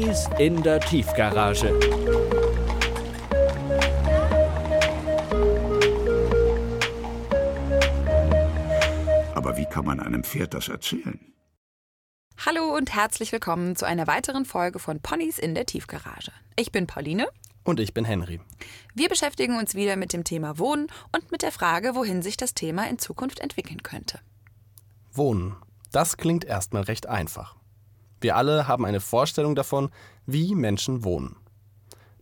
Ponys 0.00 0.28
in 0.38 0.62
der 0.62 0.80
Tiefgarage. 0.80 1.68
Aber 9.34 9.58
wie 9.58 9.66
kann 9.66 9.84
man 9.84 10.00
einem 10.00 10.24
Pferd 10.24 10.54
das 10.54 10.68
erzählen? 10.68 11.20
Hallo 12.46 12.74
und 12.74 12.94
herzlich 12.94 13.30
willkommen 13.32 13.76
zu 13.76 13.84
einer 13.84 14.06
weiteren 14.06 14.46
Folge 14.46 14.78
von 14.78 15.00
Ponys 15.00 15.38
in 15.38 15.54
der 15.54 15.66
Tiefgarage. 15.66 16.32
Ich 16.56 16.72
bin 16.72 16.86
Pauline. 16.86 17.28
Und 17.64 17.78
ich 17.78 17.92
bin 17.92 18.06
Henry. 18.06 18.40
Wir 18.94 19.10
beschäftigen 19.10 19.58
uns 19.58 19.74
wieder 19.74 19.96
mit 19.96 20.14
dem 20.14 20.24
Thema 20.24 20.58
Wohnen 20.58 20.86
und 21.12 21.30
mit 21.30 21.42
der 21.42 21.52
Frage, 21.52 21.94
wohin 21.94 22.22
sich 22.22 22.38
das 22.38 22.54
Thema 22.54 22.88
in 22.88 22.98
Zukunft 22.98 23.40
entwickeln 23.40 23.82
könnte. 23.82 24.18
Wohnen. 25.12 25.56
Das 25.92 26.16
klingt 26.16 26.46
erstmal 26.46 26.84
recht 26.84 27.06
einfach. 27.06 27.59
Wir 28.20 28.36
alle 28.36 28.68
haben 28.68 28.84
eine 28.84 29.00
Vorstellung 29.00 29.54
davon, 29.54 29.90
wie 30.26 30.54
Menschen 30.54 31.04
wohnen. 31.04 31.36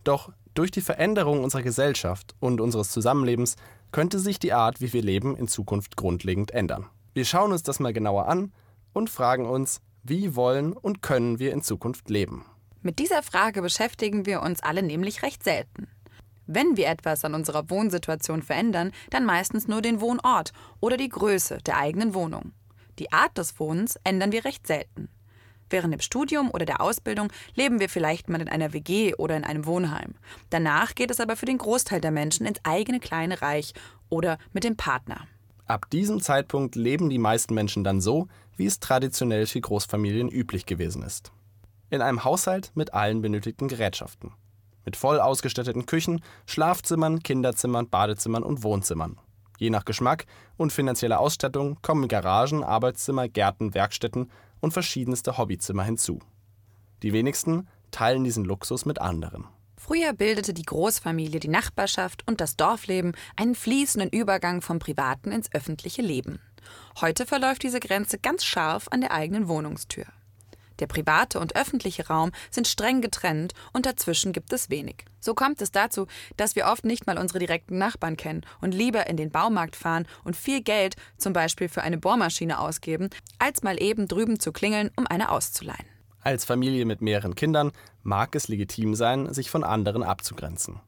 Doch 0.03 0.31
durch 0.53 0.71
die 0.71 0.81
Veränderung 0.81 1.43
unserer 1.43 1.61
Gesellschaft 1.61 2.35
und 2.39 2.61
unseres 2.61 2.89
Zusammenlebens 2.91 3.55
könnte 3.91 4.19
sich 4.19 4.39
die 4.39 4.53
Art, 4.53 4.81
wie 4.81 4.93
wir 4.93 5.01
leben, 5.01 5.35
in 5.35 5.47
Zukunft 5.47 5.97
grundlegend 5.97 6.51
ändern. 6.51 6.87
Wir 7.13 7.25
schauen 7.25 7.51
uns 7.51 7.63
das 7.63 7.79
mal 7.79 7.93
genauer 7.93 8.27
an 8.27 8.51
und 8.93 9.09
fragen 9.09 9.45
uns, 9.45 9.81
wie 10.03 10.35
wollen 10.35 10.73
und 10.73 11.01
können 11.01 11.39
wir 11.39 11.53
in 11.53 11.61
Zukunft 11.61 12.09
leben? 12.09 12.45
Mit 12.81 12.99
dieser 12.99 13.23
Frage 13.23 13.61
beschäftigen 13.61 14.25
wir 14.25 14.41
uns 14.41 14.63
alle 14.63 14.83
nämlich 14.83 15.21
recht 15.21 15.43
selten. 15.43 15.87
Wenn 16.45 16.77
wir 16.77 16.87
etwas 16.87 17.25
an 17.25 17.35
unserer 17.35 17.69
Wohnsituation 17.69 18.41
verändern, 18.41 18.91
dann 19.11 19.25
meistens 19.25 19.67
nur 19.67 19.81
den 19.81 20.01
Wohnort 20.01 20.51
oder 20.79 20.97
die 20.97 21.09
Größe 21.09 21.59
der 21.59 21.77
eigenen 21.77 22.13
Wohnung. 22.13 22.53
Die 22.97 23.11
Art 23.11 23.37
des 23.37 23.59
Wohnens 23.59 23.97
ändern 24.03 24.31
wir 24.31 24.45
recht 24.45 24.65
selten. 24.65 25.09
Während 25.69 25.93
dem 25.93 26.01
Studium 26.01 26.49
oder 26.51 26.65
der 26.65 26.81
Ausbildung 26.81 27.31
leben 27.55 27.79
wir 27.79 27.89
vielleicht 27.89 28.29
mal 28.29 28.41
in 28.41 28.49
einer 28.49 28.73
WG 28.73 29.13
oder 29.15 29.37
in 29.37 29.43
einem 29.43 29.65
Wohnheim. 29.65 30.15
Danach 30.49 30.95
geht 30.95 31.11
es 31.11 31.19
aber 31.19 31.35
für 31.35 31.45
den 31.45 31.57
Großteil 31.57 32.01
der 32.01 32.11
Menschen 32.11 32.45
ins 32.45 32.59
eigene 32.63 32.99
kleine 32.99 33.41
Reich 33.41 33.73
oder 34.09 34.37
mit 34.53 34.63
dem 34.63 34.75
Partner. 34.75 35.27
Ab 35.65 35.89
diesem 35.91 36.19
Zeitpunkt 36.19 36.75
leben 36.75 37.09
die 37.09 37.19
meisten 37.19 37.53
Menschen 37.53 37.83
dann 37.83 38.01
so, 38.01 38.27
wie 38.57 38.65
es 38.65 38.79
traditionell 38.79 39.45
für 39.45 39.61
Großfamilien 39.61 40.27
üblich 40.27 40.65
gewesen 40.65 41.03
ist. 41.03 41.31
In 41.91 42.01
einem 42.01 42.23
Haushalt 42.23 42.71
mit 42.73 42.93
allen 42.93 43.21
benötigten 43.21 43.67
Gerätschaften. 43.67 44.33
Mit 44.85 44.95
voll 44.95 45.19
ausgestatteten 45.19 45.85
Küchen, 45.85 46.21
Schlafzimmern, 46.47 47.21
Kinderzimmern, 47.21 47.87
Badezimmern 47.87 48.41
und 48.41 48.63
Wohnzimmern. 48.63 49.19
Je 49.59 49.69
nach 49.69 49.85
Geschmack 49.85 50.25
und 50.57 50.71
finanzieller 50.71 51.19
Ausstattung 51.19 51.77
kommen 51.81 52.07
Garagen, 52.07 52.63
Arbeitszimmer, 52.63 53.27
Gärten, 53.27 53.73
Werkstätten 53.73 54.31
und 54.59 54.71
verschiedenste 54.71 55.37
Hobbyzimmer 55.37 55.83
hinzu. 55.83 56.19
Die 57.03 57.13
wenigsten 57.13 57.67
teilen 57.91 58.23
diesen 58.23 58.45
Luxus 58.45 58.85
mit 58.85 58.99
anderen. 58.99 59.45
Früher 59.77 60.13
bildete 60.13 60.53
die 60.53 60.63
Großfamilie, 60.63 61.39
die 61.39 61.47
Nachbarschaft 61.47 62.27
und 62.27 62.41
das 62.41 62.57
Dorfleben 62.57 63.13
einen 63.37 63.55
fließenden 63.55 64.09
Übergang 64.09 64.61
vom 64.61 64.77
privaten 64.77 65.31
ins 65.31 65.51
öffentliche 65.53 66.01
Leben. 66.01 66.39
Heute 66.99 67.25
verläuft 67.25 67.63
diese 67.63 67.79
Grenze 67.79 68.19
ganz 68.19 68.43
scharf 68.43 68.87
an 68.91 69.01
der 69.01 69.11
eigenen 69.11 69.47
Wohnungstür. 69.47 70.05
Der 70.79 70.87
private 70.87 71.39
und 71.39 71.55
öffentliche 71.55 72.07
Raum 72.07 72.31
sind 72.49 72.67
streng 72.67 73.01
getrennt 73.01 73.53
und 73.73 73.85
dazwischen 73.85 74.31
gibt 74.31 74.53
es 74.53 74.69
wenig. 74.69 75.05
So 75.19 75.33
kommt 75.33 75.61
es 75.61 75.71
dazu, 75.71 76.07
dass 76.37 76.55
wir 76.55 76.67
oft 76.67 76.85
nicht 76.85 77.05
mal 77.05 77.17
unsere 77.17 77.39
direkten 77.39 77.77
Nachbarn 77.77 78.17
kennen 78.17 78.45
und 78.61 78.73
lieber 78.73 79.07
in 79.07 79.17
den 79.17 79.31
Baumarkt 79.31 79.75
fahren 79.75 80.07
und 80.23 80.35
viel 80.35 80.61
Geld 80.61 80.95
zum 81.17 81.33
Beispiel 81.33 81.69
für 81.69 81.81
eine 81.81 81.97
Bohrmaschine 81.97 82.59
ausgeben, 82.59 83.09
als 83.37 83.63
mal 83.63 83.81
eben 83.81 84.07
drüben 84.07 84.39
zu 84.39 84.51
klingeln, 84.51 84.91
um 84.95 85.05
eine 85.07 85.29
auszuleihen. 85.31 85.85
Als 86.21 86.45
Familie 86.45 86.85
mit 86.85 87.01
mehreren 87.01 87.35
Kindern 87.35 87.71
mag 88.03 88.35
es 88.35 88.47
legitim 88.47 88.95
sein, 88.95 89.33
sich 89.33 89.49
von 89.49 89.63
anderen 89.63 90.03
abzugrenzen. 90.03 90.79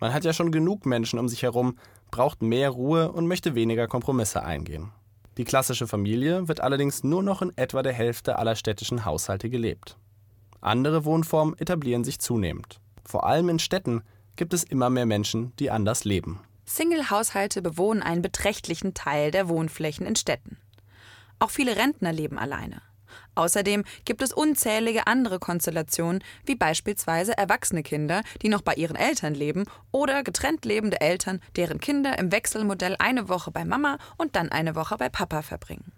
Man 0.00 0.12
hat 0.12 0.24
ja 0.24 0.32
schon 0.32 0.50
genug 0.50 0.86
Menschen 0.86 1.18
um 1.18 1.28
sich 1.28 1.42
herum, 1.42 1.78
braucht 2.10 2.42
mehr 2.42 2.70
Ruhe 2.70 3.12
und 3.12 3.28
möchte 3.28 3.54
weniger 3.54 3.86
Kompromisse 3.86 4.42
eingehen. 4.42 4.90
Die 5.38 5.44
klassische 5.44 5.86
Familie 5.86 6.48
wird 6.48 6.60
allerdings 6.60 7.04
nur 7.04 7.22
noch 7.22 7.42
in 7.42 7.56
etwa 7.56 7.82
der 7.82 7.92
Hälfte 7.92 8.38
aller 8.38 8.54
städtischen 8.54 9.04
Haushalte 9.04 9.48
gelebt. 9.48 9.96
Andere 10.60 11.04
Wohnformen 11.04 11.56
etablieren 11.58 12.04
sich 12.04 12.20
zunehmend. 12.20 12.80
Vor 13.04 13.26
allem 13.26 13.48
in 13.48 13.58
Städten 13.58 14.02
gibt 14.36 14.54
es 14.54 14.62
immer 14.62 14.90
mehr 14.90 15.06
Menschen, 15.06 15.52
die 15.58 15.70
anders 15.70 16.04
leben. 16.04 16.40
Single-Haushalte 16.66 17.62
bewohnen 17.62 18.02
einen 18.02 18.22
beträchtlichen 18.22 18.94
Teil 18.94 19.30
der 19.30 19.48
Wohnflächen 19.48 20.06
in 20.06 20.16
Städten. 20.16 20.58
Auch 21.38 21.50
viele 21.50 21.76
Rentner 21.76 22.12
leben 22.12 22.38
alleine. 22.38 22.82
Außerdem 23.34 23.84
gibt 24.04 24.22
es 24.22 24.32
unzählige 24.32 25.06
andere 25.06 25.38
Konstellationen, 25.38 26.22
wie 26.44 26.54
beispielsweise 26.54 27.36
erwachsene 27.36 27.82
Kinder, 27.82 28.22
die 28.42 28.48
noch 28.48 28.62
bei 28.62 28.74
ihren 28.74 28.96
Eltern 28.96 29.34
leben, 29.34 29.64
oder 29.90 30.22
getrennt 30.22 30.64
lebende 30.64 31.00
Eltern, 31.00 31.40
deren 31.56 31.80
Kinder 31.80 32.18
im 32.18 32.32
Wechselmodell 32.32 32.96
eine 32.98 33.28
Woche 33.28 33.50
bei 33.50 33.64
Mama 33.64 33.98
und 34.18 34.36
dann 34.36 34.50
eine 34.50 34.74
Woche 34.74 34.96
bei 34.96 35.08
Papa 35.08 35.42
verbringen. 35.42 35.92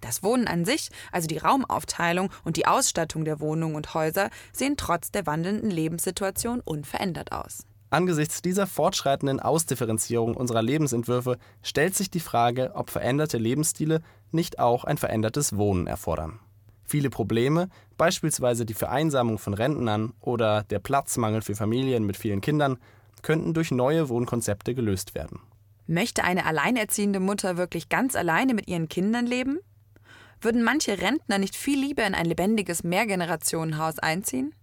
Das 0.00 0.22
Wohnen 0.22 0.46
an 0.46 0.64
sich, 0.64 0.90
also 1.10 1.26
die 1.26 1.38
Raumaufteilung 1.38 2.30
und 2.44 2.56
die 2.56 2.66
Ausstattung 2.66 3.24
der 3.24 3.40
Wohnungen 3.40 3.74
und 3.74 3.94
Häuser, 3.94 4.30
sehen 4.52 4.76
trotz 4.76 5.10
der 5.10 5.26
wandelnden 5.26 5.70
Lebenssituation 5.70 6.60
unverändert 6.60 7.32
aus. 7.32 7.64
Angesichts 7.90 8.42
dieser 8.42 8.66
fortschreitenden 8.66 9.40
Ausdifferenzierung 9.40 10.36
unserer 10.36 10.62
Lebensentwürfe 10.62 11.38
stellt 11.62 11.94
sich 11.94 12.10
die 12.10 12.20
Frage, 12.20 12.72
ob 12.74 12.90
veränderte 12.90 13.38
Lebensstile 13.38 14.02
nicht 14.30 14.58
auch 14.58 14.84
ein 14.84 14.98
verändertes 14.98 15.56
Wohnen 15.56 15.86
erfordern. 15.86 16.38
Viele 16.88 17.10
Probleme, 17.10 17.68
beispielsweise 17.98 18.64
die 18.64 18.72
Vereinsamung 18.72 19.36
von 19.36 19.52
Rentnern 19.52 20.14
oder 20.22 20.62
der 20.64 20.78
Platzmangel 20.78 21.42
für 21.42 21.54
Familien 21.54 22.04
mit 22.04 22.16
vielen 22.16 22.40
Kindern, 22.40 22.78
könnten 23.20 23.52
durch 23.52 23.70
neue 23.70 24.08
Wohnkonzepte 24.08 24.74
gelöst 24.74 25.14
werden. 25.14 25.40
Möchte 25.86 26.24
eine 26.24 26.46
alleinerziehende 26.46 27.20
Mutter 27.20 27.58
wirklich 27.58 27.90
ganz 27.90 28.16
alleine 28.16 28.54
mit 28.54 28.68
ihren 28.68 28.88
Kindern 28.88 29.26
leben? 29.26 29.58
Würden 30.40 30.62
manche 30.62 30.98
Rentner 30.98 31.36
nicht 31.36 31.56
viel 31.56 31.78
lieber 31.78 32.06
in 32.06 32.14
ein 32.14 32.24
lebendiges 32.24 32.84
Mehrgenerationenhaus 32.84 33.98
einziehen? 33.98 34.54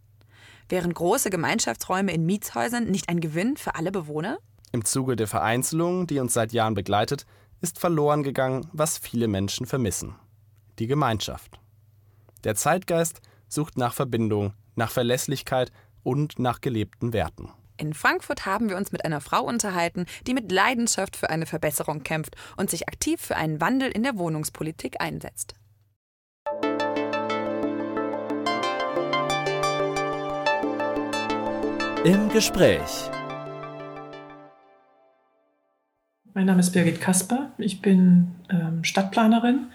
Wären 0.67 0.95
große 0.95 1.29
Gemeinschaftsräume 1.29 2.11
in 2.11 2.25
Mietshäusern 2.25 2.85
nicht 2.85 3.07
ein 3.07 3.19
Gewinn 3.19 3.55
für 3.55 3.75
alle 3.75 3.91
Bewohner? 3.91 4.39
Im 4.71 4.83
Zuge 4.83 5.15
der 5.15 5.27
Vereinzelung, 5.27 6.07
die 6.07 6.17
uns 6.17 6.33
seit 6.33 6.53
Jahren 6.53 6.73
begleitet, 6.73 7.27
ist 7.61 7.77
verloren 7.77 8.23
gegangen, 8.23 8.67
was 8.73 8.97
viele 8.97 9.27
Menschen 9.27 9.67
vermissen. 9.67 10.15
Die 10.79 10.87
Gemeinschaft. 10.87 11.59
Der 12.45 12.53
Zeitgeist 12.53 13.21
sucht 13.47 13.75
nach 13.75 13.93
Verbindung, 13.93 14.53
nach 14.75 14.91
Verlässlichkeit 14.91 15.71
und 16.03 16.37
nach 16.37 16.61
gelebten 16.61 17.11
Werten. 17.11 17.49
In 17.77 17.95
Frankfurt 17.95 18.45
haben 18.45 18.69
wir 18.69 18.77
uns 18.77 18.91
mit 18.91 19.03
einer 19.03 19.19
Frau 19.19 19.41
unterhalten, 19.41 20.05
die 20.27 20.35
mit 20.35 20.51
Leidenschaft 20.51 21.15
für 21.15 21.31
eine 21.31 21.47
Verbesserung 21.47 22.03
kämpft 22.03 22.35
und 22.55 22.69
sich 22.69 22.87
aktiv 22.87 23.19
für 23.19 23.35
einen 23.35 23.59
Wandel 23.61 23.89
in 23.89 24.03
der 24.03 24.19
Wohnungspolitik 24.19 25.01
einsetzt. 25.01 25.55
Im 32.03 32.29
Gespräch. 32.29 33.09
Mein 36.35 36.45
Name 36.45 36.59
ist 36.59 36.71
Birgit 36.73 37.01
Kasper. 37.01 37.51
Ich 37.57 37.81
bin 37.81 38.35
ähm, 38.49 38.83
Stadtplanerin 38.83 39.71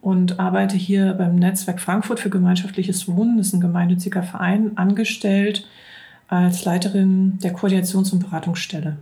und 0.00 0.40
arbeite 0.40 0.76
hier 0.76 1.12
beim 1.14 1.36
Netzwerk 1.36 1.80
Frankfurt 1.80 2.20
für 2.20 2.30
gemeinschaftliches 2.30 3.06
Wohnen. 3.08 3.36
Das 3.36 3.48
ist 3.48 3.52
ein 3.54 3.60
gemeinnütziger 3.60 4.22
Verein, 4.22 4.76
angestellt 4.76 5.66
als 6.28 6.64
Leiterin 6.64 7.38
der 7.40 7.54
Koordinations- 7.54 8.12
und 8.12 8.20
Beratungsstelle. 8.20 8.96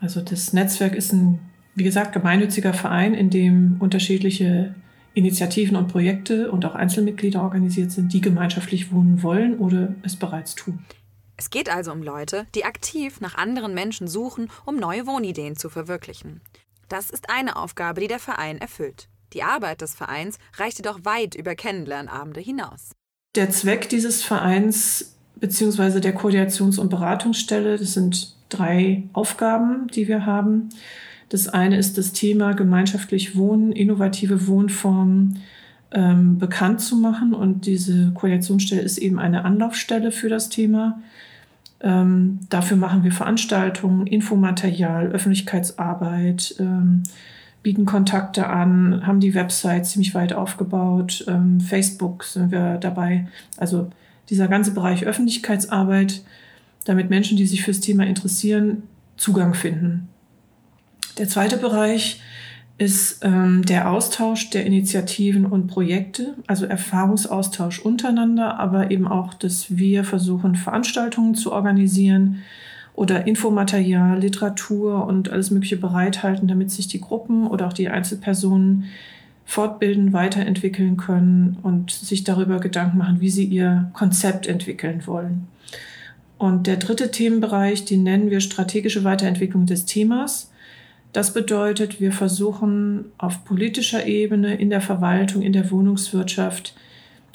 Also 0.00 0.22
das 0.22 0.52
Netzwerk 0.52 0.94
ist 0.94 1.12
ein, 1.12 1.38
wie 1.74 1.84
gesagt, 1.84 2.12
gemeinnütziger 2.12 2.72
Verein, 2.72 3.14
in 3.14 3.30
dem 3.30 3.76
unterschiedliche 3.80 4.74
Initiativen 5.12 5.76
und 5.76 5.88
Projekte 5.88 6.50
und 6.50 6.64
auch 6.64 6.74
Einzelmitglieder 6.74 7.42
organisiert 7.42 7.90
sind, 7.90 8.12
die 8.12 8.20
gemeinschaftlich 8.20 8.92
wohnen 8.92 9.22
wollen 9.22 9.58
oder 9.58 9.94
es 10.02 10.16
bereits 10.16 10.54
tun. 10.54 10.84
Es 11.36 11.50
geht 11.50 11.74
also 11.74 11.92
um 11.92 12.02
Leute, 12.02 12.46
die 12.54 12.64
aktiv 12.64 13.20
nach 13.20 13.34
anderen 13.36 13.74
Menschen 13.74 14.08
suchen, 14.08 14.50
um 14.66 14.76
neue 14.76 15.06
Wohnideen 15.06 15.56
zu 15.56 15.68
verwirklichen. 15.68 16.40
Das 16.88 17.10
ist 17.10 17.30
eine 17.30 17.56
Aufgabe, 17.56 18.00
die 18.00 18.08
der 18.08 18.18
Verein 18.18 18.58
erfüllt. 18.58 19.08
Die 19.32 19.42
Arbeit 19.42 19.80
des 19.80 19.94
Vereins 19.94 20.38
reicht 20.56 20.78
jedoch 20.78 21.04
weit 21.04 21.34
über 21.34 21.54
Kennenlernabende 21.54 22.40
hinaus. 22.40 22.92
Der 23.36 23.50
Zweck 23.50 23.88
dieses 23.88 24.22
Vereins 24.22 25.14
bzw. 25.36 26.00
der 26.00 26.16
Koordinations- 26.16 26.78
und 26.78 26.90
Beratungsstelle, 26.90 27.78
das 27.78 27.94
sind 27.94 28.34
drei 28.48 29.04
Aufgaben, 29.12 29.86
die 29.88 30.08
wir 30.08 30.26
haben. 30.26 30.70
Das 31.28 31.48
eine 31.48 31.78
ist 31.78 31.96
das 31.96 32.12
Thema 32.12 32.54
gemeinschaftlich 32.54 33.36
Wohnen, 33.36 33.70
innovative 33.70 34.48
Wohnformen 34.48 35.38
ähm, 35.92 36.38
bekannt 36.38 36.80
zu 36.80 36.96
machen. 36.96 37.34
Und 37.34 37.66
diese 37.66 38.10
Koordinationsstelle 38.14 38.82
ist 38.82 38.98
eben 38.98 39.18
eine 39.18 39.44
Anlaufstelle 39.44 40.10
für 40.10 40.28
das 40.28 40.48
Thema. 40.48 41.00
Ähm, 41.80 42.40
dafür 42.50 42.76
machen 42.76 43.04
wir 43.04 43.12
Veranstaltungen, 43.12 44.06
Infomaterial, 44.06 45.12
Öffentlichkeitsarbeit, 45.12 46.56
ähm, 46.58 47.04
bieten 47.62 47.84
Kontakte 47.84 48.46
an, 48.46 49.06
haben 49.06 49.20
die 49.20 49.34
Website 49.34 49.86
ziemlich 49.86 50.14
weit 50.14 50.32
aufgebaut. 50.32 51.24
Ähm, 51.28 51.60
Facebook 51.60 52.24
sind 52.24 52.50
wir 52.50 52.78
dabei. 52.78 53.28
Also 53.56 53.90
dieser 54.30 54.48
ganze 54.48 54.72
Bereich 54.72 55.04
Öffentlichkeitsarbeit, 55.04 56.22
damit 56.84 57.10
Menschen, 57.10 57.36
die 57.36 57.46
sich 57.46 57.62
fürs 57.62 57.80
Thema 57.80 58.06
interessieren, 58.06 58.84
Zugang 59.16 59.52
finden. 59.52 60.08
Der 61.18 61.28
zweite 61.28 61.58
Bereich 61.58 62.22
ist 62.78 63.22
ähm, 63.22 63.62
der 63.66 63.90
Austausch 63.90 64.48
der 64.48 64.64
Initiativen 64.64 65.44
und 65.44 65.66
Projekte, 65.66 66.34
also 66.46 66.64
Erfahrungsaustausch 66.64 67.80
untereinander, 67.80 68.58
aber 68.58 68.90
eben 68.90 69.06
auch, 69.06 69.34
dass 69.34 69.76
wir 69.76 70.02
versuchen, 70.04 70.54
Veranstaltungen 70.54 71.34
zu 71.34 71.52
organisieren 71.52 72.38
oder 73.00 73.26
Infomaterial, 73.26 74.20
Literatur 74.20 75.06
und 75.06 75.30
alles 75.30 75.50
Mögliche 75.50 75.78
bereithalten, 75.78 76.46
damit 76.48 76.70
sich 76.70 76.86
die 76.86 77.00
Gruppen 77.00 77.46
oder 77.46 77.66
auch 77.66 77.72
die 77.72 77.88
Einzelpersonen 77.88 78.84
fortbilden, 79.46 80.12
weiterentwickeln 80.12 80.98
können 80.98 81.56
und 81.62 81.90
sich 81.90 82.24
darüber 82.24 82.60
Gedanken 82.60 82.98
machen, 82.98 83.22
wie 83.22 83.30
sie 83.30 83.46
ihr 83.46 83.90
Konzept 83.94 84.46
entwickeln 84.46 85.06
wollen. 85.06 85.48
Und 86.36 86.66
der 86.66 86.76
dritte 86.76 87.10
Themenbereich, 87.10 87.86
den 87.86 88.02
nennen 88.02 88.28
wir 88.28 88.42
strategische 88.42 89.02
Weiterentwicklung 89.02 89.64
des 89.64 89.86
Themas. 89.86 90.50
Das 91.14 91.32
bedeutet, 91.32 92.02
wir 92.02 92.12
versuchen 92.12 93.06
auf 93.16 93.46
politischer 93.46 94.04
Ebene, 94.04 94.56
in 94.56 94.68
der 94.68 94.82
Verwaltung, 94.82 95.40
in 95.40 95.54
der 95.54 95.70
Wohnungswirtschaft 95.70 96.74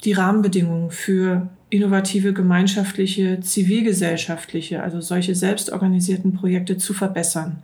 die 0.04 0.12
Rahmenbedingungen 0.12 0.92
für 0.92 1.48
innovative 1.68 2.32
gemeinschaftliche, 2.32 3.40
zivilgesellschaftliche, 3.40 4.82
also 4.82 5.00
solche 5.00 5.34
selbstorganisierten 5.34 6.32
Projekte 6.32 6.76
zu 6.76 6.94
verbessern. 6.94 7.62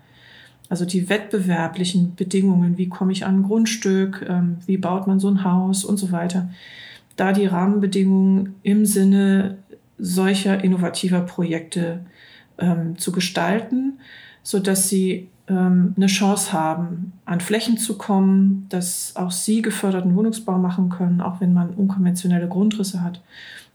Also 0.69 0.85
die 0.85 1.09
wettbewerblichen 1.09 2.15
Bedingungen, 2.17 2.79
wie 2.79 2.89
komme 2.89 3.13
ich 3.13 3.25
an 3.25 3.41
ein 3.41 3.43
Grundstück, 3.43 4.27
ähm, 4.29 4.57
wie 4.67 4.79
baut 4.79 5.07
man 5.07 5.21
so 5.21 5.29
ein 5.29 5.45
Haus 5.45 5.85
und 5.85 5.99
so 5.99 6.11
weiter. 6.13 6.51
Da 7.17 7.33
die 7.33 7.47
Rahmenbedingungen 7.47 8.55
im 8.63 8.87
Sinne 8.87 9.59
solcher 9.99 10.65
innovativer 10.65 11.21
Projekte 11.21 12.01
ähm, 12.59 12.97
zu 12.99 13.13
gestalten, 13.13 13.99
so 14.43 14.59
dass 14.59 14.89
sie 14.89 15.29
ähm, 15.47 15.93
eine 15.97 16.07
Chance 16.07 16.53
haben, 16.53 17.13
an 17.25 17.41
Flächen 17.41 17.77
zu 17.77 17.99
kommen, 17.99 18.67
dass 18.69 19.15
auch 19.15 19.31
sie 19.31 19.63
geförderten 19.63 20.17
Wohnungsbau 20.17 20.59
machen 20.59 20.89
können, 20.89 21.21
auch 21.21 21.41
wenn 21.41 21.53
man 21.53 21.71
unkonventionelle 21.71 22.49
Grundrisse 22.49 23.03
hat 23.03 23.21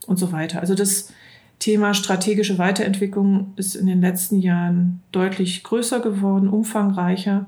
und 0.08 0.18
so 0.18 0.32
weiter. 0.32 0.60
Also 0.60 0.74
das 0.74 1.12
Thema 1.58 1.94
strategische 1.94 2.58
Weiterentwicklung 2.58 3.52
ist 3.56 3.74
in 3.74 3.86
den 3.86 4.00
letzten 4.00 4.40
Jahren 4.40 5.00
deutlich 5.12 5.62
größer 5.62 6.00
geworden, 6.00 6.48
umfangreicher. 6.48 7.46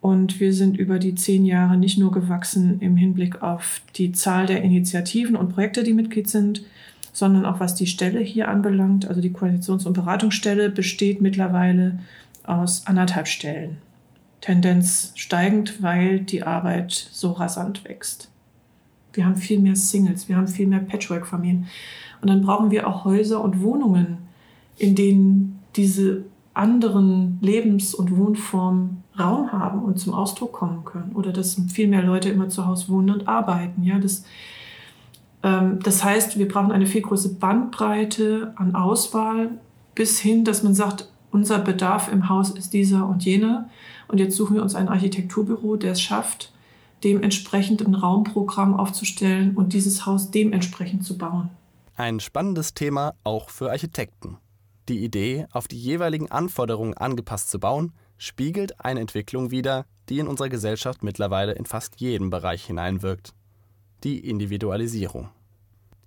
Und 0.00 0.38
wir 0.38 0.52
sind 0.52 0.76
über 0.76 0.98
die 0.98 1.14
zehn 1.14 1.44
Jahre 1.44 1.76
nicht 1.76 1.98
nur 1.98 2.12
gewachsen 2.12 2.80
im 2.80 2.96
Hinblick 2.96 3.42
auf 3.42 3.80
die 3.96 4.12
Zahl 4.12 4.46
der 4.46 4.62
Initiativen 4.62 5.34
und 5.34 5.50
Projekte, 5.50 5.82
die 5.82 5.94
Mitglied 5.94 6.28
sind, 6.28 6.62
sondern 7.12 7.44
auch 7.44 7.58
was 7.58 7.74
die 7.74 7.86
Stelle 7.86 8.20
hier 8.20 8.48
anbelangt. 8.48 9.08
Also 9.08 9.20
die 9.20 9.32
Koalitions- 9.32 9.86
und 9.86 9.94
Beratungsstelle 9.94 10.70
besteht 10.70 11.20
mittlerweile 11.20 11.98
aus 12.44 12.86
anderthalb 12.86 13.26
Stellen. 13.26 13.78
Tendenz 14.40 15.12
steigend, 15.16 15.82
weil 15.82 16.20
die 16.20 16.44
Arbeit 16.44 16.92
so 16.92 17.32
rasant 17.32 17.84
wächst. 17.84 18.30
Wir 19.18 19.26
haben 19.26 19.36
viel 19.36 19.58
mehr 19.58 19.74
Singles, 19.74 20.28
wir 20.28 20.36
haben 20.36 20.46
viel 20.46 20.68
mehr 20.68 20.78
Patchwork-Familien. 20.78 21.66
Und 22.20 22.30
dann 22.30 22.40
brauchen 22.40 22.70
wir 22.70 22.86
auch 22.86 23.04
Häuser 23.04 23.42
und 23.42 23.60
Wohnungen, 23.60 24.18
in 24.76 24.94
denen 24.94 25.58
diese 25.74 26.22
anderen 26.54 27.38
Lebens- 27.40 27.94
und 27.94 28.16
Wohnformen 28.16 29.02
Raum 29.18 29.50
haben 29.50 29.82
und 29.82 29.98
zum 29.98 30.14
Ausdruck 30.14 30.52
kommen 30.52 30.84
können. 30.84 31.16
Oder 31.16 31.32
dass 31.32 31.60
viel 31.68 31.88
mehr 31.88 32.04
Leute 32.04 32.28
immer 32.28 32.48
zu 32.48 32.64
Hause 32.64 32.90
wohnen 32.90 33.10
und 33.10 33.26
arbeiten. 33.26 33.82
Ja, 33.82 33.98
das, 33.98 34.24
ähm, 35.42 35.80
das 35.82 36.04
heißt, 36.04 36.38
wir 36.38 36.46
brauchen 36.46 36.70
eine 36.70 36.86
viel 36.86 37.02
größere 37.02 37.34
Bandbreite 37.34 38.52
an 38.54 38.76
Auswahl 38.76 39.50
bis 39.96 40.20
hin, 40.20 40.44
dass 40.44 40.62
man 40.62 40.74
sagt, 40.74 41.08
unser 41.32 41.58
Bedarf 41.58 42.10
im 42.12 42.28
Haus 42.28 42.50
ist 42.50 42.72
dieser 42.72 43.08
und 43.08 43.24
jener. 43.24 43.68
Und 44.06 44.18
jetzt 44.18 44.36
suchen 44.36 44.54
wir 44.54 44.62
uns 44.62 44.76
ein 44.76 44.88
Architekturbüro, 44.88 45.74
der 45.74 45.92
es 45.92 46.00
schafft, 46.00 46.52
dementsprechend 47.04 47.86
ein 47.86 47.94
Raumprogramm 47.94 48.78
aufzustellen 48.78 49.56
und 49.56 49.72
dieses 49.72 50.06
Haus 50.06 50.30
dementsprechend 50.30 51.04
zu 51.04 51.18
bauen. 51.18 51.50
Ein 51.96 52.20
spannendes 52.20 52.74
Thema 52.74 53.14
auch 53.24 53.50
für 53.50 53.70
Architekten. 53.70 54.38
Die 54.88 55.04
Idee, 55.04 55.46
auf 55.50 55.68
die 55.68 55.78
jeweiligen 55.78 56.30
Anforderungen 56.30 56.94
angepasst 56.94 57.50
zu 57.50 57.58
bauen, 57.58 57.92
spiegelt 58.16 58.84
eine 58.84 59.00
Entwicklung 59.00 59.50
wider, 59.50 59.84
die 60.08 60.18
in 60.18 60.28
unserer 60.28 60.48
Gesellschaft 60.48 61.02
mittlerweile 61.02 61.52
in 61.52 61.66
fast 61.66 62.00
jedem 62.00 62.30
Bereich 62.30 62.64
hineinwirkt. 62.64 63.34
Die 64.04 64.18
Individualisierung. 64.28 65.28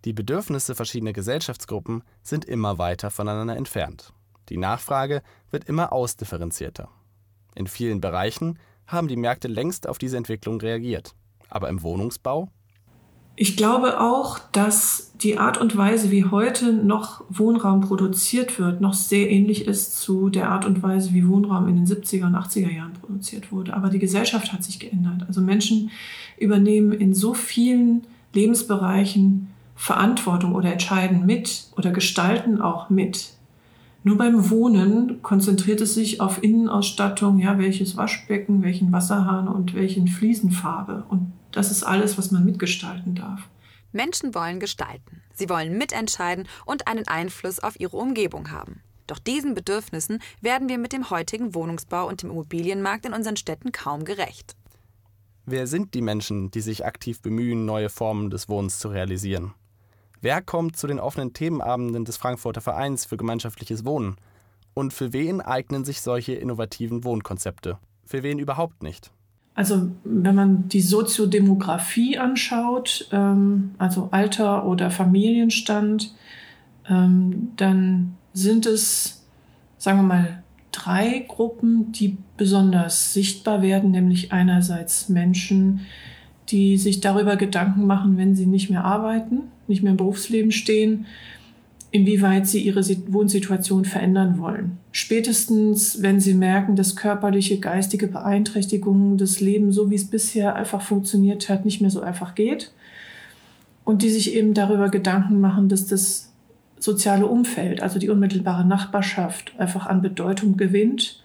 Die 0.06 0.14
Bedürfnisse 0.14 0.74
verschiedener 0.74 1.14
Gesellschaftsgruppen 1.14 2.04
sind 2.24 2.46
immer 2.46 2.78
weiter 2.80 3.12
voneinander 3.12 3.56
entfernt. 3.56 4.14
Die 4.50 4.58
Nachfrage 4.58 5.22
wird 5.52 5.66
immer 5.66 5.94
ausdifferenzierter. 5.94 6.90
In 7.54 7.68
vielen 7.68 8.02
Bereichen 8.02 8.58
haben 8.92 9.08
die 9.08 9.16
Märkte 9.16 9.48
längst 9.48 9.88
auf 9.88 9.98
diese 9.98 10.18
Entwicklung 10.18 10.60
reagiert. 10.60 11.14
Aber 11.50 11.70
im 11.70 11.84
Wohnungsbau? 11.84 12.50
Ich 13.36 13.58
glaube 13.58 14.00
auch, 14.00 14.40
dass 14.52 15.14
die 15.22 15.38
Art 15.38 15.58
und 15.58 15.76
Weise, 15.78 16.12
wie 16.12 16.26
heute 16.26 16.74
noch 16.74 17.24
Wohnraum 17.30 17.82
produziert 17.82 18.60
wird, 18.60 18.82
noch 18.82 18.94
sehr 18.94 19.32
ähnlich 19.32 19.66
ist 19.68 20.00
zu 20.00 20.30
der 20.30 20.50
Art 20.50 20.66
und 20.66 20.84
Weise, 20.84 21.14
wie 21.14 21.28
Wohnraum 21.28 21.68
in 21.68 21.78
den 21.78 21.88
70er 21.88 22.26
und 22.26 22.36
80er 22.36 22.72
Jahren 22.72 22.94
produziert 22.94 23.52
wurde. 23.52 23.74
Aber 23.74 23.90
die 23.90 24.00
Gesellschaft 24.00 24.52
hat 24.52 24.64
sich 24.64 24.80
geändert. 24.80 25.24
Also 25.28 25.42
Menschen 25.42 25.92
übernehmen 26.38 26.92
in 26.92 27.14
so 27.14 27.34
vielen 27.34 28.06
Lebensbereichen 28.34 29.48
Verantwortung 29.76 30.54
oder 30.54 30.72
entscheiden 30.72 31.26
mit 31.26 31.72
oder 31.76 31.92
gestalten 31.92 32.62
auch 32.62 32.90
mit. 32.90 33.34
Nur 34.04 34.18
beim 34.18 34.50
Wohnen 34.50 35.22
konzentriert 35.22 35.80
es 35.82 35.94
sich 35.94 36.22
auf 36.22 36.42
Innenausstattung, 36.42 37.38
ja, 37.38 37.60
welches 37.60 37.98
Waschbecken, 37.98 38.64
welchen 38.64 38.92
Wasserhahn 38.92 39.48
und 39.48 39.76
welchen 39.76 40.08
Fliesenfarbe. 40.08 41.04
Und 41.10 41.32
das 41.52 41.70
ist 41.70 41.84
alles, 41.84 42.18
was 42.18 42.32
man 42.32 42.44
mitgestalten 42.44 43.14
darf. 43.14 43.48
Menschen 43.92 44.34
wollen 44.34 44.60
gestalten. 44.60 45.22
Sie 45.34 45.50
wollen 45.50 45.78
mitentscheiden 45.78 46.48
und 46.66 46.88
einen 46.88 47.08
Einfluss 47.08 47.60
auf 47.60 47.80
ihre 47.80 47.98
Umgebung 47.98 48.50
haben. 48.50 48.82
Doch 49.06 49.20
diesen 49.20 49.54
Bedürfnissen 49.54 50.20
werden 50.40 50.70
wir 50.70 50.78
mit 50.78 50.94
dem 50.94 51.10
heutigen 51.10 51.54
Wohnungsbau 51.54 52.08
und 52.08 52.24
dem 52.24 52.32
Immobilienmarkt 52.32 53.06
in 53.06 53.14
unseren 53.14 53.36
Städten 53.36 53.72
kaum 53.72 54.06
gerecht. 54.06 54.56
Wer 55.46 55.68
sind 55.68 55.94
die 55.94 56.02
Menschen, 56.02 56.50
die 56.52 56.62
sich 56.62 56.86
aktiv 56.86 57.22
bemühen, 57.22 57.66
neue 57.66 57.90
Formen 57.90 58.30
des 58.30 58.48
Wohnens 58.48 58.80
zu 58.80 58.88
realisieren? 58.88 59.54
Wer 60.22 60.42
kommt 60.44 60.78
zu 60.78 60.86
den 60.86 61.00
offenen 61.00 61.34
Themenabenden 61.34 62.06
des 62.06 62.18
Frankfurter 62.18 62.62
Vereins 62.62 63.06
für 63.06 63.18
gemeinschaftliches 63.18 63.86
Wohnen? 63.86 64.18
Und 64.76 64.94
für 64.94 65.14
wen 65.14 65.42
eignen 65.42 65.84
sich 65.84 66.02
solche 66.02 66.34
innovativen 66.34 67.04
Wohnkonzepte? 67.04 67.80
Für 68.06 68.22
wen 68.22 68.38
überhaupt 68.38 68.84
nicht? 68.84 69.12
Also 69.56 69.90
wenn 70.04 70.36
man 70.36 70.70
die 70.70 70.82
Soziodemografie 70.82 72.18
anschaut, 72.20 73.10
ähm, 73.12 73.72
also 73.80 74.10
Alter 74.12 74.66
oder 74.66 74.92
Familienstand, 74.92 76.14
ähm, 76.88 77.50
dann 77.58 78.16
sind 78.34 78.66
es, 78.66 79.26
sagen 79.78 80.00
wir 80.00 80.04
mal, 80.04 80.44
drei 80.72 81.26
Gruppen, 81.28 81.92
die 81.92 82.18
besonders 82.38 83.14
sichtbar 83.14 83.62
werden, 83.62 83.92
nämlich 83.92 84.32
einerseits 84.32 85.10
Menschen, 85.10 85.82
die 86.50 86.78
sich 86.78 87.02
darüber 87.02 87.36
Gedanken 87.36 87.86
machen, 87.86 88.18
wenn 88.18 88.36
sie 88.36 88.46
nicht 88.46 88.70
mehr 88.70 88.86
arbeiten, 88.86 89.44
nicht 89.72 89.82
mehr 89.84 89.92
im 89.92 89.98
Berufsleben 89.98 90.52
stehen, 90.52 91.06
inwieweit 91.92 92.48
sie 92.48 92.62
ihre 92.62 92.84
Wohnsituation 93.12 93.84
verändern 93.86 94.40
wollen. 94.40 94.78
Spätestens, 94.92 96.02
wenn 96.02 96.20
sie 96.20 96.34
merken, 96.34 96.76
dass 96.76 96.96
körperliche, 96.96 97.60
geistige 97.60 98.08
Beeinträchtigungen 98.08 99.18
das 99.18 99.42
Leben, 99.42 99.72
so 99.72 99.90
wie 99.92 99.96
es 99.96 100.10
bisher 100.10 100.56
einfach 100.56 100.82
funktioniert 100.82 101.50
hat, 101.50 101.66
nicht 101.66 101.82
mehr 101.82 101.90
so 101.90 102.02
einfach 102.02 102.36
geht. 102.36 102.72
Und 103.84 104.04
die 104.04 104.10
sich 104.10 104.36
eben 104.36 104.54
darüber 104.54 104.90
Gedanken 104.90 105.42
machen, 105.42 105.68
dass 105.68 105.86
das 105.88 106.32
soziale 106.80 107.28
Umfeld, 107.28 107.82
also 107.82 108.00
die 108.00 108.10
unmittelbare 108.10 108.66
Nachbarschaft, 108.66 109.54
einfach 109.58 109.86
an 109.86 110.02
Bedeutung 110.02 110.56
gewinnt, 110.56 111.22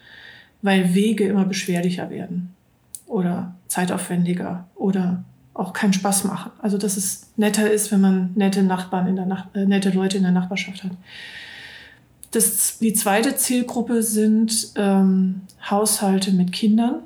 weil 0.63 0.95
Wege 0.95 1.25
immer 1.25 1.45
beschwerlicher 1.45 2.11
werden 2.11 2.55
oder 3.07 3.55
zeitaufwendiger 3.69 4.67
oder 4.75 5.25
auch 5.59 5.73
keinen 5.73 5.93
Spaß 5.93 6.25
machen. 6.25 6.53
Also 6.61 6.79
dass 6.79 6.97
es 6.97 7.33
netter 7.37 7.71
ist, 7.71 7.91
wenn 7.93 8.01
man 8.01 8.31
nette 8.35 8.63
Nachbarn 8.63 9.07
in 9.07 9.17
der 9.17 9.27
Nach 9.27 9.47
äh, 9.55 9.65
nette 9.65 9.91
Leute 9.91 10.17
in 10.17 10.23
der 10.23 10.33
Nachbarschaft 10.33 10.85
hat. 10.85 10.93
Das, 12.31 12.79
die 12.79 12.93
zweite 12.93 13.37
Zielgruppe 13.37 14.03
sind 14.03 14.73
ähm, 14.77 15.43
Haushalte 15.71 16.33
mit 16.33 16.53
Kindern, 16.53 17.01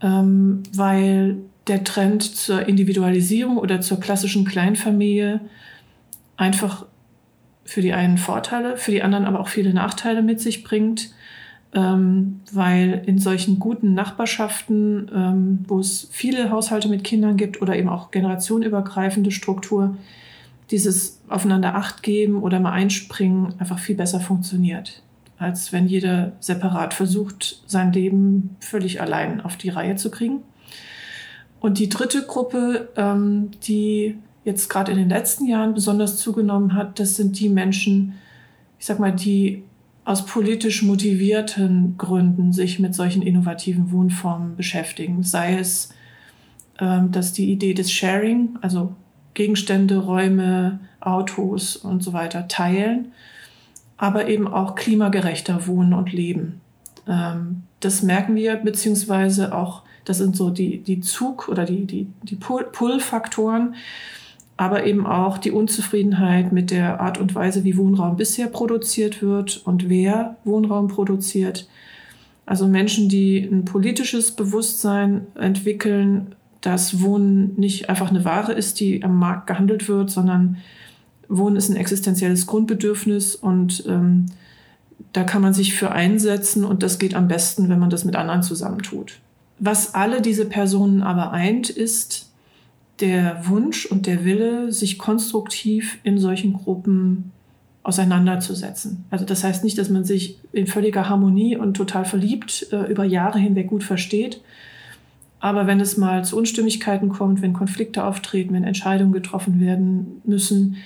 ähm, 0.00 0.62
weil 0.74 1.36
der 1.68 1.84
Trend 1.84 2.22
zur 2.22 2.66
Individualisierung 2.66 3.58
oder 3.58 3.80
zur 3.80 4.00
klassischen 4.00 4.44
Kleinfamilie 4.44 5.40
einfach 6.36 6.86
für 7.64 7.82
die 7.82 7.92
einen 7.92 8.18
Vorteile, 8.18 8.76
für 8.76 8.90
die 8.90 9.02
anderen 9.02 9.24
aber 9.26 9.38
auch 9.38 9.48
viele 9.48 9.72
Nachteile 9.72 10.22
mit 10.22 10.40
sich 10.40 10.64
bringt 10.64 11.12
ähm, 11.74 12.40
weil 12.52 13.02
in 13.06 13.18
solchen 13.18 13.58
guten 13.58 13.94
Nachbarschaften, 13.94 15.10
ähm, 15.14 15.64
wo 15.66 15.80
es 15.80 16.08
viele 16.10 16.50
Haushalte 16.50 16.88
mit 16.88 17.02
Kindern 17.02 17.36
gibt 17.36 17.62
oder 17.62 17.76
eben 17.76 17.88
auch 17.88 18.10
generationenübergreifende 18.10 19.30
Struktur, 19.30 19.96
dieses 20.70 21.20
aufeinander 21.28 21.74
Acht 21.74 22.02
geben 22.02 22.42
oder 22.42 22.60
mal 22.60 22.72
einspringen 22.72 23.54
einfach 23.58 23.78
viel 23.78 23.94
besser 23.94 24.20
funktioniert, 24.20 25.02
als 25.38 25.72
wenn 25.72 25.86
jeder 25.86 26.32
separat 26.40 26.94
versucht, 26.94 27.62
sein 27.66 27.92
Leben 27.92 28.56
völlig 28.60 29.00
allein 29.00 29.40
auf 29.40 29.56
die 29.56 29.70
Reihe 29.70 29.96
zu 29.96 30.10
kriegen. 30.10 30.42
Und 31.60 31.78
die 31.78 31.88
dritte 31.88 32.22
Gruppe, 32.26 32.88
ähm, 32.96 33.50
die 33.66 34.18
jetzt 34.44 34.68
gerade 34.68 34.92
in 34.92 34.98
den 34.98 35.08
letzten 35.08 35.46
Jahren 35.46 35.74
besonders 35.74 36.16
zugenommen 36.16 36.74
hat, 36.74 36.98
das 36.98 37.16
sind 37.16 37.38
die 37.38 37.48
Menschen, 37.48 38.14
ich 38.78 38.86
sag 38.86 38.98
mal, 38.98 39.12
die 39.12 39.62
aus 40.04 40.26
politisch 40.26 40.82
motivierten 40.82 41.96
Gründen 41.96 42.52
sich 42.52 42.78
mit 42.78 42.94
solchen 42.94 43.22
innovativen 43.22 43.92
Wohnformen 43.92 44.56
beschäftigen. 44.56 45.22
Sei 45.22 45.58
es, 45.58 45.94
ähm, 46.80 47.12
dass 47.12 47.32
die 47.32 47.50
Idee 47.52 47.74
des 47.74 47.92
Sharing, 47.92 48.58
also 48.62 48.94
Gegenstände, 49.34 49.98
Räume, 49.98 50.80
Autos 51.00 51.76
und 51.76 52.02
so 52.02 52.12
weiter 52.12 52.48
teilen, 52.48 53.12
aber 53.96 54.28
eben 54.28 54.48
auch 54.48 54.74
klimagerechter 54.74 55.66
wohnen 55.66 55.92
und 55.92 56.12
leben. 56.12 56.60
Ähm, 57.06 57.62
das 57.80 58.02
merken 58.02 58.34
wir, 58.34 58.56
beziehungsweise 58.56 59.54
auch, 59.54 59.82
das 60.04 60.18
sind 60.18 60.36
so 60.36 60.50
die, 60.50 60.78
die 60.78 61.00
Zug- 61.00 61.48
oder 61.48 61.64
die, 61.64 61.86
die, 61.86 62.08
die 62.22 62.36
Pull-Faktoren, 62.36 63.76
aber 64.56 64.84
eben 64.84 65.06
auch 65.06 65.38
die 65.38 65.50
Unzufriedenheit 65.50 66.52
mit 66.52 66.70
der 66.70 67.00
Art 67.00 67.18
und 67.18 67.34
Weise, 67.34 67.64
wie 67.64 67.76
Wohnraum 67.76 68.16
bisher 68.16 68.48
produziert 68.48 69.22
wird 69.22 69.62
und 69.64 69.88
wer 69.88 70.36
Wohnraum 70.44 70.88
produziert. 70.88 71.68
Also 72.44 72.66
Menschen, 72.66 73.08
die 73.08 73.38
ein 73.38 73.64
politisches 73.64 74.32
Bewusstsein 74.32 75.26
entwickeln, 75.34 76.34
dass 76.60 77.00
Wohnen 77.00 77.54
nicht 77.56 77.88
einfach 77.88 78.10
eine 78.10 78.24
Ware 78.24 78.52
ist, 78.52 78.78
die 78.80 79.02
am 79.02 79.18
Markt 79.18 79.46
gehandelt 79.46 79.88
wird, 79.88 80.10
sondern 80.10 80.58
Wohnen 81.28 81.56
ist 81.56 81.70
ein 81.70 81.76
existenzielles 81.76 82.46
Grundbedürfnis 82.46 83.34
und 83.34 83.84
ähm, 83.88 84.26
da 85.12 85.24
kann 85.24 85.42
man 85.42 85.54
sich 85.54 85.74
für 85.74 85.90
einsetzen 85.92 86.64
und 86.64 86.82
das 86.82 86.98
geht 86.98 87.14
am 87.14 87.28
besten, 87.28 87.68
wenn 87.68 87.78
man 87.78 87.90
das 87.90 88.04
mit 88.04 88.16
anderen 88.16 88.42
zusammentut. 88.42 89.18
Was 89.58 89.94
alle 89.94 90.20
diese 90.20 90.44
Personen 90.44 91.02
aber 91.02 91.32
eint, 91.32 91.70
ist 91.70 92.31
der 93.02 93.46
Wunsch 93.48 93.84
und 93.84 94.06
der 94.06 94.24
Wille, 94.24 94.72
sich 94.72 94.98
konstruktiv 94.98 95.98
in 96.02 96.18
solchen 96.18 96.54
Gruppen 96.54 97.32
auseinanderzusetzen. 97.82 99.04
Also 99.10 99.24
das 99.24 99.44
heißt 99.44 99.64
nicht, 99.64 99.76
dass 99.76 99.90
man 99.90 100.04
sich 100.04 100.38
in 100.52 100.66
völliger 100.66 101.08
Harmonie 101.08 101.56
und 101.56 101.74
total 101.74 102.04
verliebt 102.04 102.68
äh, 102.72 102.90
über 102.90 103.04
Jahre 103.04 103.38
hinweg 103.38 103.66
gut 103.66 103.82
versteht, 103.82 104.40
aber 105.42 105.66
wenn 105.66 105.80
es 105.80 105.96
mal 105.96 106.24
zu 106.24 106.36
Unstimmigkeiten 106.36 107.08
kommt, 107.08 107.42
wenn 107.42 107.52
Konflikte 107.52 108.04
auftreten, 108.04 108.54
wenn 108.54 108.62
Entscheidungen 108.62 109.12
getroffen 109.12 109.58
werden 109.58 110.22
müssen, 110.24 110.76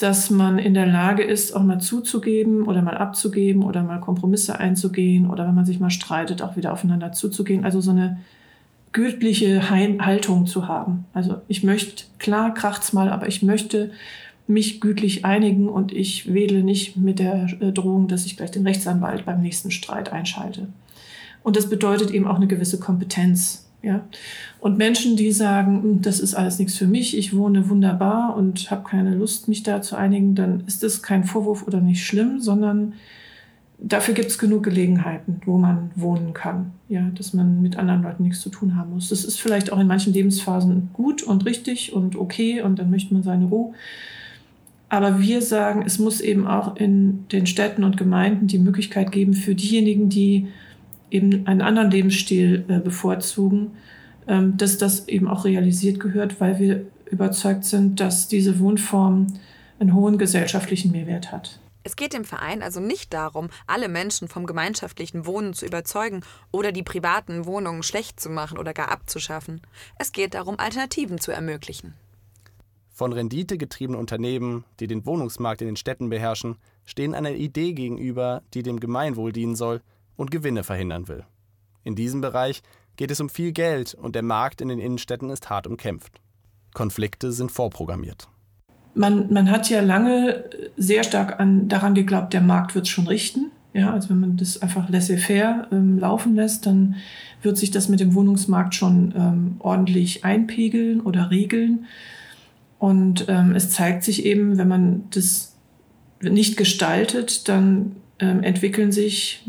dass 0.00 0.30
man 0.30 0.58
in 0.58 0.72
der 0.72 0.86
Lage 0.86 1.22
ist, 1.22 1.54
auch 1.54 1.62
mal 1.62 1.78
zuzugeben 1.78 2.64
oder 2.64 2.80
mal 2.80 2.96
abzugeben 2.96 3.62
oder 3.62 3.82
mal 3.82 4.00
Kompromisse 4.00 4.58
einzugehen 4.58 5.28
oder 5.28 5.46
wenn 5.46 5.54
man 5.54 5.66
sich 5.66 5.78
mal 5.78 5.90
streitet, 5.90 6.40
auch 6.40 6.56
wieder 6.56 6.72
aufeinander 6.72 7.12
zuzugehen. 7.12 7.66
Also 7.66 7.82
so 7.82 7.90
eine 7.90 8.18
gütliche 8.92 9.68
Haltung 9.70 10.46
zu 10.46 10.68
haben. 10.68 11.04
Also 11.12 11.36
ich 11.48 11.62
möchte, 11.62 12.04
klar 12.18 12.54
kracht's 12.54 12.92
mal, 12.92 13.10
aber 13.10 13.28
ich 13.28 13.42
möchte 13.42 13.90
mich 14.46 14.80
gütlich 14.80 15.24
einigen 15.24 15.68
und 15.68 15.92
ich 15.92 16.32
wedle 16.32 16.62
nicht 16.62 16.96
mit 16.96 17.18
der 17.18 17.48
äh, 17.60 17.72
Drohung, 17.72 18.08
dass 18.08 18.26
ich 18.26 18.36
gleich 18.36 18.52
den 18.52 18.66
Rechtsanwalt 18.66 19.24
beim 19.24 19.42
nächsten 19.42 19.70
Streit 19.70 20.12
einschalte. 20.12 20.68
Und 21.42 21.56
das 21.56 21.68
bedeutet 21.68 22.10
eben 22.10 22.26
auch 22.26 22.36
eine 22.36 22.46
gewisse 22.46 22.78
Kompetenz. 22.78 23.66
Ja? 23.82 24.04
Und 24.60 24.78
Menschen, 24.78 25.16
die 25.16 25.32
sagen, 25.32 25.82
hm, 25.82 26.02
das 26.02 26.20
ist 26.20 26.34
alles 26.34 26.58
nichts 26.58 26.76
für 26.76 26.86
mich, 26.86 27.16
ich 27.16 27.36
wohne 27.36 27.68
wunderbar 27.68 28.36
und 28.36 28.70
habe 28.70 28.88
keine 28.88 29.14
Lust, 29.14 29.48
mich 29.48 29.62
da 29.62 29.82
zu 29.82 29.96
einigen, 29.96 30.34
dann 30.34 30.64
ist 30.66 30.82
das 30.82 31.02
kein 31.02 31.24
Vorwurf 31.24 31.66
oder 31.66 31.80
nicht 31.80 32.04
schlimm, 32.04 32.40
sondern 32.40 32.94
dafür 33.78 34.14
gibt 34.14 34.30
es 34.30 34.38
genug 34.38 34.62
Gelegenheiten, 34.64 35.40
wo 35.44 35.58
man 35.58 35.90
wohnen 35.94 36.32
kann, 36.32 36.72
ja, 36.88 37.10
dass 37.14 37.34
man 37.34 37.62
mit 37.62 37.76
anderen 37.76 38.02
Leuten 38.02 38.22
nichts 38.22 38.40
zu 38.40 38.48
tun 38.48 38.76
haben 38.76 38.92
muss. 38.94 39.08
Das 39.10 39.24
ist 39.24 39.40
vielleicht 39.40 39.72
auch 39.72 39.78
in 39.78 39.86
manchen 39.86 40.12
Lebensphasen 40.12 40.90
gut 40.92 41.22
und 41.22 41.44
richtig 41.44 41.92
und 41.92 42.16
okay 42.16 42.62
und 42.62 42.78
dann 42.78 42.90
möchte 42.90 43.12
man 43.12 43.22
seine 43.22 43.46
Ruhe. 43.46 43.74
Aber 44.88 45.20
wir 45.20 45.42
sagen, 45.42 45.82
es 45.84 45.98
muss 45.98 46.20
eben 46.20 46.46
auch 46.46 46.76
in 46.76 47.26
den 47.28 47.46
Städten 47.46 47.82
und 47.82 47.96
Gemeinden 47.96 48.46
die 48.46 48.58
Möglichkeit 48.58 49.10
geben 49.10 49.34
für 49.34 49.54
diejenigen, 49.54 50.08
die 50.08 50.46
eben 51.10 51.46
einen 51.46 51.60
anderen 51.60 51.90
Lebensstil 51.90 52.64
äh, 52.68 52.78
bevorzugen, 52.78 53.72
ähm, 54.28 54.56
dass 54.56 54.78
das 54.78 55.08
eben 55.08 55.28
auch 55.28 55.44
realisiert 55.44 56.00
gehört, 56.00 56.40
weil 56.40 56.58
wir 56.58 56.86
überzeugt 57.10 57.64
sind, 57.64 58.00
dass 58.00 58.28
diese 58.28 58.58
Wohnform 58.58 59.26
einen 59.78 59.94
hohen 59.94 60.18
gesellschaftlichen 60.18 60.92
Mehrwert 60.92 61.32
hat. 61.32 61.58
Es 61.86 61.94
geht 61.94 62.14
dem 62.14 62.24
Verein 62.24 62.64
also 62.64 62.80
nicht 62.80 63.14
darum, 63.14 63.48
alle 63.68 63.86
Menschen 63.86 64.26
vom 64.26 64.44
gemeinschaftlichen 64.44 65.24
Wohnen 65.24 65.54
zu 65.54 65.64
überzeugen 65.64 66.24
oder 66.50 66.72
die 66.72 66.82
privaten 66.82 67.46
Wohnungen 67.46 67.84
schlecht 67.84 68.18
zu 68.18 68.28
machen 68.28 68.58
oder 68.58 68.74
gar 68.74 68.90
abzuschaffen. 68.90 69.60
Es 69.96 70.10
geht 70.10 70.34
darum, 70.34 70.58
Alternativen 70.58 71.20
zu 71.20 71.30
ermöglichen. 71.30 71.94
Von 72.92 73.12
Rendite 73.12 73.56
getriebene 73.56 73.98
Unternehmen, 73.98 74.64
die 74.80 74.88
den 74.88 75.06
Wohnungsmarkt 75.06 75.60
in 75.60 75.68
den 75.68 75.76
Städten 75.76 76.10
beherrschen, 76.10 76.56
stehen 76.86 77.14
einer 77.14 77.30
Idee 77.30 77.72
gegenüber, 77.72 78.42
die 78.52 78.64
dem 78.64 78.80
Gemeinwohl 78.80 79.30
dienen 79.30 79.54
soll 79.54 79.80
und 80.16 80.32
Gewinne 80.32 80.64
verhindern 80.64 81.06
will. 81.06 81.24
In 81.84 81.94
diesem 81.94 82.20
Bereich 82.20 82.64
geht 82.96 83.12
es 83.12 83.20
um 83.20 83.28
viel 83.28 83.52
Geld 83.52 83.94
und 83.94 84.16
der 84.16 84.24
Markt 84.24 84.60
in 84.60 84.70
den 84.70 84.80
Innenstädten 84.80 85.30
ist 85.30 85.50
hart 85.50 85.68
umkämpft. 85.68 86.20
Konflikte 86.74 87.30
sind 87.30 87.52
vorprogrammiert. 87.52 88.28
Man, 88.96 89.32
man 89.32 89.50
hat 89.50 89.68
ja 89.70 89.80
lange 89.82 90.44
sehr 90.76 91.04
stark 91.04 91.38
an, 91.38 91.68
daran 91.68 91.94
geglaubt, 91.94 92.32
der 92.32 92.40
Markt 92.40 92.74
wird 92.74 92.86
es 92.86 92.90
schon 92.90 93.06
richten. 93.06 93.50
Ja, 93.72 93.92
also 93.92 94.08
wenn 94.08 94.20
man 94.20 94.36
das 94.38 94.62
einfach 94.62 94.88
laissez-faire 94.88 95.68
ähm, 95.70 95.98
laufen 95.98 96.34
lässt, 96.34 96.64
dann 96.64 96.96
wird 97.42 97.58
sich 97.58 97.70
das 97.70 97.90
mit 97.90 98.00
dem 98.00 98.14
Wohnungsmarkt 98.14 98.74
schon 98.74 99.12
ähm, 99.14 99.56
ordentlich 99.58 100.24
einpegeln 100.24 101.02
oder 101.02 101.30
regeln. 101.30 101.84
Und 102.78 103.26
ähm, 103.28 103.54
es 103.54 103.70
zeigt 103.70 104.02
sich 104.02 104.24
eben, 104.24 104.56
wenn 104.56 104.68
man 104.68 105.04
das 105.10 105.56
nicht 106.22 106.56
gestaltet, 106.56 107.48
dann 107.48 107.96
ähm, 108.18 108.42
entwickeln 108.42 108.92
sich. 108.92 109.46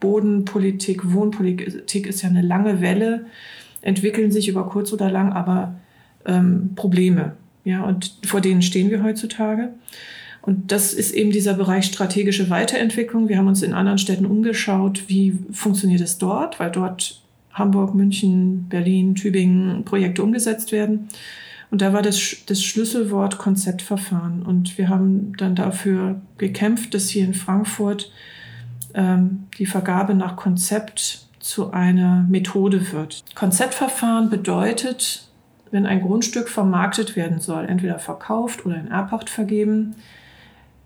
Bodenpolitik, 0.00 1.12
Wohnpolitik 1.12 2.06
ist 2.06 2.22
ja 2.22 2.28
eine 2.28 2.42
lange 2.42 2.80
Welle, 2.80 3.26
entwickeln 3.82 4.32
sich 4.32 4.48
über 4.48 4.68
kurz 4.68 4.92
oder 4.92 5.10
lang 5.10 5.32
aber 5.32 5.76
ähm, 6.26 6.72
Probleme. 6.74 7.36
Ja, 7.64 7.84
und 7.84 8.12
vor 8.24 8.40
denen 8.40 8.62
stehen 8.62 8.90
wir 8.90 9.02
heutzutage. 9.02 9.70
Und 10.42 10.72
das 10.72 10.94
ist 10.94 11.12
eben 11.12 11.30
dieser 11.30 11.54
Bereich 11.54 11.84
strategische 11.84 12.48
Weiterentwicklung. 12.48 13.28
Wir 13.28 13.36
haben 13.36 13.48
uns 13.48 13.62
in 13.62 13.74
anderen 13.74 13.98
Städten 13.98 14.24
umgeschaut, 14.24 15.04
wie 15.08 15.38
funktioniert 15.52 16.00
es 16.00 16.18
dort, 16.18 16.58
weil 16.58 16.70
dort 16.70 17.20
Hamburg, 17.52 17.94
München, 17.94 18.66
Berlin, 18.68 19.14
Tübingen 19.14 19.84
Projekte 19.84 20.22
umgesetzt 20.22 20.72
werden. 20.72 21.08
Und 21.70 21.82
da 21.82 21.92
war 21.92 22.02
das, 22.02 22.36
das 22.46 22.62
Schlüsselwort 22.62 23.38
Konzeptverfahren. 23.38 24.42
Und 24.42 24.78
wir 24.78 24.88
haben 24.88 25.34
dann 25.36 25.54
dafür 25.54 26.20
gekämpft, 26.38 26.94
dass 26.94 27.08
hier 27.08 27.24
in 27.24 27.34
Frankfurt 27.34 28.10
ähm, 28.94 29.44
die 29.58 29.66
Vergabe 29.66 30.14
nach 30.14 30.36
Konzept 30.36 31.26
zu 31.38 31.70
einer 31.70 32.26
Methode 32.28 32.92
wird. 32.92 33.24
Konzeptverfahren 33.34 34.30
bedeutet, 34.30 35.29
wenn 35.70 35.86
ein 35.86 36.02
Grundstück 36.02 36.48
vermarktet 36.48 37.16
werden 37.16 37.40
soll, 37.40 37.66
entweder 37.66 37.98
verkauft 37.98 38.66
oder 38.66 38.76
in 38.76 38.88
Erbpacht 38.88 39.30
vergeben, 39.30 39.94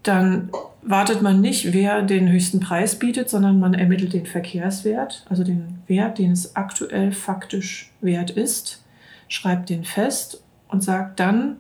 dann 0.03 0.51
wartet 0.83 1.23
man 1.23 1.41
nicht, 1.41 1.73
wer 1.73 2.03
den 2.03 2.31
höchsten 2.31 2.61
Preis 2.61 2.99
bietet, 2.99 3.31
sondern 3.31 3.59
man 3.59 3.75
ermittelt 3.75 4.13
den 4.13 4.27
Verkehrswert, 4.27 5.25
also 5.31 5.45
den 5.45 5.79
Wert, 5.87 6.19
den 6.19 6.31
es 6.31 6.57
aktuell 6.57 7.13
faktisch 7.13 7.91
wert 8.03 8.31
ist, 8.31 8.83
schreibt 9.29 9.71
den 9.71 9.85
fest 9.85 10.43
und 10.69 10.83
sagt 10.83 11.21
dann, 11.21 11.57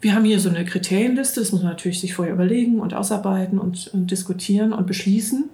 wir 0.00 0.16
haben 0.16 0.24
hier 0.24 0.40
so 0.40 0.48
eine 0.48 0.64
Kriterienliste, 0.64 1.38
das 1.38 1.52
muss 1.52 1.62
man 1.62 1.70
natürlich 1.70 2.00
sich 2.00 2.14
vorher 2.14 2.34
überlegen 2.34 2.80
und 2.80 2.92
ausarbeiten 2.92 3.60
und, 3.60 3.86
und 3.94 4.10
diskutieren 4.10 4.72
und 4.72 4.88
beschließen. 4.88 5.48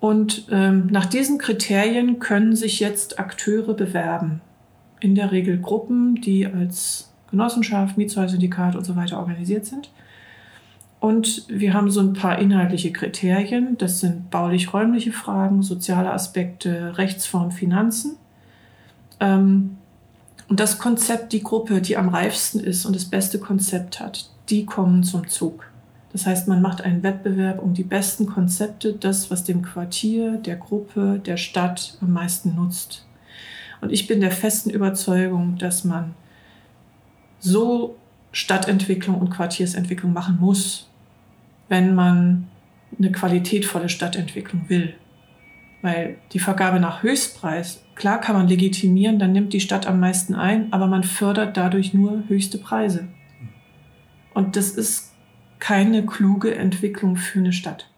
Und 0.00 0.48
ähm, 0.50 0.88
nach 0.90 1.06
diesen 1.06 1.38
Kriterien 1.38 2.18
können 2.18 2.56
sich 2.56 2.80
jetzt 2.80 3.20
Akteure 3.20 3.74
bewerben. 3.74 4.40
In 5.02 5.16
der 5.16 5.32
Regel 5.32 5.58
Gruppen, 5.58 6.20
die 6.20 6.46
als 6.46 7.12
Genossenschaft, 7.28 7.98
Mietshäuser-Syndikat 7.98 8.76
und 8.76 8.84
so 8.84 8.94
weiter 8.94 9.18
organisiert 9.18 9.66
sind. 9.66 9.90
Und 11.00 11.44
wir 11.48 11.74
haben 11.74 11.90
so 11.90 11.98
ein 11.98 12.12
paar 12.12 12.38
inhaltliche 12.38 12.92
Kriterien. 12.92 13.76
Das 13.78 13.98
sind 13.98 14.30
baulich-räumliche 14.30 15.10
Fragen, 15.10 15.64
soziale 15.64 16.12
Aspekte, 16.12 16.96
Rechtsform, 16.98 17.50
Finanzen. 17.50 18.14
Ähm, 19.18 19.78
und 20.48 20.60
das 20.60 20.78
Konzept, 20.78 21.32
die 21.32 21.42
Gruppe, 21.42 21.80
die 21.80 21.96
am 21.96 22.08
reifsten 22.08 22.60
ist 22.60 22.86
und 22.86 22.94
das 22.94 23.06
beste 23.06 23.40
Konzept 23.40 23.98
hat, 23.98 24.30
die 24.50 24.64
kommen 24.64 25.02
zum 25.02 25.26
Zug. 25.26 25.64
Das 26.12 26.26
heißt, 26.26 26.46
man 26.46 26.62
macht 26.62 26.82
einen 26.82 27.02
Wettbewerb 27.02 27.60
um 27.60 27.74
die 27.74 27.82
besten 27.82 28.26
Konzepte, 28.26 28.92
das, 28.92 29.32
was 29.32 29.42
dem 29.42 29.62
Quartier, 29.62 30.36
der 30.36 30.54
Gruppe, 30.54 31.20
der 31.26 31.38
Stadt 31.38 31.98
am 32.00 32.12
meisten 32.12 32.54
nutzt. 32.54 33.04
Und 33.82 33.92
ich 33.92 34.06
bin 34.06 34.20
der 34.20 34.30
festen 34.30 34.70
Überzeugung, 34.70 35.58
dass 35.58 35.82
man 35.82 36.14
so 37.40 37.98
Stadtentwicklung 38.30 39.18
und 39.18 39.30
Quartiersentwicklung 39.30 40.12
machen 40.12 40.38
muss, 40.40 40.88
wenn 41.68 41.94
man 41.94 42.48
eine 42.96 43.10
qualitätvolle 43.10 43.88
Stadtentwicklung 43.88 44.68
will. 44.68 44.94
Weil 45.82 46.18
die 46.32 46.38
Vergabe 46.38 46.78
nach 46.78 47.02
Höchstpreis, 47.02 47.82
klar 47.96 48.20
kann 48.20 48.36
man 48.36 48.46
legitimieren, 48.46 49.18
dann 49.18 49.32
nimmt 49.32 49.52
die 49.52 49.60
Stadt 49.60 49.88
am 49.88 49.98
meisten 49.98 50.36
ein, 50.36 50.72
aber 50.72 50.86
man 50.86 51.02
fördert 51.02 51.56
dadurch 51.56 51.92
nur 51.92 52.22
höchste 52.28 52.58
Preise. 52.58 53.08
Und 54.32 54.54
das 54.54 54.70
ist 54.70 55.12
keine 55.58 56.06
kluge 56.06 56.54
Entwicklung 56.54 57.16
für 57.16 57.40
eine 57.40 57.52
Stadt. 57.52 57.90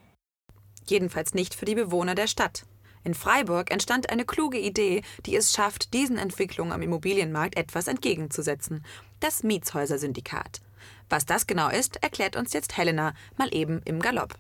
Jedenfalls 0.87 1.35
nicht 1.35 1.55
für 1.55 1.67
die 1.67 1.75
Bewohner 1.75 2.15
der 2.15 2.27
Stadt. 2.27 2.65
In 3.05 3.13
Freiburg 3.13 3.71
entstand 3.71 4.09
eine 4.09 4.25
kluge 4.25 4.59
Idee, 4.59 5.03
die 5.27 5.37
es 5.37 5.53
schafft, 5.53 5.93
diesen 5.93 6.17
Entwicklungen 6.17 6.73
am 6.73 6.81
Immobilienmarkt 6.81 7.59
etwas 7.59 7.87
entgegenzusetzen. 7.87 8.83
Das 9.21 9.43
Mietshäuser-Syndikat. 9.43 10.63
Was 11.11 11.27
das 11.27 11.47
genau 11.47 11.69
ist, 11.69 12.03
erklärt 12.03 12.35
uns 12.35 12.55
jetzt 12.55 12.79
Helena, 12.79 13.13
mal 13.37 13.55
eben 13.55 13.83
im 13.85 14.01
Galopp. 14.01 14.35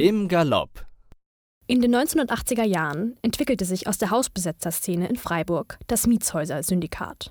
Im 0.00 0.28
Galopp. 0.28 0.86
In 1.66 1.82
den 1.82 1.94
1980er 1.94 2.64
Jahren 2.64 3.18
entwickelte 3.20 3.66
sich 3.66 3.86
aus 3.86 3.98
der 3.98 4.10
Hausbesetzerszene 4.10 5.06
in 5.08 5.16
Freiburg 5.16 5.78
das 5.86 6.06
Mietshäuser-Syndikat. 6.06 7.30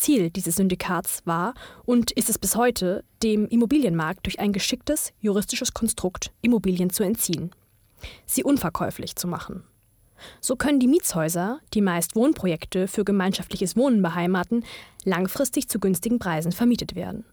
Ziel 0.00 0.30
dieses 0.30 0.56
Syndikats 0.56 1.22
war 1.26 1.54
und 1.84 2.10
ist 2.12 2.30
es 2.30 2.38
bis 2.38 2.56
heute, 2.56 3.04
dem 3.22 3.46
Immobilienmarkt 3.46 4.26
durch 4.26 4.40
ein 4.40 4.52
geschicktes 4.52 5.12
juristisches 5.20 5.74
Konstrukt 5.74 6.32
Immobilien 6.40 6.90
zu 6.90 7.02
entziehen, 7.02 7.50
sie 8.26 8.42
unverkäuflich 8.42 9.16
zu 9.16 9.28
machen. 9.28 9.62
So 10.40 10.56
können 10.56 10.80
die 10.80 10.88
Mietshäuser, 10.88 11.60
die 11.72 11.80
meist 11.80 12.16
Wohnprojekte 12.16 12.88
für 12.88 13.04
gemeinschaftliches 13.04 13.76
Wohnen 13.76 14.02
beheimaten, 14.02 14.64
langfristig 15.04 15.68
zu 15.68 15.78
günstigen 15.78 16.18
Preisen 16.18 16.52
vermietet 16.52 16.94
werden. 16.94 17.24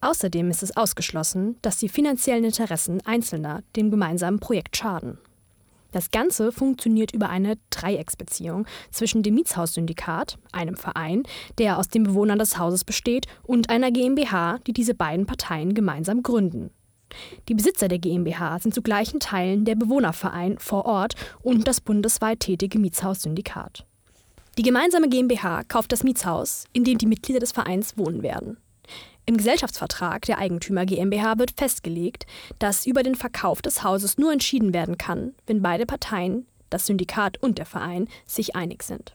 Außerdem 0.00 0.50
ist 0.50 0.62
es 0.62 0.76
ausgeschlossen, 0.76 1.56
dass 1.62 1.78
die 1.78 1.88
finanziellen 1.88 2.44
Interessen 2.44 3.00
Einzelner 3.06 3.62
dem 3.76 3.90
gemeinsamen 3.90 4.38
Projekt 4.38 4.76
schaden. 4.76 5.18
Das 5.92 6.10
Ganze 6.10 6.50
funktioniert 6.50 7.12
über 7.12 7.28
eine 7.28 7.58
Dreiecksbeziehung 7.70 8.66
zwischen 8.90 9.22
dem 9.22 9.34
Mietshaussyndikat, 9.34 10.38
einem 10.50 10.76
Verein, 10.76 11.22
der 11.58 11.78
aus 11.78 11.88
den 11.88 12.02
Bewohnern 12.02 12.38
des 12.38 12.58
Hauses 12.58 12.84
besteht, 12.84 13.26
und 13.42 13.70
einer 13.70 13.90
GmbH, 13.90 14.58
die 14.66 14.72
diese 14.72 14.94
beiden 14.94 15.26
Parteien 15.26 15.74
gemeinsam 15.74 16.22
gründen. 16.22 16.70
Die 17.48 17.54
Besitzer 17.54 17.88
der 17.88 17.98
GmbH 17.98 18.58
sind 18.58 18.74
zu 18.74 18.80
gleichen 18.80 19.20
Teilen 19.20 19.66
der 19.66 19.74
Bewohnerverein 19.74 20.58
vor 20.58 20.86
Ort 20.86 21.14
und 21.42 21.68
das 21.68 21.82
bundesweit 21.82 22.40
tätige 22.40 22.78
Mietshaussyndikat. 22.78 23.86
Die 24.58 24.62
gemeinsame 24.62 25.08
GmbH 25.08 25.64
kauft 25.64 25.92
das 25.92 26.04
Mietshaus, 26.04 26.64
in 26.72 26.84
dem 26.84 26.98
die 26.98 27.06
Mitglieder 27.06 27.40
des 27.40 27.52
Vereins 27.52 27.96
wohnen 27.96 28.22
werden. 28.22 28.58
Im 29.24 29.36
Gesellschaftsvertrag 29.36 30.22
der 30.22 30.38
Eigentümer 30.38 30.84
GmbH 30.84 31.38
wird 31.38 31.52
festgelegt, 31.56 32.26
dass 32.58 32.86
über 32.86 33.04
den 33.04 33.14
Verkauf 33.14 33.62
des 33.62 33.84
Hauses 33.84 34.18
nur 34.18 34.32
entschieden 34.32 34.74
werden 34.74 34.98
kann, 34.98 35.34
wenn 35.46 35.62
beide 35.62 35.86
Parteien, 35.86 36.46
das 36.70 36.86
Syndikat 36.86 37.40
und 37.40 37.58
der 37.58 37.66
Verein, 37.66 38.08
sich 38.26 38.56
einig 38.56 38.82
sind. 38.82 39.14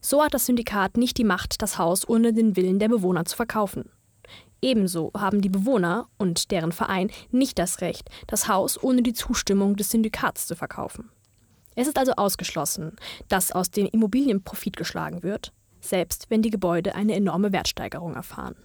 So 0.00 0.24
hat 0.24 0.32
das 0.32 0.46
Syndikat 0.46 0.96
nicht 0.96 1.18
die 1.18 1.24
Macht, 1.24 1.60
das 1.60 1.76
Haus 1.76 2.08
ohne 2.08 2.32
den 2.32 2.56
Willen 2.56 2.78
der 2.78 2.88
Bewohner 2.88 3.26
zu 3.26 3.36
verkaufen. 3.36 3.90
Ebenso 4.62 5.10
haben 5.16 5.42
die 5.42 5.48
Bewohner 5.48 6.08
und 6.16 6.50
deren 6.50 6.72
Verein 6.72 7.10
nicht 7.30 7.58
das 7.58 7.82
Recht, 7.82 8.08
das 8.26 8.48
Haus 8.48 8.82
ohne 8.82 9.02
die 9.02 9.12
Zustimmung 9.12 9.76
des 9.76 9.90
Syndikats 9.90 10.46
zu 10.46 10.56
verkaufen. 10.56 11.10
Es 11.76 11.86
ist 11.86 11.98
also 11.98 12.12
ausgeschlossen, 12.12 12.96
dass 13.28 13.52
aus 13.52 13.70
dem 13.70 13.86
Immobilienprofit 13.86 14.76
geschlagen 14.76 15.22
wird, 15.22 15.52
selbst 15.80 16.26
wenn 16.30 16.42
die 16.42 16.50
Gebäude 16.50 16.94
eine 16.94 17.14
enorme 17.14 17.52
Wertsteigerung 17.52 18.14
erfahren. 18.14 18.56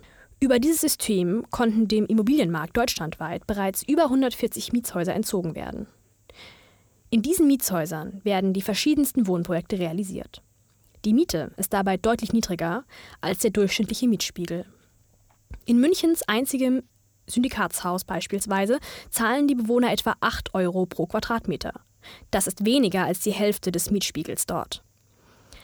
Über 0.45 0.59
dieses 0.59 0.81
System 0.81 1.43
konnten 1.49 1.87
dem 1.87 2.05
Immobilienmarkt 2.05 2.77
deutschlandweit 2.77 3.47
bereits 3.47 3.81
über 3.81 4.03
140 4.03 4.73
Mietshäuser 4.73 5.15
entzogen 5.15 5.55
werden. 5.55 5.87
In 7.09 7.23
diesen 7.23 7.47
Mietshäusern 7.47 8.21
werden 8.23 8.53
die 8.53 8.61
verschiedensten 8.61 9.25
Wohnprojekte 9.25 9.79
realisiert. 9.79 10.43
Die 11.03 11.15
Miete 11.15 11.51
ist 11.57 11.73
dabei 11.73 11.97
deutlich 11.97 12.31
niedriger 12.31 12.85
als 13.21 13.39
der 13.39 13.49
durchschnittliche 13.49 14.07
Mietspiegel. 14.07 14.67
In 15.65 15.79
Münchens 15.79 16.21
einzigem 16.27 16.83
Syndikatshaus 17.25 18.03
beispielsweise 18.03 18.77
zahlen 19.09 19.47
die 19.47 19.55
Bewohner 19.55 19.91
etwa 19.91 20.13
8 20.19 20.53
Euro 20.53 20.85
pro 20.85 21.07
Quadratmeter. 21.07 21.73
Das 22.29 22.45
ist 22.45 22.63
weniger 22.63 23.05
als 23.05 23.21
die 23.21 23.33
Hälfte 23.33 23.71
des 23.71 23.89
Mietspiegels 23.89 24.45
dort. 24.45 24.83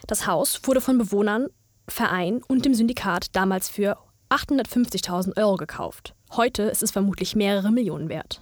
Das 0.07 0.25
Haus 0.25 0.59
wurde 0.63 0.81
von 0.81 0.97
Bewohnern, 0.97 1.49
Verein 1.87 2.41
und 2.47 2.65
dem 2.65 2.73
Syndikat 2.73 3.27
damals 3.35 3.69
für 3.69 3.95
850.000 4.31 5.37
Euro 5.37 5.57
gekauft. 5.57 6.15
Heute 6.31 6.63
ist 6.63 6.81
es 6.81 6.91
vermutlich 6.91 7.35
mehrere 7.35 7.71
Millionen 7.71 8.07
wert. 8.07 8.41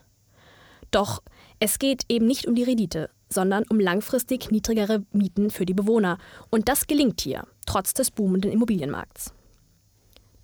Doch 0.92 1.24
es 1.60 1.80
geht 1.80 2.04
eben 2.10 2.28
nicht 2.28 2.46
um 2.46 2.54
die 2.54 2.64
Rendite, 2.64 3.10
sondern 3.28 3.64
um 3.70 3.80
langfristig 3.80 4.52
niedrigere 4.52 5.04
Mieten 5.12 5.50
für 5.50 5.66
die 5.66 5.74
Bewohner. 5.74 6.20
Und 6.52 6.70
das 6.70 6.86
gelingt 6.86 7.22
hier, 7.22 7.46
trotz 7.66 7.94
des 7.94 8.12
boomenden 8.12 8.52
Immobilienmarkts. 8.52 9.34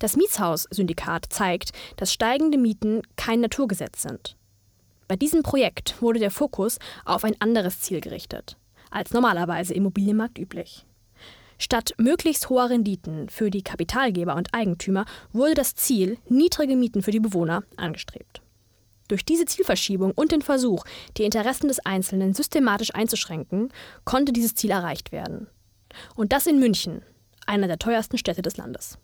Das 0.00 0.16
Mietshaus-Syndikat 0.16 1.26
zeigt, 1.30 1.70
dass 1.96 2.12
steigende 2.12 2.58
Mieten 2.58 3.02
kein 3.16 3.40
Naturgesetz 3.40 4.02
sind. 4.02 4.36
Bei 5.08 5.14
diesem 5.16 5.44
Projekt 5.44 6.02
wurde 6.02 6.18
der 6.18 6.32
Fokus 6.32 6.78
auf 7.04 7.24
ein 7.24 7.40
anderes 7.40 7.80
Ziel 7.80 8.00
gerichtet, 8.00 8.56
als 8.90 9.12
normalerweise 9.12 9.72
im 9.74 9.82
Immobilienmarkt 9.82 10.38
üblich. 10.38 10.84
Statt 11.58 11.94
möglichst 11.98 12.50
hoher 12.50 12.70
Renditen 12.70 13.28
für 13.28 13.50
die 13.50 13.62
Kapitalgeber 13.62 14.36
und 14.36 14.52
Eigentümer 14.52 15.06
wurde 15.32 15.54
das 15.54 15.74
Ziel, 15.74 16.18
niedrige 16.28 16.76
Mieten 16.76 17.02
für 17.02 17.10
die 17.10 17.20
Bewohner, 17.20 17.62
angestrebt. 17.76 18.42
Durch 19.08 19.24
diese 19.24 19.46
Zielverschiebung 19.46 20.12
und 20.12 20.32
den 20.32 20.42
Versuch, 20.42 20.84
die 21.16 21.24
Interessen 21.24 21.68
des 21.68 21.78
Einzelnen 21.80 22.34
systematisch 22.34 22.94
einzuschränken, 22.94 23.72
konnte 24.04 24.32
dieses 24.32 24.54
Ziel 24.54 24.70
erreicht 24.70 25.12
werden. 25.12 25.46
Und 26.14 26.32
das 26.32 26.46
in 26.46 26.58
München, 26.58 27.02
einer 27.46 27.68
der 27.68 27.78
teuersten 27.78 28.18
Städte 28.18 28.42
des 28.42 28.56
Landes. 28.56 28.98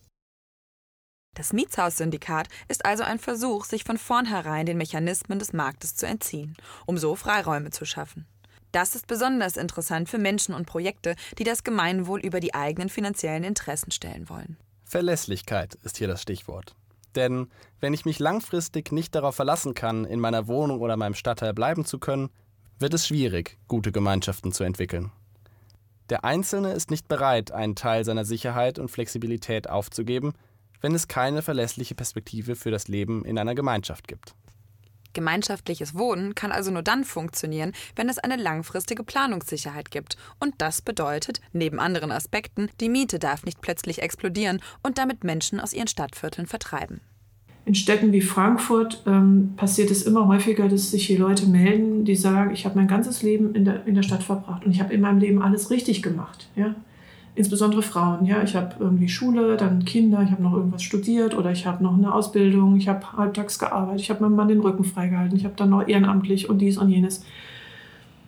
Das 1.34 1.54
Mietshaussyndikat 1.54 2.48
ist 2.68 2.84
also 2.84 3.04
ein 3.04 3.18
Versuch, 3.18 3.64
sich 3.64 3.84
von 3.84 3.96
vornherein 3.96 4.66
den 4.66 4.76
Mechanismen 4.76 5.38
des 5.38 5.54
Marktes 5.54 5.96
zu 5.96 6.06
entziehen, 6.06 6.56
um 6.84 6.98
so 6.98 7.14
Freiräume 7.14 7.70
zu 7.70 7.86
schaffen. 7.86 8.26
Das 8.72 8.94
ist 8.94 9.06
besonders 9.06 9.56
interessant 9.56 10.08
für 10.08 10.18
Menschen 10.18 10.54
und 10.54 10.66
Projekte, 10.66 11.14
die 11.38 11.44
das 11.44 11.62
Gemeinwohl 11.62 12.20
über 12.20 12.40
die 12.40 12.54
eigenen 12.54 12.88
finanziellen 12.88 13.44
Interessen 13.44 13.90
stellen 13.90 14.28
wollen. 14.30 14.56
Verlässlichkeit 14.84 15.74
ist 15.82 15.98
hier 15.98 16.08
das 16.08 16.22
Stichwort. 16.22 16.74
Denn 17.14 17.48
wenn 17.80 17.92
ich 17.92 18.06
mich 18.06 18.18
langfristig 18.18 18.90
nicht 18.90 19.14
darauf 19.14 19.36
verlassen 19.36 19.74
kann, 19.74 20.06
in 20.06 20.20
meiner 20.20 20.46
Wohnung 20.48 20.80
oder 20.80 20.96
meinem 20.96 21.14
Stadtteil 21.14 21.52
bleiben 21.52 21.84
zu 21.84 21.98
können, 21.98 22.30
wird 22.78 22.94
es 22.94 23.06
schwierig, 23.06 23.58
gute 23.68 23.92
Gemeinschaften 23.92 24.52
zu 24.52 24.64
entwickeln. 24.64 25.12
Der 26.08 26.24
Einzelne 26.24 26.72
ist 26.72 26.90
nicht 26.90 27.08
bereit, 27.08 27.52
einen 27.52 27.76
Teil 27.76 28.04
seiner 28.04 28.24
Sicherheit 28.24 28.78
und 28.78 28.90
Flexibilität 28.90 29.68
aufzugeben, 29.68 30.32
wenn 30.80 30.94
es 30.94 31.08
keine 31.08 31.42
verlässliche 31.42 31.94
Perspektive 31.94 32.56
für 32.56 32.70
das 32.70 32.88
Leben 32.88 33.24
in 33.24 33.38
einer 33.38 33.54
Gemeinschaft 33.54 34.08
gibt. 34.08 34.34
Gemeinschaftliches 35.12 35.94
Wohnen 35.94 36.34
kann 36.34 36.52
also 36.52 36.70
nur 36.70 36.82
dann 36.82 37.04
funktionieren, 37.04 37.72
wenn 37.96 38.08
es 38.08 38.18
eine 38.18 38.36
langfristige 38.36 39.04
Planungssicherheit 39.04 39.90
gibt. 39.90 40.16
Und 40.40 40.54
das 40.58 40.82
bedeutet, 40.82 41.40
neben 41.52 41.80
anderen 41.80 42.12
Aspekten, 42.12 42.68
die 42.80 42.88
Miete 42.88 43.18
darf 43.18 43.44
nicht 43.44 43.60
plötzlich 43.60 44.02
explodieren 44.02 44.60
und 44.82 44.98
damit 44.98 45.24
Menschen 45.24 45.60
aus 45.60 45.72
ihren 45.72 45.88
Stadtvierteln 45.88 46.46
vertreiben. 46.46 47.00
In 47.64 47.76
Städten 47.76 48.12
wie 48.12 48.20
Frankfurt 48.20 49.02
ähm, 49.06 49.54
passiert 49.56 49.92
es 49.92 50.02
immer 50.02 50.26
häufiger, 50.26 50.68
dass 50.68 50.90
sich 50.90 51.06
hier 51.06 51.20
Leute 51.20 51.46
melden, 51.46 52.04
die 52.04 52.16
sagen, 52.16 52.52
ich 52.52 52.64
habe 52.64 52.76
mein 52.76 52.88
ganzes 52.88 53.22
Leben 53.22 53.54
in 53.54 53.64
der, 53.64 53.86
in 53.86 53.94
der 53.94 54.02
Stadt 54.02 54.24
verbracht 54.24 54.64
und 54.64 54.72
ich 54.72 54.80
habe 54.80 54.92
in 54.92 55.00
meinem 55.00 55.18
Leben 55.18 55.40
alles 55.40 55.70
richtig 55.70 56.02
gemacht. 56.02 56.48
Ja? 56.56 56.74
Insbesondere 57.34 57.82
Frauen. 57.82 58.26
Ja, 58.26 58.42
ich 58.42 58.54
habe 58.56 58.76
irgendwie 58.78 59.08
Schule, 59.08 59.56
dann 59.56 59.84
Kinder, 59.84 60.22
ich 60.22 60.30
habe 60.30 60.42
noch 60.42 60.52
irgendwas 60.52 60.82
studiert 60.82 61.36
oder 61.36 61.50
ich 61.50 61.66
habe 61.66 61.82
noch 61.82 61.94
eine 61.94 62.14
Ausbildung, 62.14 62.76
ich 62.76 62.88
habe 62.88 63.12
halbtags 63.16 63.58
gearbeitet, 63.58 64.02
ich 64.02 64.10
habe 64.10 64.22
meinem 64.22 64.36
Mann 64.36 64.48
den 64.48 64.60
Rücken 64.60 64.84
freigehalten, 64.84 65.36
ich 65.36 65.44
habe 65.44 65.54
dann 65.56 65.70
noch 65.70 65.86
ehrenamtlich 65.86 66.50
und 66.50 66.58
dies 66.58 66.76
und 66.76 66.90
jenes. 66.90 67.24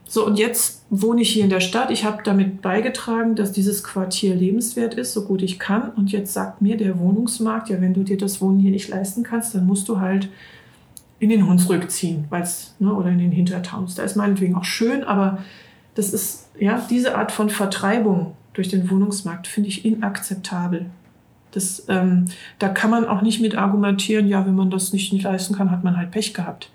So, 0.06 0.26
und 0.26 0.38
jetzt 0.38 0.84
wohne 0.90 1.22
ich 1.22 1.30
hier 1.30 1.44
in 1.44 1.50
der 1.50 1.60
Stadt. 1.60 1.90
Ich 1.90 2.04
habe 2.04 2.22
damit 2.22 2.62
beigetragen, 2.62 3.34
dass 3.34 3.52
dieses 3.52 3.82
Quartier 3.82 4.34
lebenswert 4.34 4.94
ist, 4.94 5.12
so 5.12 5.24
gut 5.24 5.42
ich 5.42 5.58
kann. 5.58 5.90
Und 5.90 6.12
jetzt 6.12 6.32
sagt 6.32 6.62
mir 6.62 6.76
der 6.76 6.98
Wohnungsmarkt, 6.98 7.70
ja, 7.70 7.80
wenn 7.80 7.94
du 7.94 8.04
dir 8.04 8.16
das 8.16 8.40
Wohnen 8.40 8.60
hier 8.60 8.70
nicht 8.70 8.88
leisten 8.88 9.22
kannst, 9.22 9.54
dann 9.54 9.66
musst 9.66 9.88
du 9.88 10.00
halt 10.00 10.28
in 11.18 11.30
den 11.30 11.48
Hunsrück 11.48 11.90
ziehen, 11.90 12.26
weil's, 12.28 12.74
ne, 12.78 12.92
oder 12.92 13.08
in 13.08 13.18
den 13.18 13.32
Hintertowns. 13.32 13.94
Da 13.94 14.02
ist 14.02 14.14
meinetwegen 14.14 14.54
auch 14.54 14.64
schön, 14.64 15.04
aber 15.04 15.38
das 15.94 16.12
ist, 16.12 16.48
ja, 16.60 16.86
diese 16.90 17.16
Art 17.16 17.32
von 17.32 17.48
Vertreibung 17.50 18.34
durch 18.54 18.68
den 18.68 18.90
Wohnungsmarkt 18.90 19.46
finde 19.46 19.68
ich 19.68 19.84
inakzeptabel. 19.84 20.86
Das, 21.50 21.84
ähm, 21.88 22.24
da 22.58 22.68
kann 22.68 22.90
man 22.90 23.04
auch 23.04 23.22
nicht 23.22 23.40
mit 23.40 23.56
argumentieren, 23.56 24.26
ja, 24.26 24.44
wenn 24.46 24.56
man 24.56 24.70
das 24.70 24.92
nicht, 24.92 25.12
nicht 25.12 25.24
leisten 25.24 25.54
kann, 25.54 25.70
hat 25.70 25.84
man 25.84 25.96
halt 25.96 26.10
Pech 26.10 26.34
gehabt. 26.34 26.70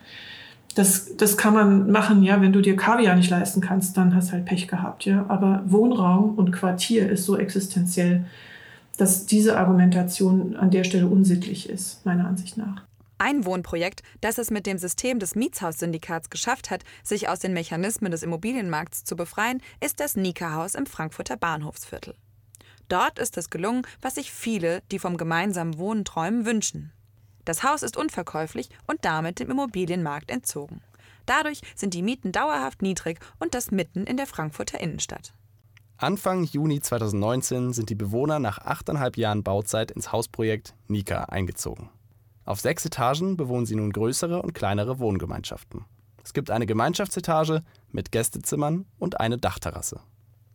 Das, 0.75 1.17
das 1.17 1.35
kann 1.35 1.53
man 1.53 1.91
machen, 1.91 2.23
ja, 2.23 2.41
wenn 2.41 2.53
du 2.53 2.61
dir 2.61 2.75
Kaviar 2.75 3.15
nicht 3.15 3.29
leisten 3.29 3.59
kannst, 3.59 3.97
dann 3.97 4.15
hast 4.15 4.31
halt 4.31 4.45
Pech 4.45 4.67
gehabt, 4.67 5.05
ja. 5.05 5.25
Aber 5.27 5.63
Wohnraum 5.65 6.35
und 6.35 6.51
Quartier 6.51 7.09
ist 7.09 7.25
so 7.25 7.37
existenziell, 7.37 8.25
dass 8.97 9.25
diese 9.25 9.57
Argumentation 9.57 10.55
an 10.55 10.71
der 10.71 10.83
Stelle 10.83 11.07
unsittlich 11.07 11.69
ist, 11.69 12.05
meiner 12.05 12.27
Ansicht 12.27 12.57
nach. 12.57 12.88
Ein 13.21 13.45
Wohnprojekt, 13.45 14.01
das 14.21 14.37
es 14.37 14.49
mit 14.49 14.65
dem 14.65 14.77
System 14.77 15.19
des 15.19 15.35
Mietshaussyndikats 15.35 16.29
geschafft 16.29 16.71
hat, 16.71 16.85
sich 17.03 17.27
aus 17.27 17.39
den 17.39 17.51
Mechanismen 17.51 18.11
des 18.11 18.23
Immobilienmarkts 18.23 19.03
zu 19.03 19.17
befreien, 19.17 19.61
ist 19.81 19.99
das 19.99 20.15
Nika-Haus 20.15 20.73
im 20.73 20.85
Frankfurter 20.85 21.35
Bahnhofsviertel. 21.35 22.15
Dort 22.87 23.19
ist 23.19 23.37
es 23.37 23.49
gelungen, 23.49 23.85
was 24.01 24.15
sich 24.15 24.31
viele, 24.31 24.81
die 24.89 24.99
vom 24.99 25.17
gemeinsamen 25.17 25.77
Wohnen 25.77 26.05
träumen, 26.05 26.45
wünschen. 26.45 26.93
Das 27.43 27.61
Haus 27.61 27.83
ist 27.83 27.97
unverkäuflich 27.97 28.69
und 28.87 29.03
damit 29.03 29.39
dem 29.39 29.51
Immobilienmarkt 29.51 30.31
entzogen. 30.31 30.81
Dadurch 31.25 31.59
sind 31.75 31.93
die 31.93 32.01
Mieten 32.01 32.31
dauerhaft 32.31 32.81
niedrig 32.81 33.19
und 33.37 33.53
das 33.53 33.69
mitten 33.69 34.05
in 34.05 34.15
der 34.15 34.27
Frankfurter 34.27 34.79
Innenstadt. 34.79 35.33
Anfang 35.97 36.45
Juni 36.45 36.79
2019 36.79 37.73
sind 37.73 37.89
die 37.89 37.95
Bewohner 37.95 38.39
nach 38.39 38.59
achteinhalb 38.59 39.17
Jahren 39.17 39.43
Bauzeit 39.43 39.91
ins 39.91 40.13
Hausprojekt 40.13 40.73
Nika 40.87 41.25
eingezogen. 41.25 41.89
Auf 42.49 42.61
sechs 42.61 42.83
Etagen 42.83 43.37
bewohnen 43.37 43.67
sie 43.67 43.75
nun 43.75 43.91
größere 43.91 44.41
und 44.41 44.55
kleinere 44.55 44.97
Wohngemeinschaften. 44.97 45.85
Es 46.23 46.33
gibt 46.33 46.49
eine 46.49 46.65
Gemeinschaftsetage 46.65 47.61
mit 47.91 48.11
Gästezimmern 48.11 48.85
und 48.97 49.19
eine 49.19 49.37
Dachterrasse. 49.37 49.99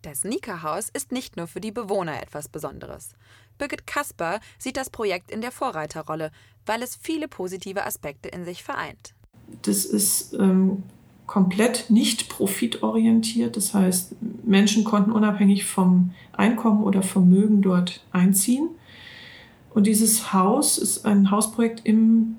Das 0.02 0.24
Nika-Haus 0.24 0.88
ist 0.92 1.12
nicht 1.12 1.36
nur 1.36 1.46
für 1.46 1.60
die 1.60 1.70
Bewohner 1.70 2.20
etwas 2.20 2.48
Besonderes. 2.48 3.10
Birgit 3.58 3.86
Kasper 3.86 4.40
sieht 4.58 4.76
das 4.76 4.90
Projekt 4.90 5.30
in 5.30 5.40
der 5.40 5.52
Vorreiterrolle, 5.52 6.32
weil 6.66 6.82
es 6.82 6.96
viele 6.96 7.28
positive 7.28 7.86
Aspekte 7.86 8.28
in 8.28 8.44
sich 8.44 8.64
vereint. 8.64 9.14
Das 9.62 9.84
ist 9.84 10.34
ähm, 10.34 10.82
komplett 11.28 11.90
nicht 11.90 12.28
profitorientiert. 12.28 13.56
Das 13.56 13.72
heißt, 13.72 14.16
Menschen 14.44 14.82
konnten 14.82 15.12
unabhängig 15.12 15.64
vom 15.64 16.12
Einkommen 16.32 16.82
oder 16.82 17.04
Vermögen 17.04 17.62
dort 17.62 18.04
einziehen. 18.10 18.70
Und 19.74 19.86
dieses 19.86 20.32
Haus 20.32 20.78
ist 20.78 21.04
ein 21.04 21.30
Hausprojekt 21.30 21.82
im 21.84 22.36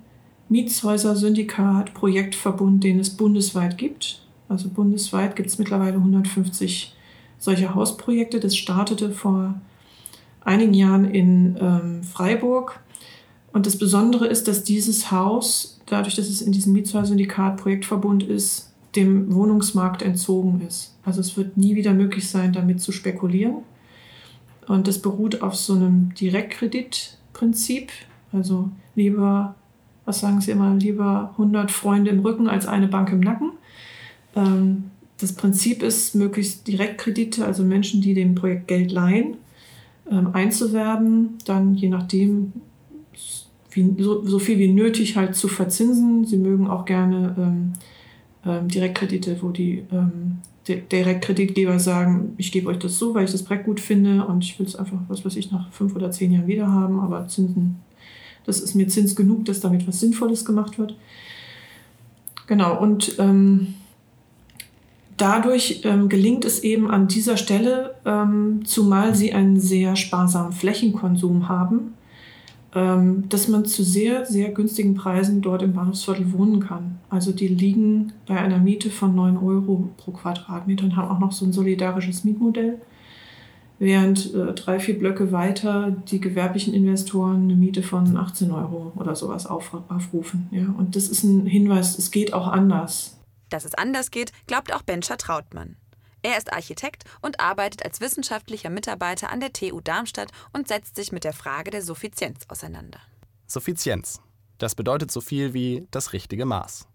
Mietshäuser-Syndikat, 0.49 1.93
Projektverbund, 1.93 2.83
den 2.83 2.99
es 2.99 3.09
bundesweit 3.09 3.77
gibt. 3.77 4.21
Also 4.47 4.69
bundesweit 4.69 5.35
gibt 5.35 5.49
es 5.49 5.57
mittlerweile 5.57 5.97
150 5.97 6.95
solche 7.37 7.75
Hausprojekte. 7.75 8.39
Das 8.39 8.55
startete 8.55 9.11
vor 9.11 9.59
einigen 10.41 10.73
Jahren 10.73 11.05
in 11.05 11.57
ähm, 11.59 12.03
Freiburg. 12.03 12.79
Und 13.51 13.65
das 13.65 13.77
Besondere 13.77 14.27
ist, 14.27 14.47
dass 14.47 14.63
dieses 14.63 15.11
Haus, 15.11 15.81
dadurch, 15.87 16.15
dass 16.15 16.29
es 16.29 16.41
in 16.41 16.51
diesem 16.51 16.73
Mietshäuser-Syndikat 16.73 17.57
Projektverbund 17.57 18.23
ist, 18.23 18.71
dem 18.95 19.33
Wohnungsmarkt 19.33 20.01
entzogen 20.01 20.61
ist. 20.65 20.95
Also 21.03 21.19
es 21.19 21.35
wird 21.35 21.57
nie 21.57 21.75
wieder 21.75 21.93
möglich 21.93 22.29
sein, 22.29 22.53
damit 22.53 22.81
zu 22.81 22.93
spekulieren. 22.93 23.57
Und 24.67 24.87
das 24.87 25.01
beruht 25.01 25.41
auf 25.41 25.55
so 25.55 25.73
einem 25.73 26.13
Direktkredit, 26.15 27.17
Prinzip. 27.35 27.91
Also 28.31 28.69
lieber, 28.95 29.55
was 30.05 30.21
sagen 30.21 30.41
Sie 30.41 30.51
immer, 30.51 30.73
lieber 30.73 31.31
100 31.33 31.69
Freunde 31.69 32.09
im 32.09 32.21
Rücken 32.21 32.47
als 32.47 32.65
eine 32.65 32.87
Bank 32.87 33.11
im 33.11 33.19
Nacken. 33.19 33.51
Ähm, 34.35 34.85
das 35.19 35.33
Prinzip 35.33 35.83
ist, 35.83 36.15
möglichst 36.15 36.67
Direktkredite, 36.67 37.45
also 37.45 37.63
Menschen, 37.63 38.01
die 38.01 38.13
dem 38.13 38.35
Projekt 38.35 38.67
Geld 38.67 38.91
leihen, 38.91 39.35
ähm, 40.09 40.29
einzuwerben, 40.33 41.37
dann 41.45 41.75
je 41.75 41.89
nachdem 41.89 42.53
wie, 43.71 43.95
so, 44.01 44.25
so, 44.25 44.39
viel 44.39 44.57
wie 44.57 44.71
nötig 44.71 45.17
halt 45.17 45.35
zu 45.35 45.49
verzinsen. 45.49 46.25
Sie 46.25 46.37
mögen 46.37 46.67
auch 46.67 46.85
gerne 46.85 47.35
ähm, 47.37 47.73
ähm 48.45 48.67
Direktkredite, 48.69 49.37
wo 49.41 49.49
die 49.49 49.83
ähm, 50.67 50.81
Direktkreditgeber 50.89 51.79
sagen, 51.79 52.33
ich 52.37 52.51
gebe 52.51 52.69
euch 52.69 52.79
das 52.79 52.97
so, 52.97 53.13
weil 53.13 53.25
ich 53.25 53.31
das 53.31 53.43
Projekt 53.43 53.65
gut 53.65 53.79
finde 53.79 54.25
und 54.25 54.43
ich 54.43 54.57
will 54.59 54.65
es 54.65 54.75
einfach, 54.75 54.99
was 55.07 55.25
weiß 55.25 55.35
ich, 55.35 55.51
nach 55.51 55.71
fünf 55.71 55.95
oder 55.95 56.11
zehn 56.11 56.31
Jahren 56.31 56.47
wieder 56.47 56.71
haben, 56.71 56.99
aber 56.99 57.27
Zinsen, 57.27 57.77
das 58.45 58.59
ist 58.59 58.75
mir 58.75 58.87
Zins 58.87 59.15
genug, 59.15 59.45
dass 59.45 59.59
damit 59.59 59.87
was 59.87 59.99
Sinnvolles 59.99 60.45
gemacht 60.45 60.77
wird. 60.77 60.95
Genau, 62.47 62.79
und 62.79 63.15
ähm, 63.17 63.73
dadurch 65.17 65.81
ähm, 65.83 66.09
gelingt 66.09 66.45
es 66.45 66.59
eben 66.63 66.91
an 66.91 67.07
dieser 67.07 67.37
Stelle, 67.37 67.95
ähm, 68.05 68.61
zumal 68.65 69.15
sie 69.15 69.33
einen 69.33 69.59
sehr 69.59 69.95
sparsamen 69.95 70.51
Flächenkonsum 70.51 71.49
haben, 71.49 71.94
dass 72.75 73.47
man 73.47 73.63
zu 73.63 73.83
sehr, 73.83 74.25
sehr 74.25 74.49
günstigen 74.49 74.95
Preisen 74.95 75.41
dort 75.41 75.61
im 75.61 75.73
Bahnhofsviertel 75.73 76.33
wohnen 76.33 76.59
kann. 76.59 76.99
Also 77.09 77.31
die 77.31 77.47
liegen 77.47 78.11
bei 78.27 78.37
einer 78.37 78.57
Miete 78.57 78.89
von 78.89 79.15
9 79.15 79.37
Euro 79.37 79.89
pro 79.95 80.11
Quadratmeter 80.11 80.83
und 80.83 80.97
haben 80.97 81.09
auch 81.09 81.19
noch 81.19 81.31
so 81.31 81.45
ein 81.45 81.53
solidarisches 81.53 82.25
Mietmodell. 82.25 82.81
Während 83.79 84.33
äh, 84.33 84.53
drei, 84.53 84.79
vier 84.79 84.99
Blöcke 84.99 85.31
weiter 85.31 85.91
die 86.09 86.19
gewerblichen 86.19 86.73
Investoren 86.73 87.43
eine 87.43 87.55
Miete 87.55 87.81
von 87.81 88.17
18 88.17 88.51
Euro 88.51 88.91
oder 88.97 89.15
sowas 89.15 89.45
auf, 89.45 89.71
aufrufen. 89.87 90.49
Ja? 90.51 90.73
Und 90.77 90.97
das 90.97 91.07
ist 91.07 91.23
ein 91.23 91.45
Hinweis, 91.45 91.97
es 91.97 92.11
geht 92.11 92.33
auch 92.33 92.47
anders. 92.47 93.17
Dass 93.49 93.63
es 93.63 93.75
anders 93.75 94.11
geht, 94.11 94.33
glaubt 94.47 94.73
auch 94.73 94.81
Bencher 94.81 95.17
Trautmann. 95.17 95.77
Er 96.25 96.39
ist 96.39 96.51
Architekt 96.51 97.03
und 97.21 97.39
arbeitet 97.39 97.85
als 97.85 98.01
wissenschaftlicher 98.01 98.71
Mitarbeiter 98.71 99.31
an 99.31 99.41
der 99.41 99.53
TU 99.53 99.79
Darmstadt 99.79 100.31
und 100.53 100.67
setzt 100.67 100.95
sich 100.95 101.11
mit 101.11 101.23
der 101.23 101.33
Frage 101.33 101.69
der 101.69 101.83
Suffizienz 101.83 102.45
auseinander. 102.47 102.99
Suffizienz. 103.45 104.21
Das 104.57 104.73
bedeutet 104.73 105.11
so 105.11 105.21
viel 105.21 105.53
wie 105.53 105.85
das 105.91 106.13
richtige 106.13 106.45
Maß. 106.45 106.87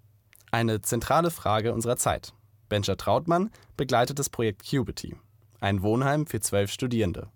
Eine 0.50 0.82
zentrale 0.82 1.30
Frage 1.30 1.72
unserer 1.72 1.96
Zeit. 1.96 2.32
Bencher 2.68 2.96
Trautmann 2.96 3.52
begleitet 3.76 4.18
das 4.18 4.30
Projekt 4.30 4.68
Cubity, 4.68 5.14
ein 5.60 5.82
Wohnheim 5.82 6.26
für 6.26 6.40
zwölf 6.40 6.72
Studierende. 6.72 7.28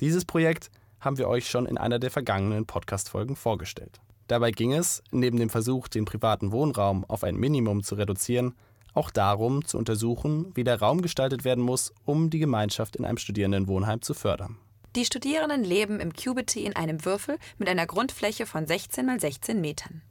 Dieses 0.00 0.24
Projekt 0.24 0.70
haben 0.98 1.18
wir 1.18 1.28
euch 1.28 1.46
schon 1.50 1.66
in 1.66 1.76
einer 1.76 1.98
der 1.98 2.10
vergangenen 2.10 2.64
Podcast-Folgen 2.64 3.36
vorgestellt. 3.36 4.00
Dabei 4.28 4.50
ging 4.50 4.72
es, 4.72 5.02
neben 5.10 5.36
dem 5.36 5.50
Versuch, 5.50 5.88
den 5.88 6.06
privaten 6.06 6.52
Wohnraum 6.52 7.04
auf 7.04 7.22
ein 7.22 7.36
Minimum 7.36 7.82
zu 7.82 7.96
reduzieren, 7.96 8.54
auch 8.94 9.10
darum 9.10 9.64
zu 9.64 9.76
untersuchen, 9.76 10.52
wie 10.54 10.64
der 10.64 10.80
Raum 10.80 11.02
gestaltet 11.02 11.44
werden 11.44 11.62
muss, 11.62 11.92
um 12.04 12.30
die 12.30 12.38
Gemeinschaft 12.38 12.96
in 12.96 13.04
einem 13.04 13.18
Studierendenwohnheim 13.18 14.00
zu 14.02 14.14
fördern. 14.14 14.56
Die 14.96 15.04
Studierenden 15.04 15.64
leben 15.64 15.98
im 15.98 16.12
Cubity 16.12 16.64
in 16.64 16.76
einem 16.76 17.04
Würfel 17.04 17.38
mit 17.58 17.68
einer 17.68 17.86
Grundfläche 17.86 18.46
von 18.46 18.66
16 18.66 19.04
mal 19.04 19.18
16 19.18 19.60
Metern. 19.60 20.02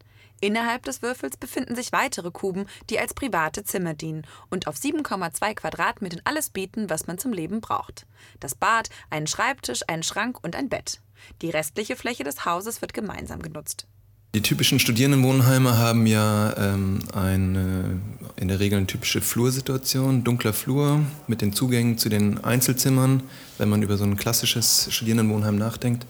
Innerhalb 0.42 0.84
des 0.84 1.02
Würfels 1.02 1.38
befinden 1.38 1.74
sich 1.74 1.94
weitere 1.94 2.30
Kuben, 2.30 2.66
die 2.90 3.00
als 3.00 3.14
private 3.14 3.64
Zimmer 3.64 3.94
dienen 3.94 4.28
und 4.50 4.68
auf 4.68 4.76
7,2 4.76 5.54
Quadratmetern 5.54 6.20
alles 6.26 6.50
bieten, 6.50 6.90
was 6.90 7.08
man 7.08 7.18
zum 7.18 7.32
Leben 7.32 7.62
braucht. 7.62 8.06
Das 8.42 8.54
Bad, 8.54 8.90
einen 9.10 9.28
Schreibtisch, 9.28 9.84
einen 9.88 10.04
Schrank 10.04 10.44
und 10.44 10.58
ein 10.58 10.68
Bett. 10.68 11.00
Die 11.42 11.50
restliche 11.50 11.96
Fläche 11.96 12.26
des 12.26 12.44
Hauses 12.44 12.82
wird 12.82 12.94
gemeinsam 12.94 13.42
genutzt. 13.42 13.88
Die 14.36 14.42
typischen 14.42 14.80
Studierendenwohnheime 14.80 15.78
haben 15.78 16.08
ja 16.08 16.56
ähm, 16.58 17.02
eine, 17.14 18.02
in 18.36 18.48
der 18.48 18.60
Regel 18.60 18.78
eine 18.78 18.88
typische 18.88 19.22
Flursituation, 19.22 20.24
dunkler 20.24 20.54
Flur 20.54 21.02
mit 21.28 21.42
den 21.42 21.54
Zugängen 21.54 22.00
zu 22.00 22.10
den 22.10 22.44
Einzelzimmern, 22.44 23.22
wenn 23.60 23.70
man 23.70 23.84
über 23.84 23.96
so 23.96 24.06
ein 24.06 24.18
klassisches 24.18 24.88
Studierendenwohnheim 24.90 25.56
nachdenkt. 25.56 26.08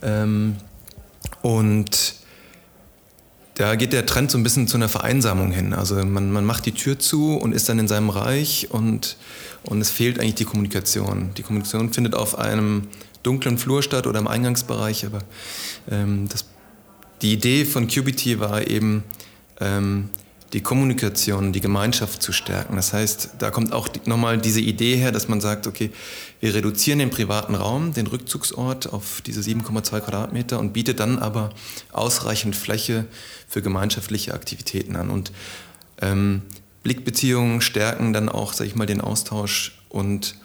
Ähm, 0.00 0.54
und 1.42 2.14
da 3.54 3.74
geht 3.74 3.92
der 3.92 4.06
Trend 4.06 4.30
so 4.30 4.38
ein 4.38 4.44
bisschen 4.44 4.68
zu 4.68 4.76
einer 4.76 4.88
Vereinsamung 4.88 5.50
hin. 5.50 5.72
Also 5.72 5.96
man, 6.04 6.30
man 6.30 6.44
macht 6.44 6.66
die 6.66 6.72
Tür 6.72 7.00
zu 7.00 7.34
und 7.34 7.52
ist 7.52 7.68
dann 7.68 7.80
in 7.80 7.88
seinem 7.88 8.10
Reich 8.10 8.68
und, 8.70 9.16
und 9.64 9.80
es 9.80 9.90
fehlt 9.90 10.20
eigentlich 10.20 10.36
die 10.36 10.44
Kommunikation. 10.44 11.30
Die 11.36 11.42
Kommunikation 11.42 11.92
findet 11.92 12.14
auf 12.14 12.38
einem 12.38 12.86
dunklen 13.24 13.58
Flur 13.58 13.82
statt 13.82 14.06
oder 14.06 14.20
im 14.20 14.28
Eingangsbereich, 14.28 15.04
aber 15.04 15.18
ähm, 15.90 16.28
das 16.28 16.44
die 17.22 17.32
Idee 17.32 17.64
von 17.64 17.88
QBT 17.88 18.40
war 18.40 18.66
eben, 18.66 19.04
ähm, 19.60 20.10
die 20.54 20.60
Kommunikation, 20.60 21.52
die 21.52 21.60
Gemeinschaft 21.60 22.22
zu 22.22 22.32
stärken. 22.32 22.76
Das 22.76 22.92
heißt, 22.92 23.30
da 23.40 23.50
kommt 23.50 23.72
auch 23.72 23.88
die, 23.88 24.00
nochmal 24.08 24.38
diese 24.38 24.60
Idee 24.60 24.94
her, 24.94 25.10
dass 25.10 25.26
man 25.26 25.40
sagt, 25.40 25.66
okay, 25.66 25.90
wir 26.38 26.54
reduzieren 26.54 27.00
den 27.00 27.10
privaten 27.10 27.56
Raum, 27.56 27.92
den 27.92 28.06
Rückzugsort 28.06 28.92
auf 28.92 29.20
diese 29.20 29.40
7,2 29.40 30.00
Quadratmeter 30.00 30.60
und 30.60 30.72
bietet 30.72 31.00
dann 31.00 31.18
aber 31.18 31.50
ausreichend 31.92 32.54
Fläche 32.54 33.06
für 33.48 33.62
gemeinschaftliche 33.62 34.32
Aktivitäten 34.32 34.94
an. 34.94 35.10
Und 35.10 35.32
ähm, 36.00 36.42
Blickbeziehungen 36.84 37.60
stärken 37.60 38.12
dann 38.12 38.28
auch, 38.28 38.52
sag 38.52 38.68
ich 38.68 38.76
mal, 38.76 38.86
den 38.86 39.00
Austausch 39.00 39.76
und 39.88 40.36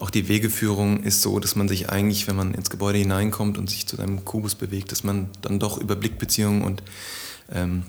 auch 0.00 0.10
die 0.10 0.28
Wegeführung 0.28 1.02
ist 1.02 1.22
so, 1.22 1.38
dass 1.38 1.56
man 1.56 1.68
sich 1.68 1.90
eigentlich, 1.90 2.26
wenn 2.26 2.36
man 2.36 2.54
ins 2.54 2.70
Gebäude 2.70 2.98
hineinkommt 2.98 3.58
und 3.58 3.68
sich 3.68 3.86
zu 3.86 3.96
seinem 3.96 4.24
Kubus 4.24 4.54
bewegt, 4.54 4.92
dass 4.92 5.04
man 5.04 5.28
dann 5.42 5.58
doch 5.58 5.78
über 5.78 5.94
Blickbeziehungen 5.94 6.62
und 6.62 6.82
ähm, 7.52 7.84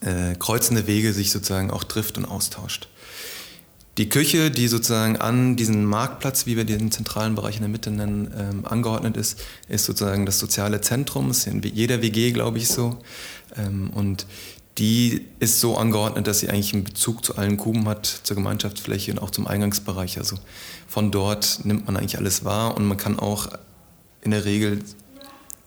äh, 0.00 0.34
kreuzende 0.36 0.86
Wege 0.86 1.12
sich 1.12 1.32
sozusagen 1.32 1.70
auch 1.70 1.84
trifft 1.84 2.16
und 2.16 2.24
austauscht. 2.24 2.88
Die 3.98 4.08
Küche, 4.08 4.50
die 4.50 4.68
sozusagen 4.68 5.16
an 5.16 5.56
diesen 5.56 5.84
Marktplatz, 5.84 6.46
wie 6.46 6.56
wir 6.56 6.64
den 6.64 6.90
zentralen 6.90 7.34
Bereich 7.34 7.56
in 7.56 7.62
der 7.62 7.68
Mitte 7.68 7.90
nennen, 7.90 8.32
ähm, 8.38 8.64
angeordnet 8.64 9.16
ist, 9.16 9.38
ist 9.68 9.84
sozusagen 9.84 10.24
das 10.24 10.38
soziale 10.38 10.80
Zentrum. 10.80 11.28
Das 11.28 11.38
ist 11.38 11.46
in 11.48 11.60
jeder 11.62 12.00
WG, 12.00 12.30
glaube 12.30 12.56
ich, 12.56 12.68
so. 12.68 12.98
Ähm, 13.54 13.90
und 13.90 14.26
die 14.78 15.26
ist 15.38 15.60
so 15.60 15.76
angeordnet, 15.76 16.26
dass 16.26 16.40
sie 16.40 16.48
eigentlich 16.48 16.72
einen 16.72 16.84
Bezug 16.84 17.24
zu 17.24 17.36
allen 17.36 17.56
Kuben 17.56 17.86
hat, 17.88 18.06
zur 18.06 18.36
Gemeinschaftsfläche 18.36 19.12
und 19.12 19.18
auch 19.18 19.30
zum 19.30 19.46
Eingangsbereich. 19.46 20.18
Also 20.18 20.36
von 20.88 21.10
dort 21.10 21.60
nimmt 21.64 21.86
man 21.86 21.96
eigentlich 21.96 22.18
alles 22.18 22.44
wahr 22.44 22.76
und 22.76 22.86
man 22.86 22.96
kann 22.96 23.18
auch 23.18 23.48
in 24.22 24.30
der 24.30 24.44
Regel 24.44 24.82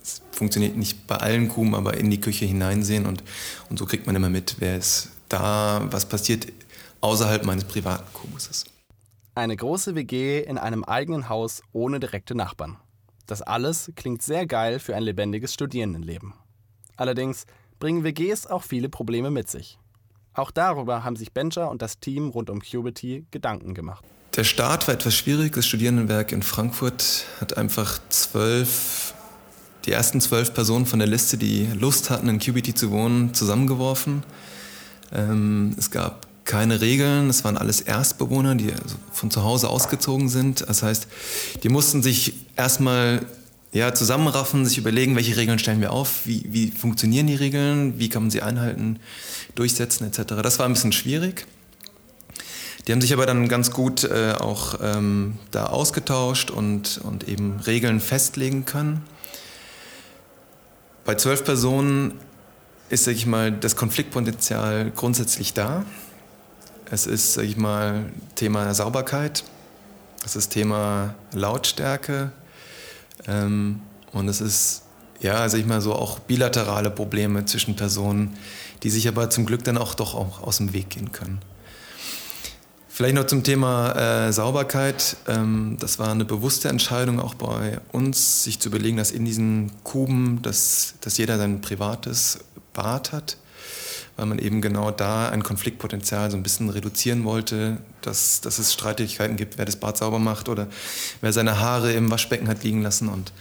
es 0.01 0.21
funktioniert 0.31 0.77
nicht 0.77 1.07
bei 1.07 1.15
allen 1.15 1.49
Kuben, 1.49 1.73
aber 1.73 1.97
in 1.97 2.11
die 2.11 2.19
Küche 2.19 2.45
hineinsehen 2.45 3.07
und, 3.07 3.23
und 3.69 3.79
so 3.79 3.85
kriegt 3.85 4.05
man 4.05 4.15
immer 4.15 4.29
mit, 4.29 4.57
wer 4.59 4.77
ist 4.77 5.09
da, 5.29 5.87
was 5.89 6.05
passiert 6.05 6.47
außerhalb 7.01 7.43
meines 7.43 7.63
privaten 7.63 8.05
Kubuses. 8.13 8.65
Eine 9.33 9.55
große 9.55 9.95
WG 9.95 10.41
in 10.41 10.57
einem 10.57 10.83
eigenen 10.83 11.27
Haus 11.27 11.61
ohne 11.73 11.99
direkte 11.99 12.35
Nachbarn. 12.35 12.77
Das 13.25 13.41
alles 13.41 13.91
klingt 13.95 14.21
sehr 14.21 14.45
geil 14.45 14.79
für 14.79 14.95
ein 14.95 15.03
lebendiges 15.03 15.53
Studierendenleben. 15.53 16.33
Allerdings 16.95 17.45
bringen 17.85 18.03
WGs 18.03 18.47
auch 18.47 18.63
viele 18.63 18.89
Probleme 18.89 19.29
mit 19.29 19.47
sich. 19.47 19.77
Auch 20.33 20.49
darüber 20.49 21.03
haben 21.03 21.15
sich 21.15 21.33
Bencher 21.33 21.69
und 21.69 21.83
das 21.83 21.99
Team 21.99 22.29
rund 22.29 22.49
um 22.49 22.59
Qubity 22.59 23.27
Gedanken 23.29 23.75
gemacht. 23.75 24.03
Der 24.35 24.43
Start 24.43 24.87
war 24.87 24.95
etwas 24.95 25.13
schwierig. 25.13 25.53
Das 25.53 25.67
Studierendenwerk 25.67 26.31
in 26.31 26.41
Frankfurt 26.41 27.27
hat 27.39 27.57
einfach 27.57 27.99
zwölf, 28.09 29.13
die 29.85 29.91
ersten 29.91 30.19
zwölf 30.19 30.51
Personen 30.55 30.87
von 30.87 30.97
der 30.97 31.07
Liste, 31.07 31.37
die 31.37 31.67
Lust 31.79 32.09
hatten, 32.09 32.27
in 32.27 32.39
Qubity 32.39 32.73
zu 32.73 32.89
wohnen, 32.89 33.35
zusammengeworfen. 33.35 34.23
Ähm, 35.13 35.75
es 35.77 35.91
gab 35.91 36.25
keine 36.43 36.81
Regeln, 36.81 37.29
es 37.29 37.43
waren 37.43 37.55
alles 37.55 37.81
Erstbewohner, 37.81 38.55
die 38.55 38.73
also 38.73 38.95
von 39.11 39.29
zu 39.29 39.43
Hause 39.43 39.69
ausgezogen 39.69 40.27
sind. 40.27 40.67
Das 40.67 40.81
heißt, 40.81 41.07
die 41.61 41.69
mussten 41.69 42.01
sich 42.01 42.33
erstmal 42.55 43.27
ja, 43.75 43.93
zusammenraffen, 43.93 44.65
sich 44.65 44.77
überlegen, 44.77 45.17
welche 45.17 45.35
Regeln 45.35 45.59
stellen 45.59 45.81
wir 45.81 45.91
auf, 45.91 46.25
wie, 46.25 46.45
wie 46.47 46.71
funktionieren 46.71 47.27
die 47.27 47.35
Regeln, 47.35 47.99
wie 47.99 48.07
kann 48.07 48.23
man 48.23 48.31
sie 48.31 48.41
einhalten, 48.41 48.99
durchsetzen 49.53 50.07
etc. 50.07 50.35
Das 50.41 50.59
war 50.59 50.65
ein 50.65 50.71
bisschen 50.71 50.93
schwierig. 50.93 51.45
Die 52.87 52.93
haben 52.93 53.01
sich 53.01 53.11
aber 53.11 53.25
dann 53.25 53.49
ganz 53.49 53.71
gut 53.71 54.05
äh, 54.05 54.31
auch 54.39 54.79
ähm, 54.81 55.37
da 55.51 55.65
ausgetauscht 55.65 56.51
und, 56.51 56.99
und 57.03 57.27
eben 57.27 57.59
Regeln 57.67 57.99
festlegen 57.99 58.63
können. 58.63 59.01
Bei 61.03 61.15
zwölf 61.15 61.43
Personen 61.43 62.13
ist, 62.87 63.03
sag 63.03 63.15
ich 63.15 63.25
mal, 63.25 63.51
das 63.51 63.75
Konfliktpotenzial 63.75 64.89
grundsätzlich 64.95 65.53
da. 65.53 65.83
Es 66.89 67.07
ist, 67.07 67.33
sag 67.33 67.43
ich 67.43 67.57
mal, 67.57 68.05
Thema 68.35 68.73
Sauberkeit, 68.73 69.43
es 70.23 70.37
ist 70.37 70.51
Thema 70.51 71.15
Lautstärke 71.33 72.31
ähm, 73.27 73.81
und 74.11 74.27
es 74.27 74.41
ist, 74.41 74.83
ja, 75.19 75.47
sag 75.49 75.59
ich 75.59 75.65
mal, 75.65 75.81
so 75.81 75.93
auch 75.93 76.19
bilaterale 76.19 76.89
Probleme 76.91 77.45
zwischen 77.45 77.75
Personen, 77.75 78.35
die 78.83 78.89
sich 78.89 79.07
aber 79.07 79.29
zum 79.29 79.45
Glück 79.45 79.63
dann 79.63 79.77
auch 79.77 79.95
doch 79.95 80.15
auch 80.15 80.41
aus 80.41 80.57
dem 80.57 80.73
Weg 80.73 80.91
gehen 80.91 81.11
können. 81.11 81.39
Vielleicht 82.87 83.15
noch 83.15 83.27
zum 83.27 83.43
Thema 83.43 84.27
äh, 84.27 84.31
Sauberkeit. 84.31 85.17
Ähm, 85.27 85.75
das 85.81 85.99
war 85.99 86.11
eine 86.11 86.23
bewusste 86.23 86.69
Entscheidung 86.69 87.19
auch 87.19 87.33
bei 87.33 87.81
uns, 87.91 88.45
sich 88.45 88.59
zu 88.61 88.69
überlegen, 88.69 88.95
dass 88.95 89.11
in 89.11 89.25
diesen 89.25 89.71
Kuben, 89.83 90.41
dass, 90.41 90.93
dass 91.01 91.17
jeder 91.17 91.37
sein 91.37 91.59
privates 91.59 92.39
Bad 92.73 93.11
hat 93.11 93.37
weil 94.17 94.25
man 94.25 94.39
eben 94.39 94.61
genau 94.61 94.91
da 94.91 95.29
ein 95.29 95.43
Konfliktpotenzial 95.43 96.31
so 96.31 96.37
ein 96.37 96.43
bisschen 96.43 96.69
reduzieren 96.69 97.23
wollte, 97.25 97.77
dass, 98.01 98.41
dass 98.41 98.59
es 98.59 98.73
Streitigkeiten 98.73 99.35
gibt, 99.35 99.57
wer 99.57 99.65
das 99.65 99.75
Bad 99.75 99.97
sauber 99.97 100.19
macht 100.19 100.47
oder 100.49 100.67
wer 101.21 101.33
seine 101.33 101.59
Haare 101.59 101.93
im 101.93 102.09
Waschbecken 102.09 102.47
hat 102.47 102.63
liegen 102.63 102.81
lassen. 102.81 103.09
Und, 103.09 103.33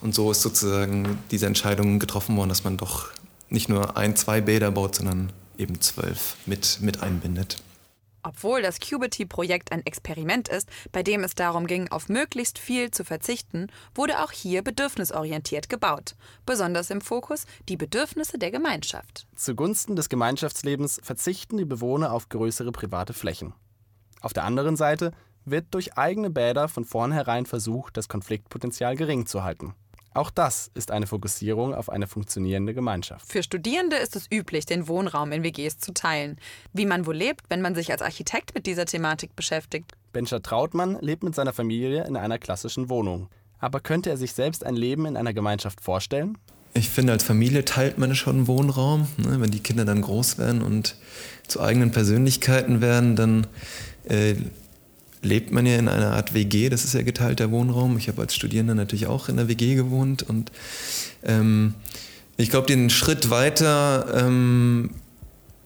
und 0.00 0.14
so 0.14 0.30
ist 0.30 0.42
sozusagen 0.42 1.18
diese 1.30 1.46
Entscheidung 1.46 1.98
getroffen 1.98 2.36
worden, 2.36 2.48
dass 2.48 2.64
man 2.64 2.76
doch 2.76 3.08
nicht 3.48 3.68
nur 3.68 3.96
ein, 3.96 4.14
zwei 4.14 4.40
Bäder 4.40 4.70
baut, 4.70 4.94
sondern 4.94 5.32
eben 5.58 5.80
zwölf 5.80 6.36
mit, 6.46 6.78
mit 6.80 7.02
einbindet. 7.02 7.56
Obwohl 8.22 8.62
das 8.62 8.80
Qubity-Projekt 8.80 9.72
ein 9.72 9.84
Experiment 9.86 10.48
ist, 10.48 10.68
bei 10.92 11.02
dem 11.02 11.24
es 11.24 11.34
darum 11.34 11.66
ging, 11.66 11.88
auf 11.88 12.08
möglichst 12.08 12.58
viel 12.58 12.90
zu 12.90 13.04
verzichten, 13.04 13.68
wurde 13.94 14.22
auch 14.22 14.32
hier 14.32 14.62
bedürfnisorientiert 14.62 15.68
gebaut. 15.68 16.14
Besonders 16.44 16.90
im 16.90 17.00
Fokus 17.00 17.46
die 17.68 17.76
Bedürfnisse 17.76 18.38
der 18.38 18.50
Gemeinschaft. 18.50 19.26
Zugunsten 19.36 19.96
des 19.96 20.08
Gemeinschaftslebens 20.08 21.00
verzichten 21.02 21.56
die 21.56 21.64
Bewohner 21.64 22.12
auf 22.12 22.28
größere 22.28 22.72
private 22.72 23.14
Flächen. 23.14 23.54
Auf 24.20 24.32
der 24.32 24.44
anderen 24.44 24.76
Seite 24.76 25.12
wird 25.44 25.66
durch 25.70 25.96
eigene 25.96 26.30
Bäder 26.30 26.68
von 26.68 26.84
vornherein 26.84 27.46
versucht, 27.46 27.96
das 27.96 28.08
Konfliktpotenzial 28.08 28.96
gering 28.96 29.26
zu 29.26 29.42
halten. 29.42 29.74
Auch 30.12 30.30
das 30.30 30.70
ist 30.74 30.90
eine 30.90 31.06
Fokussierung 31.06 31.72
auf 31.72 31.88
eine 31.88 32.08
funktionierende 32.08 32.74
Gemeinschaft. 32.74 33.30
Für 33.30 33.42
Studierende 33.42 33.96
ist 33.96 34.16
es 34.16 34.26
üblich, 34.32 34.66
den 34.66 34.88
Wohnraum 34.88 35.30
in 35.30 35.44
WGs 35.44 35.78
zu 35.78 35.94
teilen. 35.94 36.38
Wie 36.72 36.86
man 36.86 37.06
wohl 37.06 37.16
lebt, 37.16 37.42
wenn 37.48 37.60
man 37.60 37.76
sich 37.76 37.92
als 37.92 38.02
Architekt 38.02 38.54
mit 38.54 38.66
dieser 38.66 38.86
Thematik 38.86 39.36
beschäftigt. 39.36 39.92
Bencher 40.12 40.42
Trautmann 40.42 40.98
lebt 41.00 41.22
mit 41.22 41.36
seiner 41.36 41.52
Familie 41.52 42.04
in 42.04 42.16
einer 42.16 42.38
klassischen 42.38 42.88
Wohnung. 42.88 43.28
Aber 43.60 43.78
könnte 43.78 44.10
er 44.10 44.16
sich 44.16 44.32
selbst 44.32 44.66
ein 44.66 44.74
Leben 44.74 45.06
in 45.06 45.16
einer 45.16 45.32
Gemeinschaft 45.32 45.80
vorstellen? 45.80 46.38
Ich 46.72 46.88
finde, 46.88 47.12
als 47.12 47.24
Familie 47.24 47.64
teilt 47.64 47.98
man 47.98 48.14
schon 48.14 48.46
Wohnraum. 48.46 49.08
Ne? 49.16 49.40
Wenn 49.40 49.50
die 49.50 49.60
Kinder 49.60 49.84
dann 49.84 50.02
groß 50.02 50.38
werden 50.38 50.62
und 50.62 50.96
zu 51.46 51.60
eigenen 51.60 51.90
Persönlichkeiten 51.90 52.80
werden, 52.80 53.16
dann 53.16 53.46
äh, 54.04 54.34
lebt 55.22 55.52
man 55.52 55.66
ja 55.66 55.76
in 55.76 55.88
einer 55.88 56.12
Art 56.12 56.34
WG, 56.34 56.68
das 56.68 56.84
ist 56.84 56.94
ja 56.94 57.02
geteilter 57.02 57.50
Wohnraum. 57.50 57.98
Ich 57.98 58.08
habe 58.08 58.22
als 58.22 58.34
Studierender 58.34 58.74
natürlich 58.74 59.06
auch 59.06 59.28
in 59.28 59.36
der 59.36 59.48
WG 59.48 59.74
gewohnt 59.74 60.22
und 60.22 60.50
ähm, 61.24 61.74
ich 62.36 62.50
glaube, 62.50 62.66
den 62.66 62.88
Schritt 62.88 63.28
weiter, 63.28 64.14
ähm, 64.16 64.90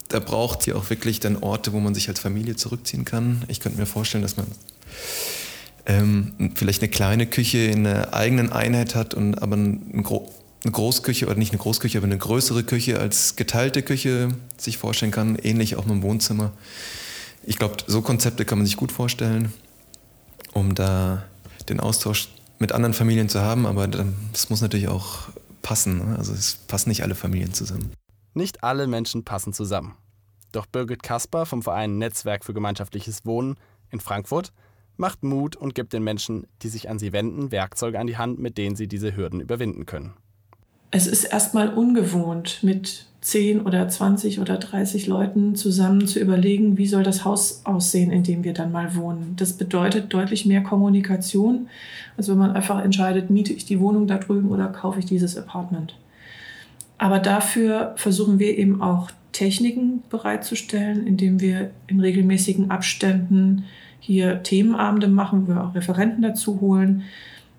da 0.09 0.19
braucht 0.19 0.61
es 0.61 0.65
ja 0.65 0.75
auch 0.75 0.89
wirklich 0.89 1.19
dann 1.19 1.37
Orte, 1.37 1.71
wo 1.71 1.79
man 1.79 1.95
sich 1.95 2.09
als 2.09 2.19
Familie 2.19 2.55
zurückziehen 2.55 3.05
kann. 3.05 3.43
Ich 3.47 3.59
könnte 3.59 3.79
mir 3.79 3.85
vorstellen, 3.85 4.21
dass 4.21 4.35
man 4.35 4.47
ähm, 5.85 6.51
vielleicht 6.55 6.81
eine 6.81 6.89
kleine 6.89 7.27
Küche 7.27 7.59
in 7.59 7.87
einer 7.87 8.13
eigenen 8.13 8.51
Einheit 8.51 8.95
hat 8.95 9.13
und 9.13 9.41
aber 9.41 9.55
ein 9.55 10.03
Gro 10.03 10.31
eine 10.63 10.71
Großküche 10.71 11.27
oder 11.27 11.35
nicht 11.35 11.51
eine 11.51 11.59
Großküche, 11.59 11.99
aber 11.99 12.07
eine 12.07 12.17
größere 12.17 12.63
Küche 12.63 12.99
als 12.99 13.35
geteilte 13.35 13.83
Küche 13.83 14.29
sich 14.57 14.79
vorstellen 14.79 15.11
kann, 15.11 15.35
ähnlich 15.35 15.75
auch 15.75 15.85
mit 15.85 15.93
dem 15.93 16.01
Wohnzimmer. 16.01 16.53
Ich 17.45 17.57
glaube, 17.57 17.77
so 17.85 18.01
Konzepte 18.01 18.45
kann 18.45 18.57
man 18.57 18.65
sich 18.65 18.77
gut 18.77 18.91
vorstellen, 18.91 19.53
um 20.53 20.75
da 20.75 21.25
den 21.69 21.79
Austausch 21.79 22.29
mit 22.59 22.71
anderen 22.71 22.93
Familien 22.93 23.29
zu 23.29 23.41
haben, 23.41 23.65
aber 23.65 23.87
das 23.87 24.49
muss 24.49 24.61
natürlich 24.61 24.87
auch 24.87 25.29
passen. 25.61 25.97
Ne? 25.97 26.17
Also 26.17 26.33
es 26.33 26.55
passen 26.55 26.89
nicht 26.89 27.03
alle 27.03 27.15
Familien 27.15 27.53
zusammen. 27.53 27.91
Nicht 28.33 28.63
alle 28.63 28.87
Menschen 28.87 29.23
passen 29.23 29.53
zusammen. 29.53 29.95
Doch 30.51 30.65
Birgit 30.65 31.03
Kasper 31.03 31.45
vom 31.45 31.61
Verein 31.61 31.97
Netzwerk 31.97 32.45
für 32.45 32.53
gemeinschaftliches 32.53 33.25
Wohnen 33.25 33.55
in 33.91 33.99
Frankfurt 33.99 34.53
macht 34.97 35.23
Mut 35.23 35.55
und 35.55 35.75
gibt 35.75 35.93
den 35.93 36.03
Menschen, 36.03 36.47
die 36.61 36.69
sich 36.69 36.89
an 36.89 36.99
sie 36.99 37.11
wenden, 37.11 37.51
Werkzeuge 37.51 37.99
an 37.99 38.07
die 38.07 38.17
Hand, 38.17 38.39
mit 38.39 38.57
denen 38.57 38.75
sie 38.75 38.87
diese 38.87 39.15
Hürden 39.15 39.41
überwinden 39.41 39.85
können. 39.85 40.13
Es 40.95 41.07
ist 41.07 41.25
erstmal 41.25 41.67
ungewohnt, 41.67 42.59
mit 42.61 43.03
10 43.19 43.63
oder 43.63 43.89
20 43.89 44.39
oder 44.39 44.55
30 44.55 45.07
Leuten 45.07 45.53
zusammen 45.53 46.07
zu 46.07 46.21
überlegen, 46.21 46.77
wie 46.77 46.87
soll 46.87 47.03
das 47.03 47.25
Haus 47.25 47.63
aussehen, 47.65 48.11
in 48.11 48.23
dem 48.23 48.45
wir 48.45 48.53
dann 48.53 48.71
mal 48.71 48.95
wohnen. 48.95 49.33
Das 49.35 49.51
bedeutet 49.51 50.13
deutlich 50.13 50.45
mehr 50.45 50.63
Kommunikation, 50.63 51.67
als 52.15 52.29
wenn 52.29 52.37
man 52.37 52.51
einfach 52.51 52.81
entscheidet, 52.81 53.29
miete 53.29 53.51
ich 53.51 53.65
die 53.65 53.81
Wohnung 53.81 54.07
da 54.07 54.19
drüben 54.19 54.47
oder 54.47 54.67
kaufe 54.67 54.99
ich 54.99 55.05
dieses 55.05 55.37
Apartment. 55.37 55.97
Aber 56.97 57.19
dafür 57.19 57.91
versuchen 57.97 58.39
wir 58.39 58.57
eben 58.57 58.81
auch 58.81 59.11
Techniken 59.33 60.01
bereitzustellen, 60.09 61.05
indem 61.05 61.41
wir 61.41 61.71
in 61.87 61.99
regelmäßigen 61.99 62.71
Abständen 62.71 63.65
hier 63.99 64.43
Themenabende 64.43 65.09
machen, 65.09 65.45
wo 65.45 65.55
wir 65.55 65.61
auch 65.65 65.75
Referenten 65.75 66.21
dazu 66.21 66.61
holen, 66.61 67.03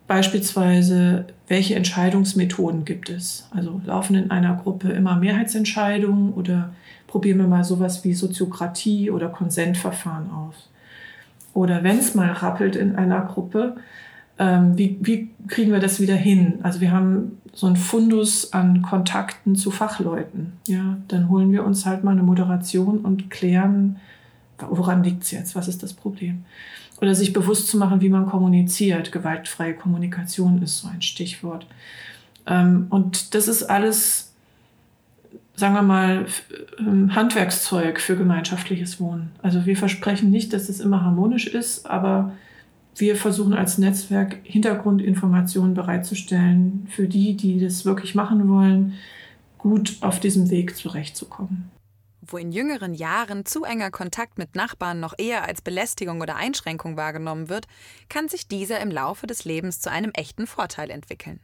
Beispielsweise, 0.06 1.26
welche 1.48 1.74
Entscheidungsmethoden 1.74 2.84
gibt 2.84 3.10
es? 3.10 3.48
Also 3.50 3.80
laufen 3.84 4.14
in 4.14 4.30
einer 4.30 4.54
Gruppe 4.54 4.90
immer 4.90 5.16
Mehrheitsentscheidungen 5.16 6.32
oder 6.32 6.70
probieren 7.06 7.38
wir 7.38 7.48
mal 7.48 7.64
sowas 7.64 8.04
wie 8.04 8.14
Soziokratie 8.14 9.10
oder 9.10 9.28
Konsentverfahren 9.28 10.30
aus? 10.30 10.68
Oder 11.54 11.82
wenn 11.82 11.98
es 11.98 12.14
mal 12.14 12.30
rappelt 12.30 12.76
in 12.76 12.96
einer 12.96 13.22
Gruppe, 13.22 13.76
ähm, 14.38 14.76
wie, 14.76 14.98
wie 15.00 15.30
kriegen 15.48 15.72
wir 15.72 15.80
das 15.80 16.00
wieder 16.00 16.14
hin? 16.14 16.58
Also 16.62 16.80
wir 16.80 16.92
haben 16.92 17.38
so 17.52 17.66
einen 17.66 17.76
Fundus 17.76 18.52
an 18.52 18.82
Kontakten 18.82 19.56
zu 19.56 19.70
Fachleuten. 19.70 20.52
Ja, 20.68 20.98
dann 21.08 21.30
holen 21.30 21.50
wir 21.52 21.64
uns 21.64 21.86
halt 21.86 22.04
mal 22.04 22.10
eine 22.10 22.22
Moderation 22.22 22.98
und 22.98 23.30
klären, 23.30 23.96
woran 24.58 25.02
liegt 25.02 25.22
es 25.24 25.30
jetzt? 25.30 25.56
Was 25.56 25.68
ist 25.68 25.82
das 25.82 25.94
Problem? 25.94 26.44
Oder 27.00 27.14
sich 27.14 27.32
bewusst 27.32 27.68
zu 27.68 27.76
machen, 27.76 28.00
wie 28.00 28.08
man 28.08 28.26
kommuniziert. 28.26 29.12
Gewaltfreie 29.12 29.74
Kommunikation 29.74 30.62
ist 30.62 30.78
so 30.78 30.88
ein 30.88 31.02
Stichwort. 31.02 31.66
Ähm, 32.46 32.86
und 32.90 33.34
das 33.34 33.48
ist 33.48 33.64
alles, 33.64 34.32
sagen 35.56 35.74
wir 35.74 35.82
mal, 35.82 36.26
ähm, 36.78 37.14
Handwerkszeug 37.14 38.00
für 38.00 38.16
gemeinschaftliches 38.16 38.98
Wohnen. 39.00 39.30
Also 39.42 39.66
wir 39.66 39.76
versprechen 39.76 40.30
nicht, 40.30 40.52
dass 40.52 40.68
es 40.68 40.80
immer 40.80 41.02
harmonisch 41.02 41.46
ist, 41.46 41.86
aber 41.86 42.32
wir 42.96 43.16
versuchen 43.16 43.52
als 43.52 43.76
Netzwerk 43.76 44.38
Hintergrundinformationen 44.44 45.74
bereitzustellen 45.74 46.86
für 46.88 47.08
die, 47.08 47.36
die 47.36 47.60
das 47.60 47.84
wirklich 47.84 48.14
machen 48.14 48.48
wollen, 48.48 48.94
gut 49.58 49.96
auf 50.00 50.20
diesem 50.20 50.50
Weg 50.50 50.76
zurechtzukommen. 50.76 51.75
Wo 52.28 52.38
in 52.38 52.50
jüngeren 52.50 52.94
Jahren 52.94 53.46
zu 53.46 53.62
enger 53.62 53.92
Kontakt 53.92 54.36
mit 54.36 54.56
Nachbarn 54.56 54.98
noch 54.98 55.14
eher 55.16 55.44
als 55.44 55.62
Belästigung 55.62 56.20
oder 56.20 56.34
Einschränkung 56.34 56.96
wahrgenommen 56.96 57.48
wird, 57.48 57.66
kann 58.08 58.28
sich 58.28 58.48
dieser 58.48 58.80
im 58.80 58.90
Laufe 58.90 59.28
des 59.28 59.44
Lebens 59.44 59.80
zu 59.80 59.90
einem 59.90 60.10
echten 60.10 60.48
Vorteil 60.48 60.90
entwickeln. 60.90 61.40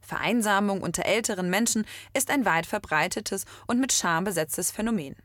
Vereinsamung 0.00 0.80
unter 0.80 1.06
älteren 1.06 1.50
Menschen 1.50 1.86
ist 2.14 2.30
ein 2.30 2.44
weit 2.44 2.66
verbreitetes 2.66 3.46
und 3.66 3.80
mit 3.80 3.92
Scham 3.92 4.24
besetztes 4.24 4.70
Phänomen. 4.70 5.16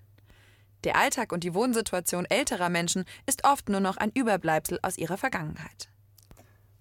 Der 0.83 0.95
Alltag 0.95 1.31
und 1.31 1.43
die 1.43 1.53
Wohnsituation 1.53 2.25
älterer 2.25 2.69
Menschen 2.69 3.05
ist 3.25 3.43
oft 3.43 3.69
nur 3.69 3.81
noch 3.81 3.97
ein 3.97 4.11
Überbleibsel 4.11 4.79
aus 4.81 4.97
ihrer 4.97 5.17
Vergangenheit. 5.17 5.89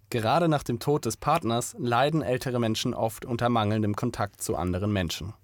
Gerade 0.08 0.48
nach 0.48 0.62
dem 0.62 0.78
Tod 0.78 1.04
des 1.04 1.16
Partners 1.16 1.74
leiden 1.78 2.22
ältere 2.22 2.60
Menschen 2.60 2.94
oft 2.94 3.24
unter 3.24 3.48
mangelndem 3.48 3.96
Kontakt 3.96 4.42
zu 4.42 4.56
anderen 4.56 4.92
Menschen. 4.92 5.34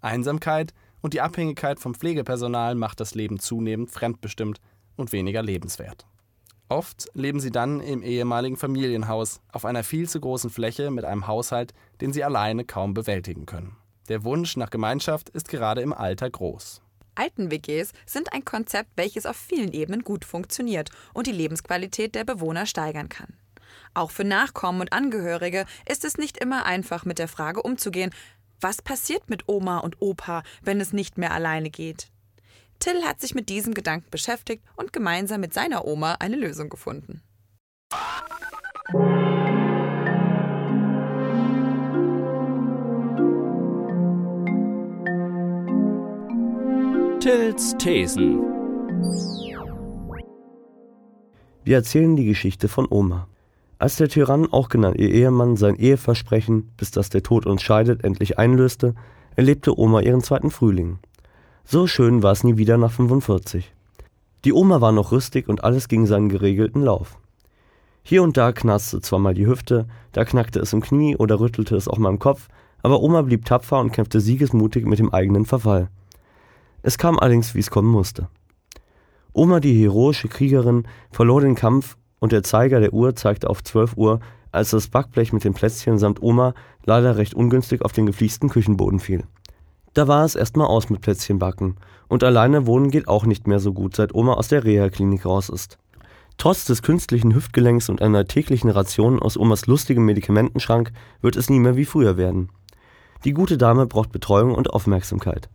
Einsamkeit 0.00 0.72
und 1.02 1.12
die 1.12 1.20
Abhängigkeit 1.20 1.78
vom 1.78 1.94
Pflegepersonal 1.94 2.74
macht 2.74 3.00
das 3.00 3.14
Leben 3.14 3.38
zunehmend 3.38 3.90
fremdbestimmt 3.90 4.60
und 4.96 5.12
weniger 5.12 5.42
lebenswert. 5.42 6.06
Oft 6.68 7.08
leben 7.12 7.38
sie 7.38 7.50
dann 7.50 7.80
im 7.80 8.02
ehemaligen 8.02 8.56
Familienhaus 8.56 9.42
auf 9.52 9.66
einer 9.66 9.84
viel 9.84 10.08
zu 10.08 10.20
großen 10.20 10.48
Fläche 10.48 10.90
mit 10.90 11.04
einem 11.04 11.26
Haushalt, 11.26 11.74
den 12.00 12.14
sie 12.14 12.24
alleine 12.24 12.64
kaum 12.64 12.94
bewältigen 12.94 13.44
können. 13.44 13.76
Der 14.08 14.24
Wunsch 14.24 14.56
nach 14.56 14.70
Gemeinschaft 14.70 15.28
ist 15.28 15.48
gerade 15.48 15.82
im 15.82 15.92
Alter 15.92 16.30
groß. 16.30 16.80
Alten-WGs 17.14 17.92
sind 18.06 18.32
ein 18.32 18.44
Konzept, 18.44 18.90
welches 18.96 19.26
auf 19.26 19.36
vielen 19.36 19.72
Ebenen 19.72 20.02
gut 20.02 20.24
funktioniert 20.24 20.88
und 21.12 21.26
die 21.26 21.32
Lebensqualität 21.32 22.14
der 22.14 22.24
Bewohner 22.24 22.64
steigern 22.64 23.10
kann. 23.10 23.34
Auch 23.94 24.10
für 24.10 24.24
Nachkommen 24.24 24.80
und 24.80 24.92
Angehörige 24.92 25.66
ist 25.86 26.04
es 26.04 26.16
nicht 26.16 26.38
immer 26.38 26.64
einfach, 26.64 27.04
mit 27.04 27.18
der 27.18 27.28
Frage 27.28 27.62
umzugehen, 27.62 28.10
was 28.62 28.80
passiert 28.80 29.28
mit 29.28 29.48
Oma 29.48 29.78
und 29.78 30.00
Opa, 30.00 30.42
wenn 30.62 30.80
es 30.80 30.92
nicht 30.92 31.18
mehr 31.18 31.32
alleine 31.32 31.70
geht? 31.70 32.08
Till 32.78 33.04
hat 33.04 33.20
sich 33.20 33.34
mit 33.34 33.48
diesem 33.48 33.74
Gedanken 33.74 34.10
beschäftigt 34.10 34.64
und 34.76 34.92
gemeinsam 34.92 35.40
mit 35.40 35.54
seiner 35.54 35.84
Oma 35.84 36.16
eine 36.20 36.36
Lösung 36.36 36.68
gefunden. 36.68 37.22
Tills 47.20 47.76
Thesen. 47.78 48.40
Wir 51.62 51.76
erzählen 51.76 52.16
die 52.16 52.24
Geschichte 52.24 52.68
von 52.68 52.88
Oma. 52.90 53.28
Als 53.82 53.96
der 53.96 54.08
Tyrann, 54.08 54.46
auch 54.52 54.68
genannt 54.68 54.96
ihr 55.00 55.10
Ehemann, 55.10 55.56
sein 55.56 55.74
Eheversprechen, 55.74 56.70
bis 56.76 56.92
dass 56.92 57.10
der 57.10 57.24
Tod 57.24 57.46
uns 57.46 57.62
scheidet, 57.62 58.04
endlich 58.04 58.38
einlöste, 58.38 58.94
erlebte 59.34 59.76
Oma 59.76 60.02
ihren 60.02 60.20
zweiten 60.20 60.52
Frühling. 60.52 61.00
So 61.64 61.88
schön 61.88 62.22
war 62.22 62.30
es 62.30 62.44
nie 62.44 62.56
wieder 62.58 62.78
nach 62.78 62.92
45. 62.92 63.74
Die 64.44 64.52
Oma 64.52 64.80
war 64.80 64.92
noch 64.92 65.10
rüstig 65.10 65.48
und 65.48 65.64
alles 65.64 65.88
ging 65.88 66.06
seinen 66.06 66.28
geregelten 66.28 66.80
Lauf. 66.80 67.18
Hier 68.04 68.22
und 68.22 68.36
da 68.36 68.52
knarzte 68.52 69.00
zwar 69.00 69.18
mal 69.18 69.34
die 69.34 69.48
Hüfte, 69.48 69.88
da 70.12 70.24
knackte 70.24 70.60
es 70.60 70.72
im 70.72 70.80
Knie 70.80 71.16
oder 71.16 71.40
rüttelte 71.40 71.74
es 71.74 71.88
auch 71.88 71.98
mal 71.98 72.10
im 72.10 72.20
Kopf, 72.20 72.46
aber 72.84 73.02
Oma 73.02 73.22
blieb 73.22 73.46
tapfer 73.46 73.80
und 73.80 73.90
kämpfte 73.90 74.20
siegesmutig 74.20 74.86
mit 74.86 75.00
dem 75.00 75.12
eigenen 75.12 75.44
Verfall. 75.44 75.88
Es 76.82 76.98
kam 76.98 77.18
allerdings, 77.18 77.56
wie 77.56 77.58
es 77.58 77.72
kommen 77.72 77.90
musste. 77.90 78.28
Oma, 79.32 79.58
die 79.58 79.82
heroische 79.82 80.28
Kriegerin, 80.28 80.86
verlor 81.10 81.40
den 81.40 81.56
Kampf 81.56 81.96
und 82.22 82.30
der 82.30 82.44
Zeiger 82.44 82.78
der 82.78 82.94
Uhr 82.94 83.16
zeigte 83.16 83.50
auf 83.50 83.64
12 83.64 83.96
Uhr, 83.96 84.20
als 84.52 84.70
das 84.70 84.86
Backblech 84.86 85.32
mit 85.32 85.42
den 85.42 85.54
Plätzchen 85.54 85.98
samt 85.98 86.22
Oma 86.22 86.54
leider 86.84 87.16
recht 87.16 87.34
ungünstig 87.34 87.82
auf 87.82 87.90
den 87.90 88.06
gefliesten 88.06 88.48
Küchenboden 88.48 89.00
fiel. 89.00 89.24
Da 89.92 90.06
war 90.06 90.24
es 90.24 90.36
erstmal 90.36 90.68
aus 90.68 90.88
mit 90.88 91.00
Plätzchenbacken 91.00 91.78
und 92.06 92.22
alleine 92.22 92.64
wohnen 92.64 92.92
geht 92.92 93.08
auch 93.08 93.26
nicht 93.26 93.48
mehr 93.48 93.58
so 93.58 93.72
gut, 93.72 93.96
seit 93.96 94.14
Oma 94.14 94.34
aus 94.34 94.46
der 94.46 94.62
Reha-Klinik 94.62 95.26
raus 95.26 95.48
ist. 95.48 95.78
Trotz 96.38 96.64
des 96.64 96.82
künstlichen 96.82 97.34
Hüftgelenks 97.34 97.88
und 97.88 98.00
einer 98.00 98.24
täglichen 98.24 98.70
Ration 98.70 99.18
aus 99.18 99.36
Omas 99.36 99.66
lustigem 99.66 100.04
Medikamentenschrank 100.04 100.92
wird 101.22 101.34
es 101.34 101.50
nie 101.50 101.58
mehr 101.58 101.74
wie 101.74 101.84
früher 101.84 102.16
werden. 102.16 102.50
Die 103.24 103.32
gute 103.32 103.58
Dame 103.58 103.88
braucht 103.88 104.12
Betreuung 104.12 104.54
und 104.54 104.70
Aufmerksamkeit. 104.70 105.48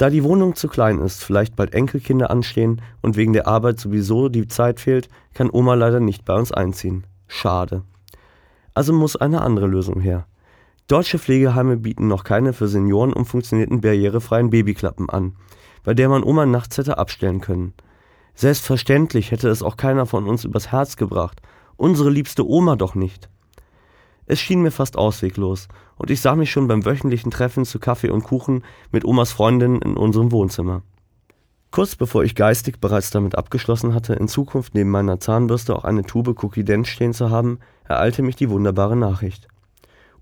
Da 0.00 0.08
die 0.08 0.24
Wohnung 0.24 0.56
zu 0.56 0.68
klein 0.68 0.98
ist, 0.98 1.22
vielleicht 1.22 1.56
bald 1.56 1.74
Enkelkinder 1.74 2.30
anstehen 2.30 2.80
und 3.02 3.18
wegen 3.18 3.34
der 3.34 3.46
Arbeit 3.46 3.78
sowieso 3.78 4.30
die 4.30 4.48
Zeit 4.48 4.80
fehlt, 4.80 5.10
kann 5.34 5.50
Oma 5.52 5.74
leider 5.74 6.00
nicht 6.00 6.24
bei 6.24 6.34
uns 6.34 6.52
einziehen. 6.52 7.04
Schade. 7.28 7.82
Also 8.72 8.94
muss 8.94 9.16
eine 9.16 9.42
andere 9.42 9.66
Lösung 9.66 10.00
her. 10.00 10.26
Deutsche 10.88 11.18
Pflegeheime 11.18 11.76
bieten 11.76 12.08
noch 12.08 12.24
keine 12.24 12.54
für 12.54 12.66
Senioren 12.66 13.12
umfunktionierten 13.12 13.82
barrierefreien 13.82 14.48
Babyklappen 14.48 15.10
an, 15.10 15.36
bei 15.84 15.92
der 15.92 16.08
man 16.08 16.24
Oma 16.24 16.46
nachts 16.46 16.78
hätte 16.78 16.96
abstellen 16.96 17.42
können. 17.42 17.74
Selbstverständlich 18.34 19.32
hätte 19.32 19.50
es 19.50 19.62
auch 19.62 19.76
keiner 19.76 20.06
von 20.06 20.26
uns 20.26 20.46
übers 20.46 20.72
Herz 20.72 20.96
gebracht. 20.96 21.42
Unsere 21.76 22.08
liebste 22.08 22.48
Oma 22.48 22.76
doch 22.76 22.94
nicht. 22.94 23.28
Es 24.26 24.40
schien 24.40 24.62
mir 24.62 24.70
fast 24.70 24.96
ausweglos, 24.96 25.68
und 25.96 26.10
ich 26.10 26.20
sah 26.20 26.34
mich 26.34 26.50
schon 26.50 26.68
beim 26.68 26.84
wöchentlichen 26.84 27.30
Treffen 27.30 27.64
zu 27.64 27.78
Kaffee 27.78 28.10
und 28.10 28.22
Kuchen 28.22 28.64
mit 28.92 29.04
Omas 29.04 29.32
Freundin 29.32 29.82
in 29.82 29.96
unserem 29.96 30.32
Wohnzimmer. 30.32 30.82
Kurz 31.70 31.94
bevor 31.94 32.24
ich 32.24 32.34
geistig 32.34 32.80
bereits 32.80 33.10
damit 33.10 33.36
abgeschlossen 33.36 33.94
hatte, 33.94 34.14
in 34.14 34.26
Zukunft 34.26 34.74
neben 34.74 34.90
meiner 34.90 35.20
Zahnbürste 35.20 35.76
auch 35.76 35.84
eine 35.84 36.02
Tube 36.02 36.42
Cookie 36.42 36.64
Dent 36.64 36.88
stehen 36.88 37.12
zu 37.12 37.30
haben, 37.30 37.60
ereilte 37.84 38.22
mich 38.22 38.36
die 38.36 38.50
wunderbare 38.50 38.96
Nachricht. 38.96 39.46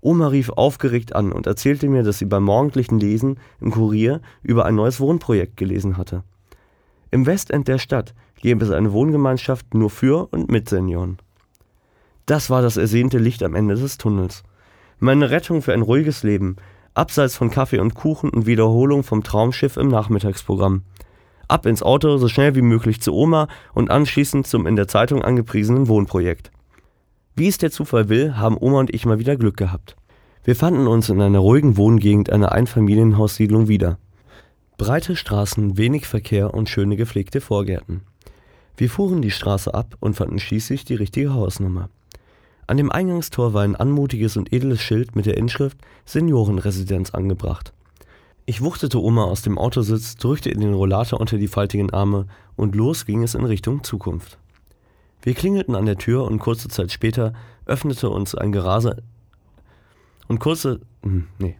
Oma 0.01 0.27
rief 0.27 0.49
aufgeregt 0.49 1.15
an 1.15 1.31
und 1.31 1.47
erzählte 1.47 1.89
mir, 1.89 2.03
dass 2.03 2.19
sie 2.19 2.25
beim 2.25 2.43
morgendlichen 2.43 2.99
Lesen 2.99 3.39
im 3.59 3.71
Kurier 3.71 4.21
über 4.43 4.65
ein 4.65 4.75
neues 4.75 4.99
Wohnprojekt 4.99 5.57
gelesen 5.57 5.97
hatte. 5.97 6.23
Im 7.11 7.25
Westend 7.25 7.67
der 7.67 7.79
Stadt 7.79 8.13
gäbe 8.39 8.63
es 8.63 8.71
eine 8.71 8.93
Wohngemeinschaft 8.93 9.73
nur 9.73 9.89
für 9.89 10.27
und 10.31 10.51
mit 10.51 10.69
Senioren. 10.69 11.17
Das 12.29 12.51
war 12.51 12.61
das 12.61 12.77
ersehnte 12.77 13.17
Licht 13.17 13.41
am 13.41 13.55
Ende 13.55 13.73
des 13.73 13.97
Tunnels. 13.97 14.43
Meine 14.99 15.31
Rettung 15.31 15.63
für 15.63 15.73
ein 15.73 15.81
ruhiges 15.81 16.21
Leben, 16.21 16.57
abseits 16.93 17.35
von 17.35 17.49
Kaffee 17.49 17.79
und 17.79 17.95
Kuchen 17.95 18.29
und 18.29 18.45
Wiederholung 18.45 19.01
vom 19.01 19.23
Traumschiff 19.23 19.77
im 19.77 19.87
Nachmittagsprogramm. 19.87 20.83
Ab 21.47 21.65
ins 21.65 21.81
Auto, 21.81 22.17
so 22.17 22.27
schnell 22.27 22.53
wie 22.53 22.61
möglich 22.61 23.01
zu 23.01 23.15
Oma 23.15 23.47
und 23.73 23.89
anschließend 23.89 24.45
zum 24.45 24.67
in 24.67 24.75
der 24.75 24.87
Zeitung 24.87 25.23
angepriesenen 25.23 25.87
Wohnprojekt. 25.87 26.51
Wie 27.35 27.47
es 27.47 27.57
der 27.57 27.71
Zufall 27.71 28.09
will, 28.09 28.37
haben 28.37 28.57
Oma 28.59 28.81
und 28.81 28.93
ich 28.93 29.07
mal 29.07 29.17
wieder 29.17 29.35
Glück 29.35 29.57
gehabt. 29.57 29.95
Wir 30.43 30.55
fanden 30.55 30.85
uns 30.85 31.09
in 31.09 31.19
einer 31.21 31.39
ruhigen 31.39 31.77
Wohngegend 31.77 32.31
einer 32.31 32.51
Einfamilienhaussiedlung 32.51 33.69
wieder. 33.69 33.97
Breite 34.77 35.15
Straßen, 35.15 35.79
wenig 35.79 36.05
Verkehr 36.05 36.53
und 36.53 36.69
schöne 36.69 36.95
gepflegte 36.95 37.41
Vorgärten. 37.41 38.01
Wir 38.77 38.91
fuhren 38.91 39.23
die 39.23 39.31
Straße 39.31 39.73
ab 39.73 39.95
und 39.99 40.13
fanden 40.13 40.37
schließlich 40.37 40.85
die 40.85 40.93
richtige 40.93 41.33
Hausnummer. 41.33 41.89
An 42.69 42.77
dem 42.77 42.91
Eingangstor 42.91 43.55
war 43.55 43.63
ein 43.63 43.75
anmutiges 43.75 44.37
und 44.37 44.53
edles 44.53 44.79
Schild 44.79 45.15
mit 45.15 45.25
der 45.25 45.37
Inschrift 45.37 45.79
Seniorenresidenz 46.05 47.09
angebracht. 47.09 47.73
Ich 48.45 48.61
wuchtete 48.61 49.01
Oma 49.01 49.23
aus 49.23 49.41
dem 49.41 49.57
Autositz, 49.57 50.17
drückte 50.17 50.51
in 50.51 50.59
den 50.59 50.75
Rollator 50.75 51.19
unter 51.19 51.39
die 51.39 51.47
faltigen 51.47 51.89
Arme 51.89 52.27
und 52.55 52.75
los 52.75 53.07
ging 53.07 53.23
es 53.23 53.33
in 53.33 53.43
Richtung 53.43 53.83
Zukunft. 53.83 54.37
Wir 55.23 55.33
klingelten 55.33 55.73
an 55.73 55.87
der 55.87 55.97
Tür 55.97 56.25
und 56.25 56.37
kurze 56.37 56.67
Zeit 56.67 56.91
später 56.91 57.33
öffnete 57.65 58.11
uns 58.11 58.35
ein 58.35 58.51
Gerase 58.51 59.01
und 60.27 60.37
kurze 60.37 60.79
hm, 61.01 61.27
nee. 61.39 61.57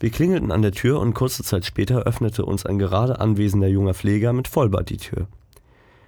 Wir 0.00 0.10
klingelten 0.10 0.52
an 0.52 0.60
der 0.60 0.72
Tür 0.72 1.00
und 1.00 1.14
kurze 1.14 1.44
Zeit 1.44 1.64
später 1.64 2.02
öffnete 2.02 2.44
uns 2.44 2.66
ein 2.66 2.78
gerade 2.78 3.20
anwesender 3.20 3.68
junger 3.68 3.94
Pfleger 3.94 4.34
mit 4.34 4.48
Vollbart 4.48 4.90
die 4.90 4.98
Tür. 4.98 5.28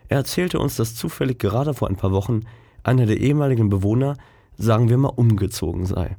Er 0.09 0.19
erzählte 0.19 0.59
uns, 0.59 0.77
dass 0.77 0.95
zufällig 0.95 1.39
gerade 1.39 1.73
vor 1.73 1.89
ein 1.89 1.97
paar 1.97 2.13
Wochen 2.13 2.43
einer 2.83 3.07
der 3.07 3.19
ehemaligen 3.19 3.69
Bewohner, 3.69 4.17
sagen 4.57 4.89
wir 4.89 4.99
mal, 4.99 5.09
umgezogen 5.09 5.87
sei 5.87 6.17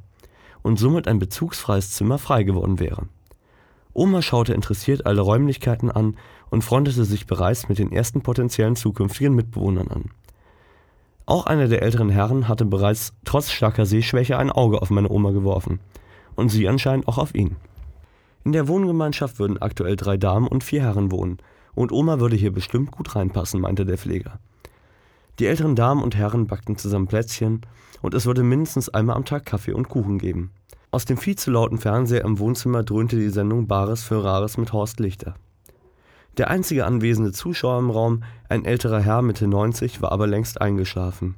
und 0.62 0.78
somit 0.78 1.08
ein 1.08 1.18
bezugsfreies 1.18 1.92
Zimmer 1.92 2.18
frei 2.18 2.42
geworden 2.42 2.80
wäre. 2.80 3.06
Oma 3.92 4.22
schaute 4.22 4.54
interessiert 4.54 5.06
alle 5.06 5.20
Räumlichkeiten 5.20 5.90
an 5.90 6.16
und 6.50 6.62
freundete 6.62 7.04
sich 7.04 7.26
bereits 7.26 7.68
mit 7.68 7.78
den 7.78 7.92
ersten 7.92 8.22
potenziellen 8.22 8.76
zukünftigen 8.76 9.34
Mitbewohnern 9.34 9.88
an. 9.88 10.04
Auch 11.26 11.46
einer 11.46 11.68
der 11.68 11.82
älteren 11.82 12.10
Herren 12.10 12.48
hatte 12.48 12.64
bereits 12.64 13.12
trotz 13.24 13.50
starker 13.50 13.86
Sehschwäche 13.86 14.36
ein 14.38 14.50
Auge 14.50 14.82
auf 14.82 14.90
meine 14.90 15.10
Oma 15.10 15.30
geworfen 15.30 15.80
und 16.34 16.48
sie 16.48 16.68
anscheinend 16.68 17.08
auch 17.08 17.18
auf 17.18 17.34
ihn. 17.34 17.56
In 18.44 18.52
der 18.52 18.68
Wohngemeinschaft 18.68 19.38
würden 19.38 19.60
aktuell 19.60 19.96
drei 19.96 20.16
Damen 20.16 20.48
und 20.48 20.64
vier 20.64 20.82
Herren 20.82 21.12
wohnen 21.12 21.38
und 21.74 21.92
Oma 21.92 22.20
würde 22.20 22.36
hier 22.36 22.52
bestimmt 22.52 22.90
gut 22.90 23.14
reinpassen, 23.14 23.60
meinte 23.60 23.84
der 23.84 23.98
Pfleger. 23.98 24.40
Die 25.40 25.46
älteren 25.46 25.74
Damen 25.74 26.02
und 26.02 26.16
Herren 26.16 26.46
backten 26.46 26.76
zusammen 26.76 27.06
Plätzchen 27.06 27.62
und 28.02 28.12
es 28.12 28.26
würde 28.26 28.42
mindestens 28.42 28.90
einmal 28.90 29.16
am 29.16 29.24
Tag 29.24 29.46
Kaffee 29.46 29.72
und 29.72 29.88
Kuchen 29.88 30.18
geben. 30.18 30.50
Aus 30.90 31.06
dem 31.06 31.16
viel 31.16 31.34
zu 31.34 31.50
lauten 31.50 31.78
Fernseher 31.78 32.26
im 32.26 32.38
Wohnzimmer 32.38 32.82
dröhnte 32.82 33.16
die 33.16 33.30
Sendung 33.30 33.66
Bares 33.66 34.02
für 34.02 34.22
Rares 34.22 34.58
mit 34.58 34.74
Horst 34.74 35.00
Lichter. 35.00 35.36
Der 36.36 36.50
einzige 36.50 36.84
anwesende 36.84 37.32
Zuschauer 37.32 37.78
im 37.78 37.88
Raum, 37.88 38.22
ein 38.50 38.66
älterer 38.66 39.00
Herr 39.00 39.22
Mitte 39.22 39.46
90, 39.46 40.02
war 40.02 40.12
aber 40.12 40.26
längst 40.26 40.60
eingeschlafen. 40.60 41.36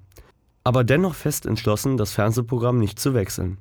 Aber 0.64 0.82
dennoch 0.82 1.14
fest 1.14 1.46
entschlossen, 1.46 1.96
das 1.96 2.11
Fernsehprogramm 2.11 2.80
nicht 2.80 2.98
zu 2.98 3.14
wechseln. 3.14 3.59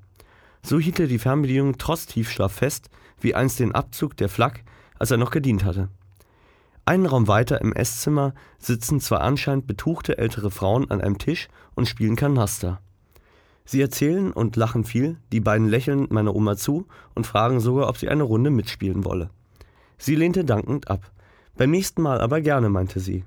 So 0.63 0.79
hielt 0.79 0.99
er 0.99 1.05
die 1.05 1.19
Fernbedienung 1.19 1.77
trotz 1.77 2.07
Tiefschlaf 2.07 2.51
fest, 2.51 2.89
wie 3.19 3.35
einst 3.35 3.59
den 3.59 3.75
Abzug 3.75 4.17
der 4.17 4.27
Flak, 4.27 4.63
als 4.97 5.11
er 5.11 5.17
noch 5.17 5.29
gedient 5.29 5.65
hatte. 5.65 5.89
Einen 6.85 7.05
Raum 7.05 7.27
weiter 7.27 7.61
im 7.61 7.73
Esszimmer 7.73 8.33
sitzen 8.57 8.99
zwei 8.99 9.17
anscheinend 9.17 9.67
betuchte 9.67 10.17
ältere 10.17 10.49
Frauen 10.49 10.89
an 10.89 11.01
einem 11.01 11.17
Tisch 11.17 11.47
und 11.75 11.87
spielen 11.87 12.15
Kanaster. 12.15 12.81
Sie 13.65 13.81
erzählen 13.81 14.31
und 14.31 14.55
lachen 14.55 14.83
viel, 14.83 15.17
die 15.31 15.39
beiden 15.39 15.67
lächeln 15.67 16.07
meiner 16.09 16.35
Oma 16.35 16.57
zu 16.57 16.87
und 17.13 17.27
fragen 17.27 17.59
sogar, 17.59 17.87
ob 17.87 17.97
sie 17.97 18.09
eine 18.09 18.23
Runde 18.23 18.49
mitspielen 18.49 19.05
wolle. 19.05 19.29
Sie 19.97 20.15
lehnte 20.15 20.43
dankend 20.43 20.89
ab. 20.89 21.11
Beim 21.55 21.69
nächsten 21.69 22.01
Mal 22.01 22.19
aber 22.19 22.41
gerne, 22.41 22.69
meinte 22.69 22.99
sie. 22.99 23.23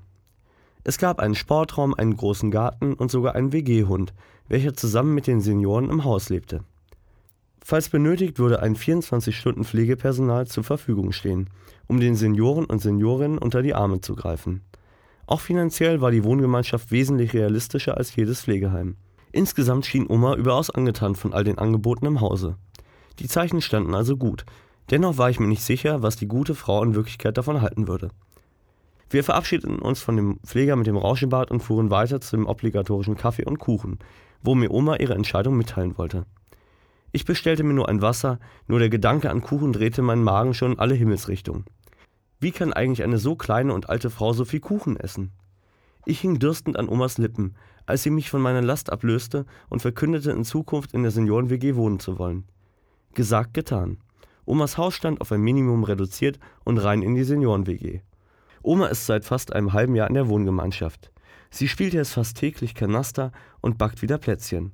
Es 0.83 0.97
gab 0.97 1.19
einen 1.19 1.35
Sportraum, 1.35 1.93
einen 1.93 2.17
großen 2.17 2.51
Garten 2.51 2.93
und 2.93 3.09
sogar 3.09 3.35
einen 3.35 3.53
WG-Hund, 3.53 4.13
welcher 4.49 4.75
zusammen 4.75 5.15
mit 5.15 5.25
den 5.25 5.39
Senioren 5.41 5.89
im 5.89 6.03
Haus 6.03 6.29
lebte. 6.29 6.63
Falls 7.63 7.89
benötigt, 7.89 8.37
würde 8.37 8.61
ein 8.61 8.75
24-Stunden-Pflegepersonal 8.75 10.45
zur 10.45 10.63
Verfügung 10.63 11.11
stehen, 11.13 11.49
um 11.87 11.99
den 11.99 12.15
Senioren 12.15 12.65
und 12.65 12.81
Seniorinnen 12.81 13.37
unter 13.37 13.61
die 13.61 13.73
Arme 13.73 14.01
zu 14.01 14.15
greifen. 14.15 14.61
Auch 15.27 15.41
finanziell 15.41 16.01
war 16.01 16.11
die 16.11 16.23
Wohngemeinschaft 16.23 16.91
wesentlich 16.91 17.33
realistischer 17.33 17.97
als 17.97 18.15
jedes 18.15 18.41
Pflegeheim. 18.41 18.95
Insgesamt 19.31 19.85
schien 19.85 20.07
Oma 20.07 20.35
überaus 20.35 20.69
angetan 20.69 21.15
von 21.15 21.33
all 21.33 21.43
den 21.43 21.57
Angeboten 21.57 22.05
im 22.05 22.21
Hause. 22.21 22.57
Die 23.19 23.27
Zeichen 23.27 23.61
standen 23.61 23.95
also 23.95 24.17
gut, 24.17 24.45
dennoch 24.91 25.17
war 25.17 25.29
ich 25.29 25.39
mir 25.39 25.47
nicht 25.47 25.63
sicher, 25.63 26.01
was 26.01 26.15
die 26.15 26.27
gute 26.27 26.55
Frau 26.55 26.83
in 26.83 26.95
Wirklichkeit 26.95 27.37
davon 27.37 27.61
halten 27.61 27.87
würde. 27.87 28.09
Wir 29.09 29.23
verabschiedeten 29.23 29.79
uns 29.79 30.01
von 30.01 30.15
dem 30.15 30.39
Pfleger 30.45 30.75
mit 30.75 30.87
dem 30.87 30.97
Rauschebart 30.97 31.51
und 31.51 31.61
fuhren 31.61 31.89
weiter 31.89 32.21
zum 32.21 32.47
obligatorischen 32.47 33.15
Kaffee 33.15 33.45
und 33.45 33.59
Kuchen, 33.59 33.99
wo 34.41 34.55
mir 34.55 34.71
Oma 34.71 34.97
ihre 34.97 35.15
Entscheidung 35.15 35.57
mitteilen 35.57 35.97
wollte. 35.97 36.25
Ich 37.15 37.23
bestellte 37.23 37.63
mir 37.63 37.73
nur 37.73 37.87
ein 37.87 38.01
Wasser, 38.01 38.39
nur 38.67 38.79
der 38.79 38.89
Gedanke 38.89 39.29
an 39.29 39.39
Kuchen 39.39 39.71
drehte 39.71 40.01
meinen 40.01 40.21
Magen 40.21 40.53
schon 40.53 40.73
in 40.73 40.79
alle 40.79 40.95
Himmelsrichtungen. 40.95 41.63
Wie 42.41 42.51
kann 42.51 42.73
eigentlich 42.73 43.03
eine 43.03 43.19
so 43.19 43.37
kleine 43.37 43.73
und 43.73 43.87
alte 43.87 44.09
Frau 44.09 44.33
so 44.33 44.43
viel 44.43 44.59
Kuchen 44.59 44.97
essen? 44.97 45.31
Ich 46.03 46.19
hing 46.19 46.39
dürstend 46.39 46.77
an 46.77 46.89
Omas 46.89 47.17
Lippen, 47.17 47.55
als 47.85 48.03
sie 48.03 48.09
mich 48.09 48.29
von 48.29 48.41
meiner 48.41 48.61
Last 48.61 48.91
ablöste 48.91 49.45
und 49.69 49.81
verkündete, 49.81 50.31
in 50.31 50.43
Zukunft 50.43 50.93
in 50.93 51.03
der 51.03 51.11
Senioren-WG 51.13 51.75
wohnen 51.75 52.01
zu 52.01 52.19
wollen. 52.19 52.43
Gesagt, 53.13 53.53
getan. 53.53 53.99
Omas 54.43 54.77
Haus 54.77 54.93
stand 54.93 55.21
auf 55.21 55.31
ein 55.31 55.39
Minimum 55.39 55.85
reduziert 55.85 56.37
und 56.65 56.79
rein 56.79 57.01
in 57.01 57.15
die 57.15 57.23
Senioren-WG. 57.23 58.01
Oma 58.61 58.87
ist 58.87 59.05
seit 59.05 59.23
fast 59.23 59.53
einem 59.53 59.71
halben 59.71 59.95
Jahr 59.95 60.09
in 60.09 60.15
der 60.15 60.27
Wohngemeinschaft. 60.27 61.13
Sie 61.49 61.69
spielt 61.69 61.93
jetzt 61.93 62.11
fast 62.11 62.35
täglich 62.35 62.75
Kanaster 62.75 63.31
und 63.61 63.77
backt 63.77 64.01
wieder 64.01 64.17
Plätzchen. 64.17 64.73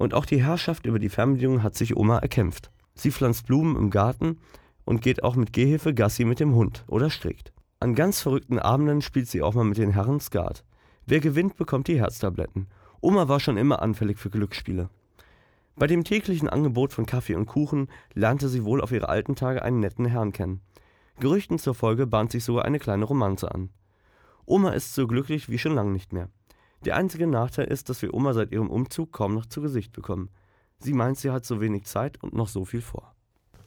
Und 0.00 0.14
auch 0.14 0.24
die 0.24 0.42
Herrschaft 0.42 0.86
über 0.86 0.98
die 0.98 1.10
Fernbedienung 1.10 1.62
hat 1.62 1.74
sich 1.74 1.94
Oma 1.94 2.20
erkämpft. 2.20 2.70
Sie 2.94 3.10
pflanzt 3.10 3.46
Blumen 3.46 3.76
im 3.76 3.90
Garten 3.90 4.38
und 4.86 5.02
geht 5.02 5.22
auch 5.22 5.36
mit 5.36 5.52
Gehhilfe 5.52 5.92
Gassi 5.92 6.24
mit 6.24 6.40
dem 6.40 6.54
Hund 6.54 6.86
oder 6.88 7.10
strickt. 7.10 7.52
An 7.80 7.94
ganz 7.94 8.22
verrückten 8.22 8.58
Abenden 8.58 9.02
spielt 9.02 9.28
sie 9.28 9.42
auch 9.42 9.52
mal 9.52 9.64
mit 9.64 9.76
den 9.76 9.90
Herren 9.90 10.18
Skat. 10.18 10.64
Wer 11.04 11.20
gewinnt, 11.20 11.58
bekommt 11.58 11.86
die 11.86 11.98
Herztabletten. 11.98 12.68
Oma 13.02 13.28
war 13.28 13.40
schon 13.40 13.58
immer 13.58 13.82
anfällig 13.82 14.18
für 14.18 14.30
Glücksspiele. 14.30 14.88
Bei 15.76 15.86
dem 15.86 16.02
täglichen 16.02 16.48
Angebot 16.48 16.94
von 16.94 17.04
Kaffee 17.04 17.34
und 17.34 17.44
Kuchen 17.44 17.88
lernte 18.14 18.48
sie 18.48 18.64
wohl 18.64 18.80
auf 18.80 18.92
ihre 18.92 19.10
alten 19.10 19.36
Tage 19.36 19.62
einen 19.62 19.80
netten 19.80 20.06
Herrn 20.06 20.32
kennen. 20.32 20.62
Gerüchten 21.18 21.58
zur 21.58 21.74
Folge 21.74 22.06
bahnt 22.06 22.32
sich 22.32 22.44
sogar 22.44 22.64
eine 22.64 22.78
kleine 22.78 23.04
Romanze 23.04 23.54
an. 23.54 23.68
Oma 24.46 24.70
ist 24.70 24.94
so 24.94 25.06
glücklich 25.06 25.50
wie 25.50 25.58
schon 25.58 25.74
lange 25.74 25.90
nicht 25.90 26.14
mehr. 26.14 26.30
Der 26.84 26.96
einzige 26.96 27.26
Nachteil 27.26 27.66
ist, 27.66 27.90
dass 27.90 28.00
wir 28.00 28.14
Oma 28.14 28.32
seit 28.32 28.52
ihrem 28.52 28.70
Umzug 28.70 29.12
kaum 29.12 29.34
noch 29.34 29.46
zu 29.46 29.60
Gesicht 29.60 29.92
bekommen. 29.92 30.30
Sie 30.78 30.94
meint, 30.94 31.18
sie 31.18 31.30
hat 31.30 31.44
so 31.44 31.60
wenig 31.60 31.84
Zeit 31.84 32.22
und 32.22 32.32
noch 32.32 32.48
so 32.48 32.64
viel 32.64 32.80
vor. 32.80 33.14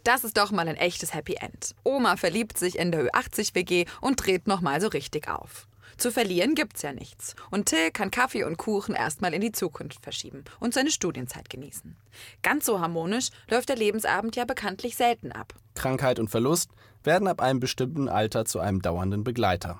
Das 0.03 0.23
ist 0.23 0.37
doch 0.37 0.51
mal 0.51 0.67
ein 0.67 0.75
echtes 0.75 1.13
Happy 1.13 1.35
End. 1.35 1.75
Oma 1.83 2.17
verliebt 2.17 2.57
sich 2.57 2.77
in 2.77 2.91
der 2.91 3.05
Ö80-WG 3.05 3.85
und 4.01 4.15
dreht 4.15 4.47
nochmal 4.47 4.81
so 4.81 4.87
richtig 4.87 5.29
auf. 5.29 5.67
Zu 5.95 6.11
verlieren 6.11 6.55
gibt's 6.55 6.81
ja 6.81 6.91
nichts. 6.91 7.35
Und 7.51 7.67
Till 7.67 7.91
kann 7.91 8.09
Kaffee 8.09 8.43
und 8.43 8.57
Kuchen 8.57 8.95
erstmal 8.95 9.33
in 9.33 9.41
die 9.41 9.51
Zukunft 9.51 10.01
verschieben 10.01 10.43
und 10.59 10.73
seine 10.73 10.89
Studienzeit 10.89 11.49
genießen. 11.51 11.95
Ganz 12.41 12.65
so 12.65 12.81
harmonisch 12.81 13.29
läuft 13.47 13.69
der 13.69 13.75
Lebensabend 13.75 14.35
ja 14.35 14.45
bekanntlich 14.45 14.95
selten 14.95 15.31
ab. 15.31 15.53
Krankheit 15.75 16.19
und 16.19 16.29
Verlust 16.29 16.71
werden 17.03 17.27
ab 17.27 17.41
einem 17.41 17.59
bestimmten 17.59 18.09
Alter 18.09 18.45
zu 18.45 18.59
einem 18.59 18.81
dauernden 18.81 19.23
Begleiter. 19.23 19.79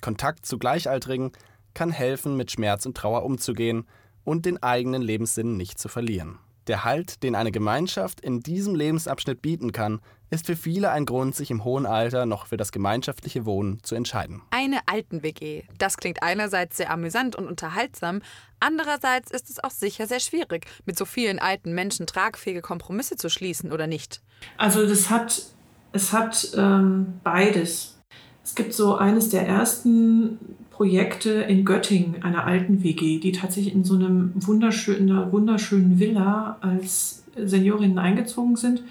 Kontakt 0.00 0.44
zu 0.44 0.58
Gleichaltrigen 0.58 1.30
kann 1.74 1.90
helfen, 1.90 2.36
mit 2.36 2.50
Schmerz 2.50 2.86
und 2.86 2.96
Trauer 2.96 3.24
umzugehen 3.24 3.86
und 4.24 4.46
den 4.46 4.62
eigenen 4.62 5.02
Lebenssinn 5.02 5.56
nicht 5.56 5.78
zu 5.78 5.88
verlieren. 5.88 6.38
Der 6.68 6.84
Halt, 6.84 7.24
den 7.24 7.34
eine 7.34 7.50
Gemeinschaft 7.50 8.20
in 8.20 8.40
diesem 8.40 8.76
Lebensabschnitt 8.76 9.42
bieten 9.42 9.72
kann, 9.72 10.00
ist 10.30 10.46
für 10.46 10.54
viele 10.54 10.90
ein 10.90 11.06
Grund, 11.06 11.34
sich 11.34 11.50
im 11.50 11.64
hohen 11.64 11.86
Alter 11.86 12.24
noch 12.24 12.46
für 12.46 12.56
das 12.56 12.70
gemeinschaftliche 12.70 13.44
Wohnen 13.44 13.82
zu 13.82 13.96
entscheiden. 13.96 14.42
Eine 14.50 14.78
Alten-WG. 14.86 15.64
Das 15.78 15.96
klingt 15.96 16.22
einerseits 16.22 16.76
sehr 16.76 16.90
amüsant 16.90 17.34
und 17.34 17.48
unterhaltsam, 17.48 18.22
andererseits 18.60 19.32
ist 19.32 19.50
es 19.50 19.62
auch 19.62 19.70
sicher 19.70 20.06
sehr 20.06 20.20
schwierig, 20.20 20.66
mit 20.86 20.96
so 20.96 21.04
vielen 21.04 21.40
alten 21.40 21.74
Menschen 21.74 22.06
tragfähige 22.06 22.62
Kompromisse 22.62 23.16
zu 23.16 23.28
schließen, 23.28 23.72
oder 23.72 23.88
nicht? 23.88 24.22
Also 24.56 24.86
das 24.86 25.10
hat, 25.10 25.42
es 25.90 26.12
hat 26.12 26.52
ähm, 26.56 27.20
beides. 27.24 27.98
Es 28.44 28.54
gibt 28.54 28.72
so 28.72 28.96
eines 28.96 29.30
der 29.30 29.46
ersten 29.46 30.38
Projekte 30.72 31.30
in 31.30 31.64
Göttingen, 31.64 32.22
einer 32.22 32.44
alten 32.44 32.82
WG, 32.82 33.20
die 33.20 33.32
tatsächlich 33.32 33.74
in 33.74 33.84
so 33.84 33.94
einem 33.94 34.32
wunderschönen, 34.34 35.10
einer 35.10 35.30
wunderschönen 35.30 36.00
Villa 36.00 36.56
als 36.60 37.24
Seniorinnen 37.36 37.98
eingezogen 37.98 38.56
sind 38.56 38.82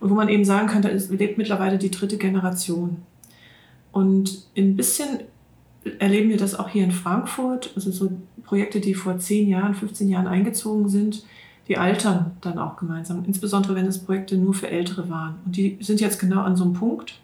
und 0.00 0.10
wo 0.10 0.14
man 0.14 0.28
eben 0.28 0.44
sagen 0.44 0.66
kann, 0.66 0.82
da 0.82 0.88
lebt 0.88 1.38
mittlerweile 1.38 1.78
die 1.78 1.90
dritte 1.90 2.18
Generation. 2.18 2.98
Und 3.92 4.46
ein 4.56 4.76
bisschen 4.76 5.20
erleben 5.98 6.28
wir 6.28 6.36
das 6.38 6.58
auch 6.58 6.68
hier 6.68 6.84
in 6.84 6.90
Frankfurt, 6.90 7.70
also 7.76 7.90
so 7.92 8.10
Projekte, 8.44 8.80
die 8.80 8.94
vor 8.94 9.18
10 9.18 9.48
Jahren, 9.48 9.74
15 9.74 10.08
Jahren 10.08 10.26
eingezogen 10.26 10.88
sind, 10.88 11.24
die 11.68 11.78
altern 11.78 12.32
dann 12.40 12.58
auch 12.58 12.76
gemeinsam, 12.76 13.24
insbesondere 13.26 13.76
wenn 13.76 13.86
es 13.86 13.98
Projekte 13.98 14.36
nur 14.36 14.54
für 14.54 14.68
Ältere 14.68 15.08
waren. 15.08 15.36
Und 15.44 15.56
die 15.56 15.78
sind 15.80 16.00
jetzt 16.00 16.18
genau 16.18 16.40
an 16.40 16.56
so 16.56 16.64
einem 16.64 16.72
Punkt, 16.72 17.20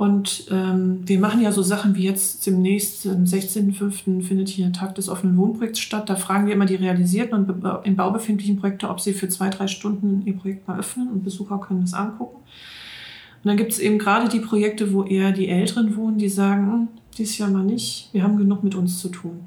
und 0.00 0.46
ähm, 0.50 1.06
wir 1.06 1.20
machen 1.20 1.42
ja 1.42 1.52
so 1.52 1.60
Sachen 1.60 1.94
wie 1.94 2.04
jetzt 2.04 2.46
demnächst, 2.46 3.06
am 3.06 3.24
16.05. 3.24 4.22
findet 4.22 4.48
hier 4.48 4.64
ein 4.64 4.72
Tag 4.72 4.94
des 4.94 5.10
offenen 5.10 5.36
Wohnprojekts 5.36 5.78
statt. 5.78 6.08
Da 6.08 6.16
fragen 6.16 6.46
wir 6.46 6.54
immer 6.54 6.64
die 6.64 6.76
realisierten 6.76 7.34
und 7.34 7.84
im 7.84 7.96
Bau 7.96 8.10
befindlichen 8.10 8.58
Projekte, 8.58 8.88
ob 8.88 8.98
sie 8.98 9.12
für 9.12 9.28
zwei, 9.28 9.50
drei 9.50 9.66
Stunden 9.66 10.22
ihr 10.24 10.34
Projekt 10.38 10.66
mal 10.66 10.78
öffnen 10.78 11.08
und 11.10 11.22
Besucher 11.22 11.58
können 11.58 11.82
das 11.82 11.92
angucken. 11.92 12.36
Und 12.38 13.44
dann 13.44 13.58
gibt 13.58 13.72
es 13.72 13.78
eben 13.78 13.98
gerade 13.98 14.30
die 14.30 14.40
Projekte, 14.40 14.94
wo 14.94 15.04
eher 15.04 15.32
die 15.32 15.48
Älteren 15.48 15.94
wohnen, 15.94 16.16
die 16.16 16.30
sagen, 16.30 16.72
hm, 16.72 16.88
dieses 17.18 17.36
Jahr 17.36 17.50
mal 17.50 17.62
nicht, 17.62 18.08
wir 18.12 18.22
haben 18.22 18.38
genug 18.38 18.64
mit 18.64 18.74
uns 18.74 19.00
zu 19.00 19.10
tun. 19.10 19.40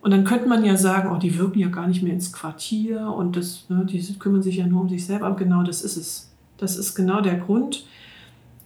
Und 0.00 0.12
dann 0.12 0.24
könnte 0.24 0.48
man 0.48 0.64
ja 0.64 0.78
sagen, 0.78 1.10
oh, 1.14 1.18
die 1.18 1.38
wirken 1.38 1.58
ja 1.58 1.68
gar 1.68 1.88
nicht 1.88 2.02
mehr 2.02 2.14
ins 2.14 2.32
Quartier 2.32 3.06
und 3.06 3.36
das, 3.36 3.68
ne, 3.68 3.84
die 3.84 4.00
kümmern 4.18 4.42
sich 4.42 4.56
ja 4.56 4.66
nur 4.66 4.80
um 4.80 4.88
sich 4.88 5.04
selber. 5.04 5.26
Aber 5.26 5.36
genau 5.36 5.62
das 5.62 5.82
ist 5.82 5.98
es. 5.98 6.32
Das 6.56 6.78
ist 6.78 6.94
genau 6.94 7.20
der 7.20 7.36
Grund 7.36 7.84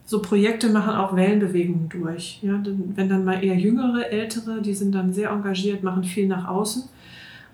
so 0.06 0.22
Projekte 0.22 0.70
machen 0.70 0.94
auch 0.94 1.16
Wellenbewegungen 1.16 1.88
durch. 1.88 2.38
Ja, 2.42 2.62
wenn 2.94 3.08
dann 3.08 3.24
mal 3.24 3.42
eher 3.44 3.56
jüngere, 3.56 4.10
ältere, 4.10 4.62
die 4.62 4.72
sind 4.72 4.94
dann 4.94 5.12
sehr 5.12 5.30
engagiert, 5.30 5.82
machen 5.82 6.04
viel 6.04 6.28
nach 6.28 6.46
außen. 6.46 6.84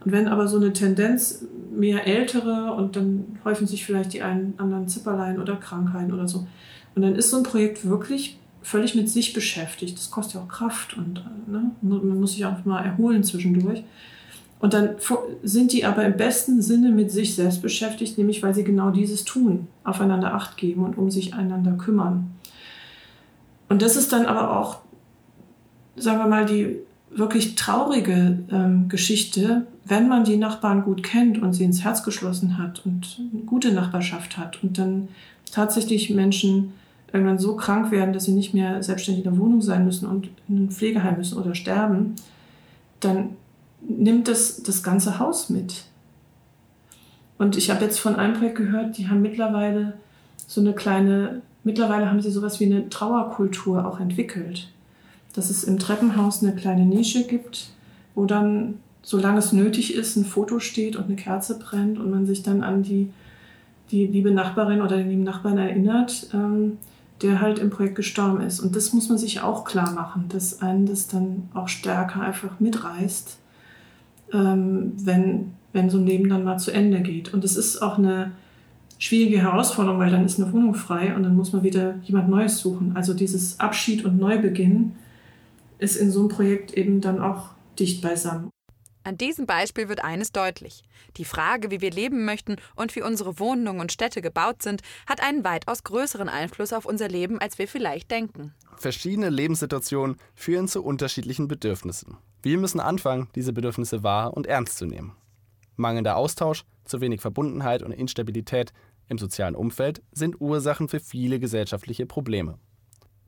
Und 0.05 0.13
wenn 0.13 0.29
aber 0.29 0.47
so 0.47 0.59
eine 0.59 0.73
Tendenz 0.73 1.47
mehr 1.75 2.07
ältere 2.07 2.75
und 2.75 2.95
dann 2.95 3.39
häufen 3.45 3.67
sich 3.67 3.87
vielleicht 3.87 4.13
die 4.13 4.23
einen 4.23 4.55
anderen 4.59 4.87
Zipperlein 4.87 5.41
oder 5.41 5.57
Krankheiten 5.57 6.13
oder 6.13 6.29
so. 6.29 6.47
Und 6.95 7.03
dann 7.03 7.15
ist 7.15 7.31
so 7.31 7.39
ein 7.39 7.43
Projekt 7.43 7.89
wirklich 7.89 8.39
völlig 8.61 8.95
mit 8.95 9.09
sich 9.09 9.33
beschäftigt. 9.33 9.97
Das 9.97 10.11
kostet 10.11 10.35
ja 10.35 10.41
auch 10.43 10.49
Kraft 10.49 10.97
und 10.97 11.25
ne, 11.47 11.71
man 11.81 12.21
muss 12.21 12.33
sich 12.35 12.45
auch 12.45 12.65
mal 12.67 12.85
erholen 12.85 13.25
zwischendurch. 13.25 13.83
Und 14.61 14.75
dann 14.75 14.91
sind 15.43 15.73
die 15.73 15.85
aber 15.85 16.05
im 16.05 16.17
besten 16.17 16.63
Sinne 16.63 16.91
mit 16.91 17.11
sich 17.11 17.35
selbst 17.35 17.63
beschäftigt, 17.63 18.17
nämlich 18.17 18.43
weil 18.45 18.55
sie 18.55 18.63
genau 18.63 18.91
dieses 18.91 19.25
tun, 19.25 19.67
aufeinander 19.83 20.35
Acht 20.35 20.57
geben 20.57 20.85
und 20.85 20.97
um 20.97 21.11
sich 21.11 21.35
einander 21.35 21.73
kümmern. 21.73 22.31
Und 23.73 23.81
das 23.81 23.97
ist 23.97 24.13
dann 24.13 24.27
aber 24.27 24.61
auch, 24.61 24.81
sagen 25.97 26.19
wir 26.19 26.27
mal, 26.27 26.45
die 26.45 26.77
wirklich 27.11 27.55
traurige 27.55 28.39
ähm, 28.51 28.91
Geschichte, 28.91 29.67
wenn 29.87 30.09
man 30.09 30.25
die 30.25 30.37
Nachbarn 30.37 30.83
gut 30.83 31.03
kennt 31.03 31.41
und 31.41 31.55
sie 31.55 31.65
ins 31.65 31.83
Herz 31.83 32.03
geschlossen 32.03 32.59
hat 32.59 32.85
und 32.85 33.19
eine 33.33 33.45
gute 33.45 33.73
Nachbarschaft 33.73 34.37
hat 34.37 34.63
und 34.63 34.77
dann 34.77 35.09
tatsächlich 35.51 36.11
Menschen 36.11 36.75
irgendwann 37.15 37.39
so 37.39 37.57
krank 37.57 37.91
werden, 37.91 38.13
dass 38.13 38.25
sie 38.25 38.33
nicht 38.33 38.53
mehr 38.53 38.83
selbstständig 38.83 39.25
in 39.25 39.31
der 39.31 39.41
Wohnung 39.41 39.63
sein 39.63 39.87
müssen 39.87 40.07
und 40.07 40.29
in 40.51 40.65
ein 40.65 40.71
Pflegeheim 40.71 41.17
müssen 41.17 41.39
oder 41.39 41.55
sterben, 41.55 42.17
dann 43.01 43.31
nimmt 43.81 44.29
das 44.29 44.63
das 44.63 44.83
ganze 44.83 45.19
Haus 45.19 45.49
mit. 45.49 45.85
Und 47.39 47.57
ich 47.57 47.71
habe 47.71 47.83
jetzt 47.87 48.01
von 48.01 48.17
einem 48.17 48.35
Projekt 48.35 48.59
gehört, 48.59 48.99
die 48.99 49.09
haben 49.09 49.23
mittlerweile 49.23 49.95
so 50.47 50.61
eine 50.61 50.75
kleine 50.75 51.41
Mittlerweile 51.65 52.09
haben 52.09 52.21
sie 52.21 52.31
sowas 52.31 52.61
wie 52.61 52.67
eine 52.67 52.89
Trauerkultur 52.89 53.87
auch 53.87 54.01
entwickelt. 54.01 54.69
Dass 55.35 55.51
es 55.51 55.65
im 55.65 55.79
Treppenhaus 55.79 56.43
eine 56.43 56.55
kleine 56.55 56.85
Nische 56.85 57.25
gibt, 57.27 57.71
wo 58.15 58.27
dann, 58.27 58.75
solange 59.03 59.39
es 59.39 59.53
nötig 59.53 59.95
ist, 59.95 60.17
ein 60.17 60.25
Foto 60.25 60.59
steht 60.59 60.97
und 60.97 61.05
eine 61.05 61.17
Kerze 61.17 61.59
brennt 61.59 61.99
und 61.99 62.11
man 62.11 62.27
sich 62.27 62.43
dann 62.43 62.63
an 62.63 62.83
die, 62.83 63.11
die 63.91 64.07
liebe 64.07 64.31
Nachbarin 64.31 64.83
oder 64.83 64.97
den 64.97 65.09
lieben 65.09 65.25
Nachbarn 65.25 65.59
erinnert, 65.59 66.29
ähm, 66.35 66.79
der 67.23 67.41
halt 67.41 67.59
im 67.59 67.71
Projekt 67.71 67.95
gestorben 67.95 68.41
ist. 68.41 68.61
Und 68.61 68.75
das 68.75 68.93
muss 68.93 69.09
man 69.09 69.17
sich 69.17 69.41
auch 69.41 69.65
klar 69.65 69.93
machen, 69.93 70.25
dass 70.29 70.61
einen 70.61 70.87
das 70.87 71.07
dann 71.07 71.49
auch 71.55 71.69
stärker 71.69 72.21
einfach 72.21 72.59
mitreißt, 72.59 73.39
ähm, 74.33 74.93
wenn, 74.97 75.53
wenn 75.73 75.89
so 75.89 75.99
ein 75.99 76.07
Leben 76.07 76.29
dann 76.29 76.45
mal 76.45 76.59
zu 76.59 76.73
Ende 76.73 77.01
geht. 77.01 77.33
Und 77.33 77.45
es 77.45 77.57
ist 77.57 77.81
auch 77.81 77.97
eine 77.97 78.33
schwierige 79.03 79.43
Herausforderung, 79.43 79.99
weil 79.99 80.13
dann 80.13 80.25
ist 80.25 80.41
eine 80.41 80.53
Wohnung 80.53 80.75
frei 80.75 81.17
und 81.17 81.25
dann 81.25 81.35
muss 81.35 81.53
man 81.53 81.65
wieder 81.65 81.97
jemand 82.05 82.29
Neues 82.29 82.59
suchen. 82.59 82.95
Also 82.95 83.15
dieses 83.15 83.59
Abschied 83.59 84.05
und 84.05 84.17
Neubeginn 84.17 84.95
ist 85.79 85.97
in 85.97 86.13
so 86.13 86.21
einem 86.21 86.29
Projekt 86.29 86.73
eben 86.75 87.01
dann 87.01 87.21
auch 87.21 87.51
dicht 87.81 88.01
beisammen. 88.01 88.51
An 89.03 89.19
diesem 89.19 89.47
Beispiel 89.47 89.89
wird 89.89 90.05
eines 90.05 90.31
deutlich. 90.31 90.85
Die 91.17 91.25
Frage, 91.25 91.73
wie 91.73 91.81
wir 91.81 91.91
leben 91.91 92.25
möchten 92.25 92.55
und 92.77 92.95
wie 92.95 93.03
unsere 93.03 93.41
Wohnungen 93.41 93.81
und 93.81 93.91
Städte 93.91 94.23
gebaut 94.23 94.63
sind, 94.63 94.83
hat 95.09 95.21
einen 95.21 95.43
weitaus 95.43 95.83
größeren 95.83 96.29
Einfluss 96.29 96.73
auf 96.73 96.87
unser 96.87 97.09
Leben, 97.09 97.41
als 97.41 97.59
wir 97.59 97.67
vielleicht 97.67 98.13
denken. 98.13 98.55
Verschiedene 98.77 99.31
Lebenssituationen 99.31 100.15
führen 100.37 100.69
zu 100.69 100.85
unterschiedlichen 100.85 101.49
Bedürfnissen. 101.49 102.19
Wir 102.41 102.57
müssen 102.57 102.79
anfangen, 102.79 103.27
diese 103.35 103.53
Bedürfnisse 103.53 104.05
wahr 104.05 104.35
und 104.35 104.47
ernst 104.47 104.79
zu 104.79 104.87
nehmen. 104.87 105.17
Mangelnder 105.75 106.17
Austausch, 106.17 106.65
zu 106.85 107.01
wenig 107.01 107.21
Verbundenheit 107.21 107.83
und 107.83 107.93
Instabilität 107.93 108.73
im 109.13 109.19
sozialen 109.19 109.55
Umfeld 109.55 110.03
sind 110.11 110.41
Ursachen 110.41 110.89
für 110.89 110.99
viele 110.99 111.39
gesellschaftliche 111.39 112.07
Probleme. 112.07 112.59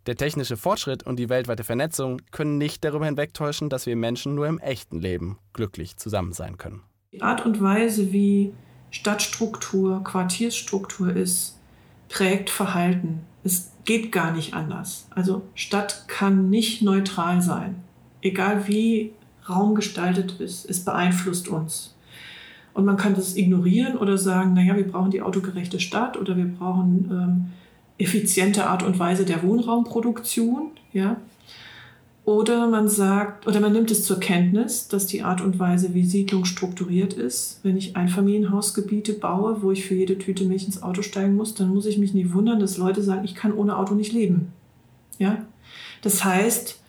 Der 0.06 0.16
technische 0.16 0.56
Fortschritt 0.56 1.04
und 1.04 1.18
die 1.18 1.28
weltweite 1.28 1.64
Vernetzung 1.64 2.20
können 2.30 2.58
nicht 2.58 2.84
darüber 2.84 3.06
hinwegtäuschen, 3.06 3.70
dass 3.70 3.86
wir 3.86 3.96
Menschen 3.96 4.34
nur 4.34 4.46
im 4.48 4.58
echten 4.58 5.00
Leben 5.00 5.38
glücklich 5.52 5.96
zusammen 5.96 6.32
sein 6.32 6.58
können. 6.58 6.82
Die 7.12 7.22
Art 7.22 7.46
und 7.46 7.62
Weise, 7.62 8.12
wie 8.12 8.52
Stadtstruktur, 8.90 10.02
Quartiersstruktur 10.04 11.14
ist, 11.14 11.58
prägt 12.08 12.50
Verhalten. 12.50 13.20
Es 13.44 13.72
geht 13.84 14.12
gar 14.12 14.32
nicht 14.32 14.52
anders. 14.52 15.06
Also 15.10 15.42
Stadt 15.54 16.04
kann 16.08 16.50
nicht 16.50 16.82
neutral 16.82 17.40
sein. 17.40 17.82
Egal 18.20 18.68
wie 18.68 19.12
Raum 19.48 19.74
gestaltet 19.74 20.40
ist, 20.40 20.68
es 20.68 20.84
beeinflusst 20.84 21.48
uns. 21.48 21.94
Und 22.74 22.84
man 22.84 22.96
kann 22.96 23.14
das 23.14 23.36
ignorieren 23.36 23.96
oder 23.96 24.18
sagen, 24.18 24.52
naja, 24.52 24.76
wir 24.76 24.86
brauchen 24.86 25.12
die 25.12 25.22
autogerechte 25.22 25.80
Stadt 25.80 26.16
oder 26.18 26.36
wir 26.36 26.46
brauchen 26.46 27.08
ähm, 27.10 27.44
effiziente 27.98 28.66
Art 28.66 28.82
und 28.82 28.98
Weise 28.98 29.24
der 29.24 29.42
Wohnraumproduktion, 29.42 30.72
ja. 30.92 31.16
Oder 32.24 32.68
man 32.68 32.88
sagt, 32.88 33.46
oder 33.46 33.60
man 33.60 33.74
nimmt 33.74 33.90
es 33.90 34.04
zur 34.04 34.18
Kenntnis, 34.18 34.88
dass 34.88 35.06
die 35.06 35.22
Art 35.22 35.42
und 35.42 35.58
Weise, 35.58 35.92
wie 35.92 36.06
Siedlung 36.06 36.46
strukturiert 36.46 37.12
ist, 37.12 37.60
wenn 37.62 37.76
ich 37.76 37.96
Einfamilienhausgebiete 37.96 39.12
baue, 39.12 39.62
wo 39.62 39.70
ich 39.70 39.84
für 39.84 39.94
jede 39.94 40.16
Tüte 40.16 40.44
Milch 40.44 40.64
ins 40.64 40.82
Auto 40.82 41.02
steigen 41.02 41.36
muss, 41.36 41.54
dann 41.54 41.68
muss 41.68 41.84
ich 41.84 41.98
mich 41.98 42.14
nie 42.14 42.32
wundern, 42.32 42.60
dass 42.60 42.78
Leute 42.78 43.02
sagen, 43.02 43.24
ich 43.24 43.34
kann 43.34 43.52
ohne 43.52 43.76
Auto 43.76 43.94
nicht 43.94 44.14
leben. 44.14 44.52
Ja? 45.18 45.44
Das 46.00 46.24
heißt, 46.24 46.80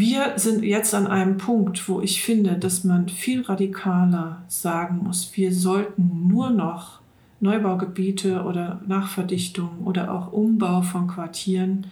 wir 0.00 0.32
sind 0.36 0.64
jetzt 0.64 0.94
an 0.94 1.06
einem 1.06 1.36
Punkt, 1.36 1.86
wo 1.88 2.00
ich 2.00 2.22
finde, 2.22 2.56
dass 2.56 2.84
man 2.84 3.08
viel 3.08 3.42
radikaler 3.42 4.42
sagen 4.48 5.00
muss, 5.04 5.36
wir 5.36 5.52
sollten 5.52 6.26
nur 6.26 6.48
noch 6.48 7.00
Neubaugebiete 7.40 8.42
oder 8.44 8.80
Nachverdichtung 8.86 9.82
oder 9.84 10.12
auch 10.12 10.32
Umbau 10.32 10.80
von 10.80 11.06
Quartieren 11.06 11.86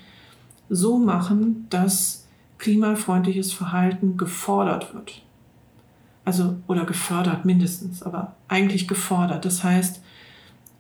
so 0.71 0.99
machen, 0.99 1.67
dass 1.69 2.27
klimafreundliches 2.57 3.53
Verhalten 3.53 4.17
gefordert 4.17 4.95
wird. 4.95 5.23
Also, 6.25 6.57
oder 6.67 6.85
gefördert 6.85 7.45
mindestens, 7.45 8.03
aber 8.03 8.35
eigentlich 8.49 8.89
gefordert. 8.89 9.45
Das 9.45 9.65
heißt, 9.65 10.03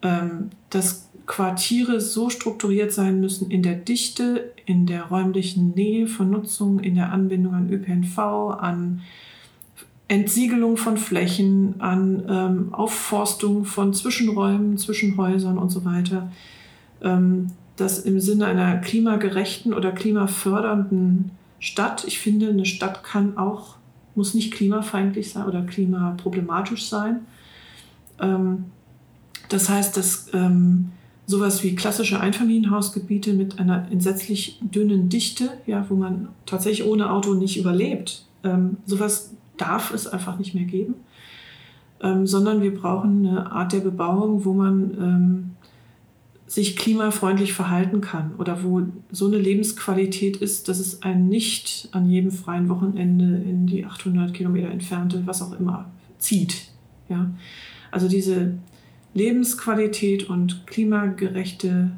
ähm, 0.02 0.50
dass 0.70 1.07
Quartiere 1.28 2.00
so 2.00 2.30
strukturiert 2.30 2.90
sein 2.90 3.20
müssen 3.20 3.50
in 3.50 3.62
der 3.62 3.74
Dichte, 3.74 4.50
in 4.64 4.86
der 4.86 5.04
räumlichen 5.04 5.74
Nähe 5.74 6.06
von 6.08 6.30
Nutzung, 6.30 6.80
in 6.80 6.94
der 6.94 7.12
Anbindung 7.12 7.54
an 7.54 7.70
ÖPNV, 7.70 8.18
an 8.18 9.02
Entsiegelung 10.08 10.78
von 10.78 10.96
Flächen, 10.96 11.80
an 11.80 12.24
ähm, 12.28 12.74
Aufforstung 12.74 13.66
von 13.66 13.92
Zwischenräumen, 13.92 14.78
Zwischenhäusern 14.78 15.58
und 15.58 15.68
so 15.68 15.84
weiter, 15.84 16.32
ähm, 17.02 17.48
das 17.76 17.98
im 17.98 18.20
Sinne 18.20 18.46
einer 18.46 18.78
klimagerechten 18.78 19.74
oder 19.74 19.92
klimafördernden 19.92 21.32
Stadt, 21.60 22.04
ich 22.06 22.18
finde, 22.18 22.48
eine 22.48 22.64
Stadt 22.64 23.04
kann 23.04 23.36
auch, 23.36 23.76
muss 24.14 24.32
nicht 24.32 24.54
klimafeindlich 24.54 25.30
sein 25.30 25.44
oder 25.44 25.60
klimaproblematisch 25.62 26.88
sein. 26.88 27.20
Ähm, 28.18 28.64
das 29.50 29.68
heißt, 29.68 29.94
dass 29.96 30.30
ähm, 30.32 30.92
sowas 31.28 31.62
wie 31.62 31.76
klassische 31.76 32.20
Einfamilienhausgebiete 32.20 33.34
mit 33.34 33.60
einer 33.60 33.86
entsetzlich 33.92 34.58
dünnen 34.62 35.10
Dichte, 35.10 35.50
ja, 35.66 35.84
wo 35.90 35.94
man 35.94 36.28
tatsächlich 36.46 36.88
ohne 36.88 37.12
Auto 37.12 37.34
nicht 37.34 37.58
überlebt, 37.58 38.24
ähm, 38.44 38.78
sowas 38.86 39.34
darf 39.58 39.92
es 39.92 40.06
einfach 40.06 40.38
nicht 40.38 40.54
mehr 40.54 40.64
geben, 40.64 40.94
ähm, 42.00 42.26
sondern 42.26 42.62
wir 42.62 42.74
brauchen 42.74 43.26
eine 43.26 43.52
Art 43.52 43.74
der 43.74 43.80
Bebauung, 43.80 44.46
wo 44.46 44.54
man 44.54 44.94
ähm, 44.98 45.50
sich 46.46 46.76
klimafreundlich 46.76 47.52
verhalten 47.52 48.00
kann 48.00 48.34
oder 48.38 48.64
wo 48.64 48.84
so 49.10 49.26
eine 49.26 49.36
Lebensqualität 49.36 50.38
ist, 50.38 50.68
dass 50.68 50.78
es 50.78 51.02
einen 51.02 51.28
nicht 51.28 51.90
an 51.92 52.08
jedem 52.08 52.30
freien 52.30 52.70
Wochenende 52.70 53.42
in 53.46 53.66
die 53.66 53.84
800 53.84 54.32
Kilometer 54.32 54.70
entfernte, 54.70 55.24
was 55.26 55.42
auch 55.42 55.52
immer, 55.60 55.90
zieht. 56.16 56.68
Ja? 57.10 57.30
Also 57.90 58.08
diese 58.08 58.54
Lebensqualität 59.14 60.28
und 60.28 60.66
klimagerechte 60.66 61.90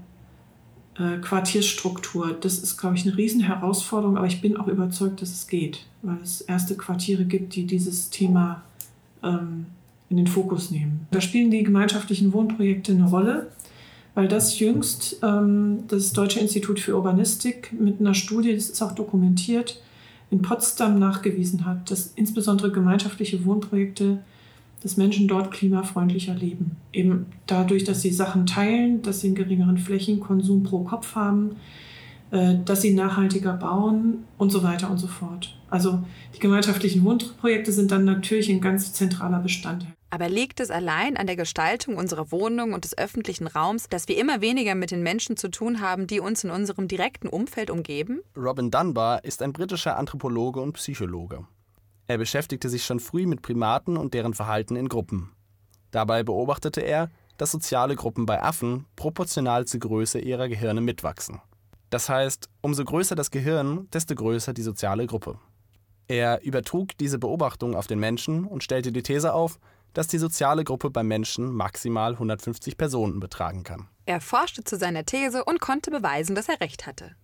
äh, 0.98 1.18
Quartiersstruktur. 1.18 2.36
Das 2.40 2.58
ist, 2.58 2.76
glaube 2.76 2.96
ich, 2.96 3.06
eine 3.06 3.16
Riesenherausforderung, 3.16 4.16
aber 4.16 4.26
ich 4.26 4.40
bin 4.40 4.56
auch 4.56 4.68
überzeugt, 4.68 5.22
dass 5.22 5.30
es 5.30 5.46
geht, 5.46 5.86
weil 6.02 6.18
es 6.22 6.40
erste 6.42 6.76
Quartiere 6.76 7.24
gibt, 7.24 7.54
die 7.54 7.66
dieses 7.66 8.10
Thema 8.10 8.62
ähm, 9.22 9.66
in 10.08 10.16
den 10.16 10.26
Fokus 10.26 10.70
nehmen. 10.70 11.06
Da 11.10 11.20
spielen 11.20 11.50
die 11.50 11.62
gemeinschaftlichen 11.62 12.32
Wohnprojekte 12.32 12.92
eine 12.92 13.08
Rolle, 13.08 13.50
weil 14.14 14.28
das 14.28 14.58
jüngst 14.58 15.18
ähm, 15.22 15.84
das 15.88 16.12
Deutsche 16.12 16.40
Institut 16.40 16.80
für 16.80 16.96
Urbanistik 16.96 17.72
mit 17.72 18.00
einer 18.00 18.14
Studie, 18.14 18.54
das 18.54 18.68
ist 18.68 18.82
auch 18.82 18.92
dokumentiert, 18.92 19.80
in 20.30 20.42
Potsdam 20.42 20.98
nachgewiesen 20.98 21.64
hat, 21.64 21.90
dass 21.90 22.12
insbesondere 22.14 22.70
gemeinschaftliche 22.70 23.44
Wohnprojekte 23.44 24.18
dass 24.82 24.96
Menschen 24.96 25.28
dort 25.28 25.50
klimafreundlicher 25.50 26.34
leben. 26.34 26.76
Eben 26.92 27.26
dadurch, 27.46 27.84
dass 27.84 28.02
sie 28.02 28.10
Sachen 28.10 28.46
teilen, 28.46 29.02
dass 29.02 29.20
sie 29.20 29.28
einen 29.28 29.36
geringeren 29.36 29.78
Flächenkonsum 29.78 30.62
pro 30.62 30.80
Kopf 30.80 31.14
haben, 31.14 31.56
äh, 32.30 32.56
dass 32.64 32.82
sie 32.82 32.94
nachhaltiger 32.94 33.52
bauen 33.54 34.24
und 34.38 34.50
so 34.50 34.62
weiter 34.62 34.90
und 34.90 34.98
so 34.98 35.06
fort. 35.06 35.56
Also 35.68 36.02
die 36.34 36.38
gemeinschaftlichen 36.38 37.04
Wohnprojekte 37.04 37.72
sind 37.72 37.90
dann 37.90 38.04
natürlich 38.04 38.50
ein 38.50 38.60
ganz 38.60 38.92
zentraler 38.92 39.40
Bestandteil. 39.40 39.92
Aber 40.12 40.28
liegt 40.28 40.58
es 40.58 40.70
allein 40.70 41.16
an 41.16 41.28
der 41.28 41.36
Gestaltung 41.36 41.96
unserer 41.96 42.32
Wohnung 42.32 42.72
und 42.72 42.84
des 42.84 42.98
öffentlichen 42.98 43.46
Raums, 43.46 43.88
dass 43.88 44.08
wir 44.08 44.18
immer 44.18 44.40
weniger 44.40 44.74
mit 44.74 44.90
den 44.90 45.04
Menschen 45.04 45.36
zu 45.36 45.48
tun 45.48 45.80
haben, 45.80 46.08
die 46.08 46.18
uns 46.18 46.42
in 46.42 46.50
unserem 46.50 46.88
direkten 46.88 47.28
Umfeld 47.28 47.70
umgeben? 47.70 48.20
Robin 48.36 48.72
Dunbar 48.72 49.24
ist 49.24 49.40
ein 49.40 49.52
britischer 49.52 49.96
Anthropologe 49.96 50.60
und 50.60 50.72
Psychologe. 50.72 51.46
Er 52.10 52.18
beschäftigte 52.18 52.68
sich 52.68 52.84
schon 52.84 52.98
früh 52.98 53.24
mit 53.24 53.40
Primaten 53.40 53.96
und 53.96 54.14
deren 54.14 54.34
Verhalten 54.34 54.74
in 54.74 54.88
Gruppen. 54.88 55.30
Dabei 55.92 56.24
beobachtete 56.24 56.80
er, 56.80 57.08
dass 57.36 57.52
soziale 57.52 57.94
Gruppen 57.94 58.26
bei 58.26 58.42
Affen 58.42 58.86
proportional 58.96 59.64
zur 59.66 59.78
Größe 59.78 60.18
ihrer 60.18 60.48
Gehirne 60.48 60.80
mitwachsen. 60.80 61.40
Das 61.88 62.08
heißt, 62.08 62.48
umso 62.62 62.84
größer 62.84 63.14
das 63.14 63.30
Gehirn, 63.30 63.86
desto 63.92 64.16
größer 64.16 64.52
die 64.52 64.62
soziale 64.62 65.06
Gruppe. 65.06 65.38
Er 66.08 66.42
übertrug 66.42 66.98
diese 66.98 67.20
Beobachtung 67.20 67.76
auf 67.76 67.86
den 67.86 68.00
Menschen 68.00 68.44
und 68.44 68.64
stellte 68.64 68.90
die 68.90 69.04
These 69.04 69.32
auf, 69.32 69.60
dass 69.94 70.08
die 70.08 70.18
soziale 70.18 70.64
Gruppe 70.64 70.90
beim 70.90 71.06
Menschen 71.06 71.52
maximal 71.52 72.14
150 72.14 72.76
Personen 72.76 73.20
betragen 73.20 73.62
kann. 73.62 73.86
Er 74.06 74.20
forschte 74.20 74.64
zu 74.64 74.76
seiner 74.76 75.06
These 75.06 75.44
und 75.44 75.60
konnte 75.60 75.92
beweisen, 75.92 76.34
dass 76.34 76.48
er 76.48 76.60
recht 76.60 76.88
hatte. 76.88 77.14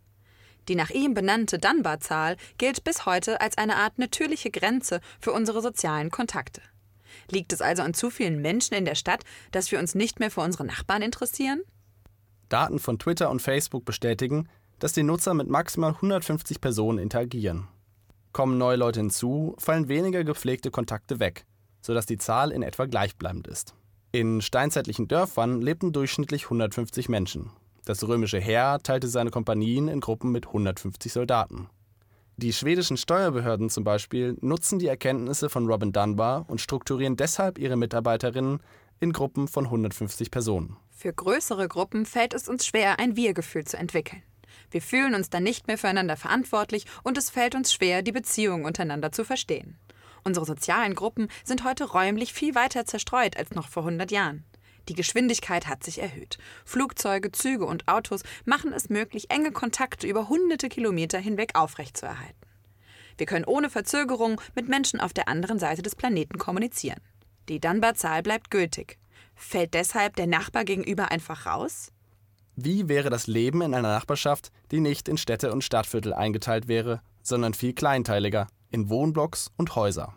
Die 0.68 0.74
nach 0.74 0.90
ihm 0.90 1.14
benannte 1.14 1.58
Dunbar-Zahl 1.58 2.36
gilt 2.58 2.84
bis 2.84 3.06
heute 3.06 3.40
als 3.40 3.56
eine 3.58 3.76
Art 3.76 3.98
natürliche 3.98 4.50
Grenze 4.50 5.00
für 5.20 5.32
unsere 5.32 5.62
sozialen 5.62 6.10
Kontakte. 6.10 6.60
Liegt 7.30 7.52
es 7.52 7.62
also 7.62 7.82
an 7.82 7.94
zu 7.94 8.10
vielen 8.10 8.42
Menschen 8.42 8.74
in 8.74 8.84
der 8.84 8.94
Stadt, 8.94 9.24
dass 9.52 9.70
wir 9.70 9.78
uns 9.78 9.94
nicht 9.94 10.20
mehr 10.20 10.30
für 10.30 10.40
unsere 10.40 10.64
Nachbarn 10.64 11.02
interessieren? 11.02 11.62
Daten 12.48 12.78
von 12.78 12.98
Twitter 12.98 13.30
und 13.30 13.42
Facebook 13.42 13.84
bestätigen, 13.84 14.48
dass 14.78 14.92
die 14.92 15.02
Nutzer 15.02 15.34
mit 15.34 15.48
maximal 15.48 15.94
150 15.94 16.60
Personen 16.60 16.98
interagieren. 16.98 17.68
Kommen 18.32 18.58
neue 18.58 18.76
Leute 18.76 19.00
hinzu, 19.00 19.54
fallen 19.58 19.88
weniger 19.88 20.22
gepflegte 20.22 20.70
Kontakte 20.70 21.18
weg, 21.18 21.46
sodass 21.80 22.06
die 22.06 22.18
Zahl 22.18 22.52
in 22.52 22.62
etwa 22.62 22.84
gleichbleibend 22.84 23.46
ist. 23.48 23.74
In 24.12 24.40
steinzeitlichen 24.40 25.08
Dörfern 25.08 25.60
lebten 25.60 25.92
durchschnittlich 25.92 26.44
150 26.44 27.08
Menschen. 27.08 27.50
Das 27.87 28.07
römische 28.07 28.41
Heer 28.41 28.80
teilte 28.82 29.07
seine 29.07 29.30
Kompanien 29.30 29.87
in 29.87 30.01
Gruppen 30.01 30.32
mit 30.32 30.49
150 30.49 31.12
Soldaten. 31.12 31.70
Die 32.37 32.53
schwedischen 32.53 32.97
Steuerbehörden 32.97 33.70
zum 33.70 33.84
Beispiel 33.84 34.37
nutzen 34.41 34.80
die 34.80 34.89
Erkenntnisse 34.89 35.49
von 35.49 35.68
Robin 35.68 35.93
Dunbar 35.93 36.45
und 36.49 36.61
strukturieren 36.61 37.16
deshalb 37.16 37.59
ihre 37.59 37.76
Mitarbeiterinnen 37.76 38.59
in 38.99 39.12
Gruppen 39.12 39.47
von 39.47 39.66
150 39.66 40.32
Personen. 40.32 40.76
Für 40.91 41.12
größere 41.12 41.68
Gruppen 41.68 42.07
fällt 42.07 42.34
es 42.34 42.49
uns 42.49 42.66
schwer, 42.66 42.99
ein 42.99 43.14
Wir-Gefühl 43.14 43.64
zu 43.64 43.76
entwickeln. 43.76 44.22
Wir 44.72 44.82
fühlen 44.82 45.14
uns 45.14 45.30
dann 45.30 45.45
nicht 45.45 45.68
mehr 45.68 45.78
füreinander 45.78 46.16
verantwortlich 46.16 46.87
und 47.05 47.16
es 47.16 47.30
fällt 47.30 47.55
uns 47.55 47.72
schwer, 47.72 48.03
die 48.03 48.12
Beziehungen 48.12 48.64
untereinander 48.64 49.12
zu 49.12 49.24
verstehen. 49.24 49.78
Unsere 50.24 50.45
sozialen 50.45 50.97
Gruppen 50.97 51.28
sind 51.45 51.62
heute 51.62 51.84
räumlich 51.84 52.32
viel 52.32 52.57
weiter 52.57 52.84
zerstreut 52.84 53.37
als 53.37 53.53
noch 53.53 53.68
vor 53.68 53.84
100 53.84 54.11
Jahren. 54.11 54.45
Die 54.89 54.95
Geschwindigkeit 54.95 55.66
hat 55.66 55.82
sich 55.82 56.01
erhöht. 56.01 56.39
Flugzeuge, 56.64 57.32
Züge 57.32 57.66
und 57.66 57.89
Autos 57.89 58.22
machen 58.45 58.72
es 58.72 58.89
möglich, 58.89 59.30
enge 59.30 59.51
Kontakte 59.51 60.07
über 60.07 60.28
hunderte 60.28 60.68
Kilometer 60.68 61.18
hinweg 61.18 61.53
aufrechtzuerhalten. 61.55 62.47
Wir 63.18 63.26
können 63.26 63.45
ohne 63.45 63.70
Verzögerung 63.70 64.41
mit 64.55 64.68
Menschen 64.68 65.01
auf 65.01 65.12
der 65.12 65.28
anderen 65.28 65.59
Seite 65.59 65.82
des 65.82 65.97
Planeten 65.97 66.39
kommunizieren. 66.39 67.01
Die 67.49 67.61
Dunbar-Zahl 67.61 68.22
bleibt 68.22 68.51
gültig. 68.51 68.99
Fällt 69.34 69.74
deshalb 69.74 70.16
der 70.16 70.26
Nachbar 70.26 70.64
gegenüber 70.64 71.11
einfach 71.11 71.47
raus? 71.47 71.93
Wie 72.55 72.89
wäre 72.89 73.11
das 73.11 73.26
Leben 73.26 73.61
in 73.62 73.74
einer 73.74 73.89
Nachbarschaft, 73.89 74.51
die 74.70 74.80
nicht 74.80 75.09
in 75.09 75.18
Städte 75.18 75.53
und 75.53 75.62
Stadtviertel 75.62 76.14
eingeteilt 76.14 76.68
wäre, 76.68 77.03
sondern 77.22 77.55
viel 77.55 77.74
kleinteiliger, 77.74 78.47
in 78.70 78.89
Wohnblocks 78.89 79.51
und 79.57 79.74
Häuser? 79.76 80.14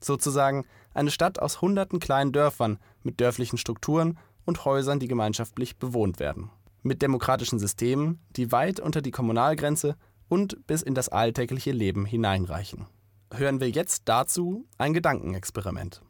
Sozusagen 0.00 0.64
eine 0.94 1.10
Stadt 1.10 1.38
aus 1.38 1.60
hunderten 1.60 2.00
kleinen 2.00 2.32
Dörfern 2.32 2.78
mit 3.02 3.20
dörflichen 3.20 3.58
Strukturen 3.58 4.18
und 4.44 4.64
Häusern, 4.64 4.98
die 4.98 5.08
gemeinschaftlich 5.08 5.76
bewohnt 5.76 6.18
werden. 6.18 6.50
Mit 6.82 7.02
demokratischen 7.02 7.58
Systemen, 7.58 8.20
die 8.36 8.50
weit 8.52 8.80
unter 8.80 9.02
die 9.02 9.10
Kommunalgrenze 9.10 9.96
und 10.28 10.66
bis 10.66 10.82
in 10.82 10.94
das 10.94 11.08
alltägliche 11.08 11.72
Leben 11.72 12.06
hineinreichen. 12.06 12.86
Hören 13.32 13.60
wir 13.60 13.70
jetzt 13.70 14.02
dazu 14.06 14.66
ein 14.78 14.92
Gedankenexperiment. 14.92 16.02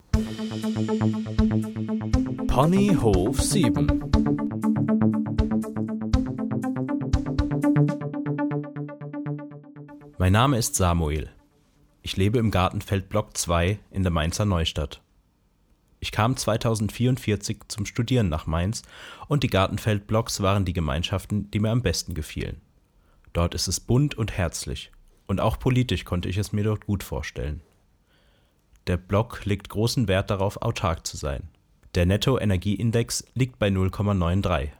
Ponyhof 2.46 3.40
7 3.40 4.12
Mein 10.18 10.32
Name 10.32 10.56
ist 10.56 10.76
Samuel. 10.76 11.30
Ich 12.00 12.16
lebe 12.16 12.38
im 12.38 12.52
Gartenfeld 12.52 13.08
Block 13.08 13.36
2 13.36 13.80
in 13.90 14.04
der 14.04 14.12
Mainzer 14.12 14.44
Neustadt. 14.44 15.01
Ich 16.02 16.10
kam 16.10 16.36
2044 16.36 17.60
zum 17.68 17.86
Studieren 17.86 18.28
nach 18.28 18.48
Mainz 18.48 18.82
und 19.28 19.44
die 19.44 19.48
Gartenfeldblocks 19.48 20.42
waren 20.42 20.64
die 20.64 20.72
Gemeinschaften, 20.72 21.48
die 21.52 21.60
mir 21.60 21.70
am 21.70 21.82
besten 21.82 22.12
gefielen. 22.12 22.60
Dort 23.32 23.54
ist 23.54 23.68
es 23.68 23.78
bunt 23.78 24.16
und 24.16 24.32
herzlich 24.32 24.90
und 25.28 25.40
auch 25.40 25.60
politisch 25.60 26.04
konnte 26.04 26.28
ich 26.28 26.38
es 26.38 26.52
mir 26.52 26.64
dort 26.64 26.86
gut 26.86 27.04
vorstellen. 27.04 27.60
Der 28.88 28.96
Block 28.96 29.44
legt 29.44 29.68
großen 29.68 30.08
Wert 30.08 30.28
darauf, 30.30 30.60
autark 30.60 31.06
zu 31.06 31.16
sein. 31.16 31.44
Der 31.94 32.04
Nettoenergieindex 32.04 33.24
liegt 33.34 33.60
bei 33.60 33.68
0,93, 33.68 34.70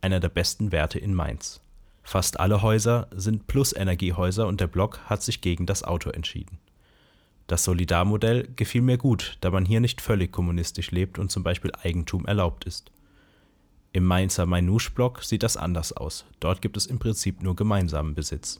einer 0.00 0.18
der 0.18 0.30
besten 0.30 0.72
Werte 0.72 0.98
in 0.98 1.12
Mainz. 1.12 1.60
Fast 2.02 2.40
alle 2.40 2.62
Häuser 2.62 3.08
sind 3.14 3.48
Plus-Energiehäuser 3.48 4.46
und 4.46 4.62
der 4.62 4.66
Block 4.66 5.00
hat 5.04 5.22
sich 5.22 5.42
gegen 5.42 5.66
das 5.66 5.84
Auto 5.84 6.08
entschieden. 6.08 6.58
Das 7.50 7.64
Solidarmodell 7.64 8.46
gefiel 8.54 8.80
mir 8.80 8.96
gut, 8.96 9.36
da 9.40 9.50
man 9.50 9.64
hier 9.64 9.80
nicht 9.80 10.00
völlig 10.00 10.30
kommunistisch 10.30 10.92
lebt 10.92 11.18
und 11.18 11.32
zum 11.32 11.42
Beispiel 11.42 11.72
Eigentum 11.82 12.24
erlaubt 12.24 12.64
ist. 12.64 12.92
Im 13.92 14.04
Mainzer 14.04 14.46
Mainouche-Block 14.46 15.24
sieht 15.24 15.42
das 15.42 15.56
anders 15.56 15.92
aus. 15.92 16.26
Dort 16.38 16.62
gibt 16.62 16.76
es 16.76 16.86
im 16.86 17.00
Prinzip 17.00 17.42
nur 17.42 17.56
gemeinsamen 17.56 18.14
Besitz. 18.14 18.58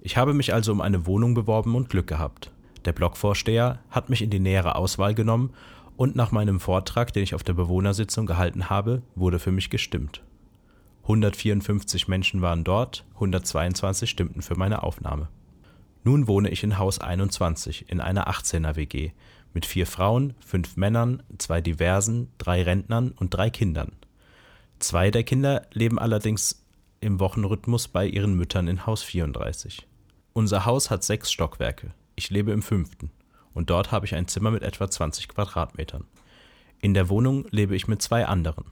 Ich 0.00 0.16
habe 0.16 0.32
mich 0.32 0.54
also 0.54 0.72
um 0.72 0.80
eine 0.80 1.04
Wohnung 1.04 1.34
beworben 1.34 1.74
und 1.74 1.90
Glück 1.90 2.06
gehabt. 2.06 2.50
Der 2.86 2.92
Blockvorsteher 2.92 3.80
hat 3.90 4.08
mich 4.08 4.22
in 4.22 4.30
die 4.30 4.40
nähere 4.40 4.76
Auswahl 4.76 5.14
genommen 5.14 5.50
und 5.98 6.16
nach 6.16 6.32
meinem 6.32 6.58
Vortrag, 6.58 7.12
den 7.12 7.22
ich 7.22 7.34
auf 7.34 7.42
der 7.42 7.52
Bewohnersitzung 7.52 8.24
gehalten 8.24 8.70
habe, 8.70 9.02
wurde 9.14 9.38
für 9.38 9.52
mich 9.52 9.68
gestimmt. 9.68 10.22
154 11.02 12.08
Menschen 12.08 12.40
waren 12.40 12.64
dort, 12.64 13.04
122 13.16 14.08
stimmten 14.08 14.40
für 14.40 14.56
meine 14.56 14.82
Aufnahme. 14.82 15.28
Nun 16.04 16.26
wohne 16.26 16.50
ich 16.50 16.64
in 16.64 16.78
Haus 16.78 16.98
21 16.98 17.88
in 17.88 18.00
einer 18.00 18.28
18er 18.28 18.76
WG 18.76 19.12
mit 19.54 19.66
vier 19.66 19.86
Frauen, 19.86 20.34
fünf 20.40 20.76
Männern, 20.76 21.22
zwei 21.38 21.60
Diversen, 21.60 22.28
drei 22.38 22.62
Rentnern 22.62 23.12
und 23.12 23.34
drei 23.34 23.50
Kindern. 23.50 23.92
Zwei 24.78 25.10
der 25.10 25.22
Kinder 25.22 25.66
leben 25.72 25.98
allerdings 25.98 26.64
im 27.00 27.20
Wochenrhythmus 27.20 27.88
bei 27.88 28.06
ihren 28.06 28.34
Müttern 28.34 28.68
in 28.68 28.86
Haus 28.86 29.02
34. 29.02 29.86
Unser 30.32 30.64
Haus 30.64 30.90
hat 30.90 31.04
sechs 31.04 31.30
Stockwerke. 31.30 31.92
Ich 32.16 32.30
lebe 32.30 32.52
im 32.52 32.62
fünften 32.62 33.10
und 33.54 33.70
dort 33.70 33.92
habe 33.92 34.06
ich 34.06 34.14
ein 34.14 34.28
Zimmer 34.28 34.50
mit 34.50 34.62
etwa 34.62 34.90
20 34.90 35.28
Quadratmetern. 35.28 36.04
In 36.80 36.94
der 36.94 37.08
Wohnung 37.08 37.46
lebe 37.50 37.76
ich 37.76 37.86
mit 37.86 38.02
zwei 38.02 38.26
anderen. 38.26 38.64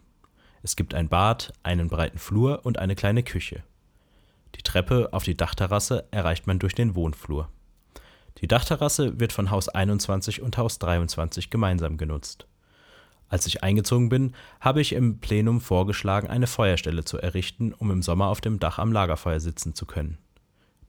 Es 0.63 0.77
gibt 0.77 0.95
ein 0.95 1.09
Bad, 1.09 1.53
einen 1.63 1.89
breiten 1.89 2.19
Flur 2.19 2.65
und 2.65 2.79
eine 2.79 2.97
kleine 2.97 3.23
Küche. 3.23 3.63
Die 4.61 4.63
Treppe 4.63 5.09
auf 5.13 5.25
die 5.25 5.39
Dachterrasse 5.39 6.05
erreicht 6.11 6.47
man 6.47 6.59
durch 6.59 6.75
den 6.75 6.95
Wohnflur. 6.95 7.49
Die 8.43 8.47
Dachterrasse 8.47 9.19
wird 9.19 9.33
von 9.33 9.51
Haus 9.51 9.71
21 9.71 10.43
und 10.43 10.59
Haus 10.59 10.79
23 10.79 11.49
gemeinsam 11.49 11.97
genutzt. 11.97 12.47
Als 13.31 13.47
ich 13.47 13.63
eingezogen 13.63 14.11
bin, 14.11 14.35
habe 14.61 14.83
ich 14.83 14.93
im 14.93 15.19
Plenum 15.19 15.63
vorgeschlagen, 15.63 16.29
eine 16.29 16.47
Feuerstelle 16.47 17.07
zu 17.07 17.17
errichten, 17.17 17.73
um 17.73 17.91
im 17.91 18.03
Sommer 18.03 18.27
auf 18.27 18.43
dem 18.43 18.59
Dach 18.59 18.79
am 18.79 18.93
Lagerfeuer 18.93 19.41
sitzen 19.41 19.75
zu 19.75 19.87
können. 19.87 20.19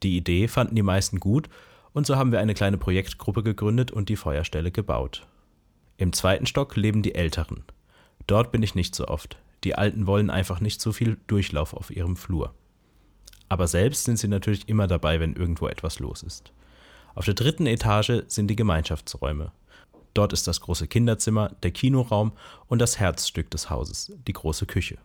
Die 0.02 0.18
Idee 0.18 0.48
fanden 0.48 0.74
die 0.74 0.82
meisten 0.82 1.18
gut 1.18 1.48
und 1.94 2.06
so 2.06 2.16
haben 2.16 2.30
wir 2.30 2.40
eine 2.40 2.52
kleine 2.52 2.76
Projektgruppe 2.76 3.42
gegründet 3.42 3.90
und 3.90 4.10
die 4.10 4.16
Feuerstelle 4.16 4.70
gebaut. 4.70 5.26
Im 5.96 6.12
zweiten 6.12 6.44
Stock 6.44 6.76
leben 6.76 7.00
die 7.00 7.14
Älteren. 7.14 7.64
Dort 8.26 8.52
bin 8.52 8.62
ich 8.62 8.74
nicht 8.74 8.94
so 8.94 9.08
oft. 9.08 9.38
Die 9.64 9.76
Alten 9.76 10.06
wollen 10.06 10.28
einfach 10.28 10.60
nicht 10.60 10.82
so 10.82 10.92
viel 10.92 11.16
Durchlauf 11.26 11.72
auf 11.72 11.90
ihrem 11.90 12.16
Flur. 12.16 12.54
Aber 13.52 13.68
selbst 13.68 14.04
sind 14.04 14.16
sie 14.16 14.28
natürlich 14.28 14.68
immer 14.68 14.86
dabei, 14.86 15.20
wenn 15.20 15.34
irgendwo 15.34 15.66
etwas 15.66 15.98
los 15.98 16.22
ist. 16.22 16.52
Auf 17.14 17.26
der 17.26 17.34
dritten 17.34 17.66
Etage 17.66 18.22
sind 18.26 18.48
die 18.48 18.56
Gemeinschaftsräume. 18.56 19.52
Dort 20.14 20.32
ist 20.32 20.46
das 20.46 20.60
große 20.62 20.88
Kinderzimmer, 20.88 21.50
der 21.62 21.70
Kinoraum 21.70 22.32
und 22.68 22.78
das 22.78 22.98
Herzstück 22.98 23.50
des 23.50 23.68
Hauses, 23.68 24.12
die 24.26 24.32
große 24.32 24.64
Küche. 24.64 24.96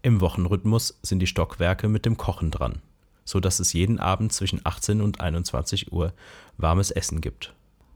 Im 0.00 0.20
Wochenrhythmus 0.20 0.98
sind 1.02 1.18
die 1.18 1.26
Stockwerke 1.26 1.88
mit 1.88 2.06
dem 2.06 2.16
Kochen 2.16 2.50
dran 2.50 2.80
so 3.24 3.40
dass 3.40 3.60
es 3.60 3.72
jeden 3.72 3.98
Abend 3.98 4.32
zwischen 4.32 4.60
18 4.64 5.00
und 5.00 5.20
21 5.20 5.92
Uhr 5.92 6.12
warmes 6.56 6.90
Essen 6.90 7.20
gibt. 7.20 7.54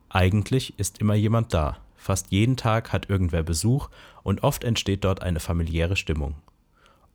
Eigentlich 0.08 0.78
ist 0.78 0.98
immer 0.98 1.14
jemand 1.14 1.52
da. 1.52 1.78
Fast 1.96 2.30
jeden 2.30 2.56
Tag 2.56 2.92
hat 2.92 3.10
irgendwer 3.10 3.42
Besuch 3.42 3.88
und 4.22 4.42
oft 4.44 4.64
entsteht 4.64 5.04
dort 5.04 5.22
eine 5.22 5.40
familiäre 5.40 5.96
Stimmung. 5.96 6.36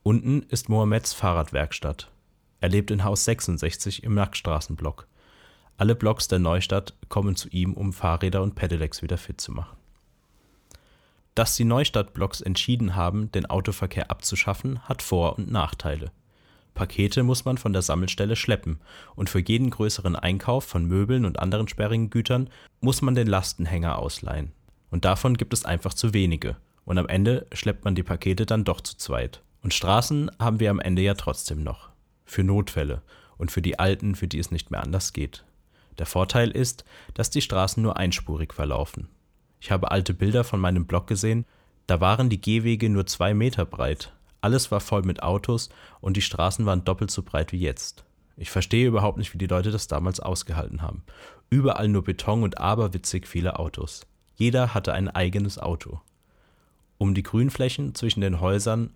Unten 0.04 0.44
ist 0.50 0.70
Mohammeds 0.70 1.14
Fahrradwerkstatt. 1.14 2.10
Er 2.62 2.70
lebt 2.70 2.92
in 2.92 3.04
Haus 3.04 3.26
66 3.26 4.04
im 4.04 4.14
Nackstraßenblock. 4.14 5.08
Alle 5.78 5.96
Blocks 5.96 6.28
der 6.28 6.40
Neustadt 6.40 6.94
kommen 7.10 7.36
zu 7.36 7.50
ihm, 7.50 7.74
um 7.74 7.92
Fahrräder 7.92 8.44
und 8.44 8.54
Pedelecs 8.54 9.02
wieder 9.02 9.18
fit 9.18 9.42
zu 9.42 9.52
machen. 9.52 9.78
Dass 11.34 11.56
die 11.56 11.64
Neustadtblocks 11.64 12.40
entschieden 12.42 12.96
haben, 12.96 13.32
den 13.32 13.48
Autoverkehr 13.48 14.12
abzuschaffen, 14.12 14.88
hat 14.88 15.02
Vor- 15.02 15.38
und 15.38 15.52
Nachteile. 15.52 16.12
Pakete 16.76 17.24
muss 17.24 17.46
man 17.46 17.58
von 17.58 17.74
der 17.74 17.82
Sammelstelle 17.82 18.36
schleppen 18.36 18.80
und 19.16 19.30
für 19.30 19.40
jeden 19.40 19.72
größeren 19.72 20.16
Einkauf 20.16 20.64
von 20.64 20.86
Möbeln 20.86 21.26
und 21.26 21.40
anderen 21.40 21.68
sperrigen 21.68 22.12
Gütern 22.12 22.50
muss 22.80 23.02
man 23.02 23.16
den 23.16 23.28
Lastenhänger 23.28 23.98
ausleihen. 23.98 24.52
Und 24.92 25.04
davon 25.06 25.36
gibt 25.36 25.54
es 25.54 25.66
einfach 25.66 25.96
zu 25.96 26.14
wenige. 26.14 26.58
Und 26.86 26.98
am 26.98 27.08
Ende 27.08 27.48
schleppt 27.54 27.86
man 27.86 27.96
die 27.96 28.04
Pakete 28.04 28.46
dann 28.46 28.66
doch 28.66 28.82
zu 28.82 28.98
zweit. 28.98 29.42
Und 29.64 29.74
Straßen 29.74 30.30
haben 30.38 30.60
wir 30.60 30.70
am 30.70 30.80
Ende 30.80 31.02
ja 31.02 31.14
trotzdem 31.14 31.64
noch. 31.64 31.91
Für 32.26 32.44
Notfälle 32.44 33.02
und 33.38 33.52
für 33.52 33.62
die 33.62 33.80
Alten, 33.80 34.16
für 34.16 34.28
die 34.28 34.40
es 34.40 34.52
nicht 34.52 34.72
mehr 34.72 34.84
anders 34.84 35.14
geht. 35.14 35.46
Der 35.98 36.06
Vorteil 36.06 36.52
ist, 36.52 36.86
dass 37.14 37.30
die 37.30 37.42
Straßen 37.42 37.82
nur 37.82 37.98
einspurig 37.98 38.54
verlaufen. 38.54 39.10
Ich 39.60 39.72
habe 39.72 39.92
alte 39.92 40.14
Bilder 40.14 40.44
von 40.44 40.60
meinem 40.60 40.86
Blog 40.86 41.08
gesehen, 41.08 41.46
da 41.88 42.00
waren 42.00 42.30
die 42.30 42.42
Gehwege 42.42 42.90
nur 42.90 43.06
zwei 43.06 43.34
Meter 43.34 43.66
breit, 43.66 44.14
alles 44.42 44.72
war 44.72 44.80
voll 44.80 45.04
mit 45.04 45.22
Autos 45.22 45.70
und 46.02 46.18
die 46.18 46.22
Straßen 46.22 46.66
waren 46.66 46.84
doppelt 46.84 47.12
so 47.12 47.22
breit 47.22 47.52
wie 47.52 47.60
jetzt. 47.60 48.04
Ich 48.38 48.50
verstehe 48.50 48.88
überhaupt 48.88 49.20
nicht, 49.20 49.34
wie 49.34 49.38
die 49.38 49.48
Leute 49.48 49.70
das 49.70 49.88
damals 49.88 50.20
ausgehalten 50.20 50.82
haben. 50.82 51.04
Überall 51.52 51.88
nur 51.88 52.04
Beton 52.04 52.42
und 52.42 52.58
aberwitzig 52.58 53.28
viele 53.28 53.60
Autos. 53.60 54.08
Jeder 54.36 54.74
hatte 54.74 54.94
ein 54.94 55.10
eigenes 55.10 55.60
Auto. 55.60 56.02
Um 56.98 57.14
die 57.14 57.24
Grünflächen 57.24 57.94
zwischen 57.94 58.22
den 58.22 58.40
Häusern 58.40 58.94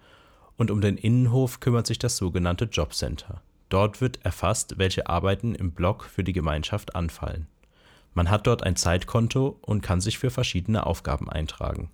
und 0.58 0.72
um 0.72 0.82
den 0.82 0.98
Innenhof 0.98 1.60
kümmert 1.60 1.88
sich 1.88 2.00
das 2.00 2.18
sogenannte 2.18 2.66
Jobcenter. 2.66 3.42
Dort 3.70 4.02
wird 4.02 4.24
erfasst, 4.24 4.78
welche 4.78 5.08
Arbeiten 5.08 5.56
im 5.56 5.72
Block 5.72 6.06
für 6.06 6.24
die 6.24 6.34
Gemeinschaft 6.34 6.96
anfallen. 6.96 7.48
Man 8.14 8.30
hat 8.30 8.48
dort 8.48 8.64
ein 8.64 8.76
Zeitkonto 8.76 9.58
und 9.62 9.82
kann 9.82 10.00
sich 10.00 10.18
für 10.18 10.30
verschiedene 10.30 10.86
Aufgaben 10.86 11.30
eintragen. 11.30 11.90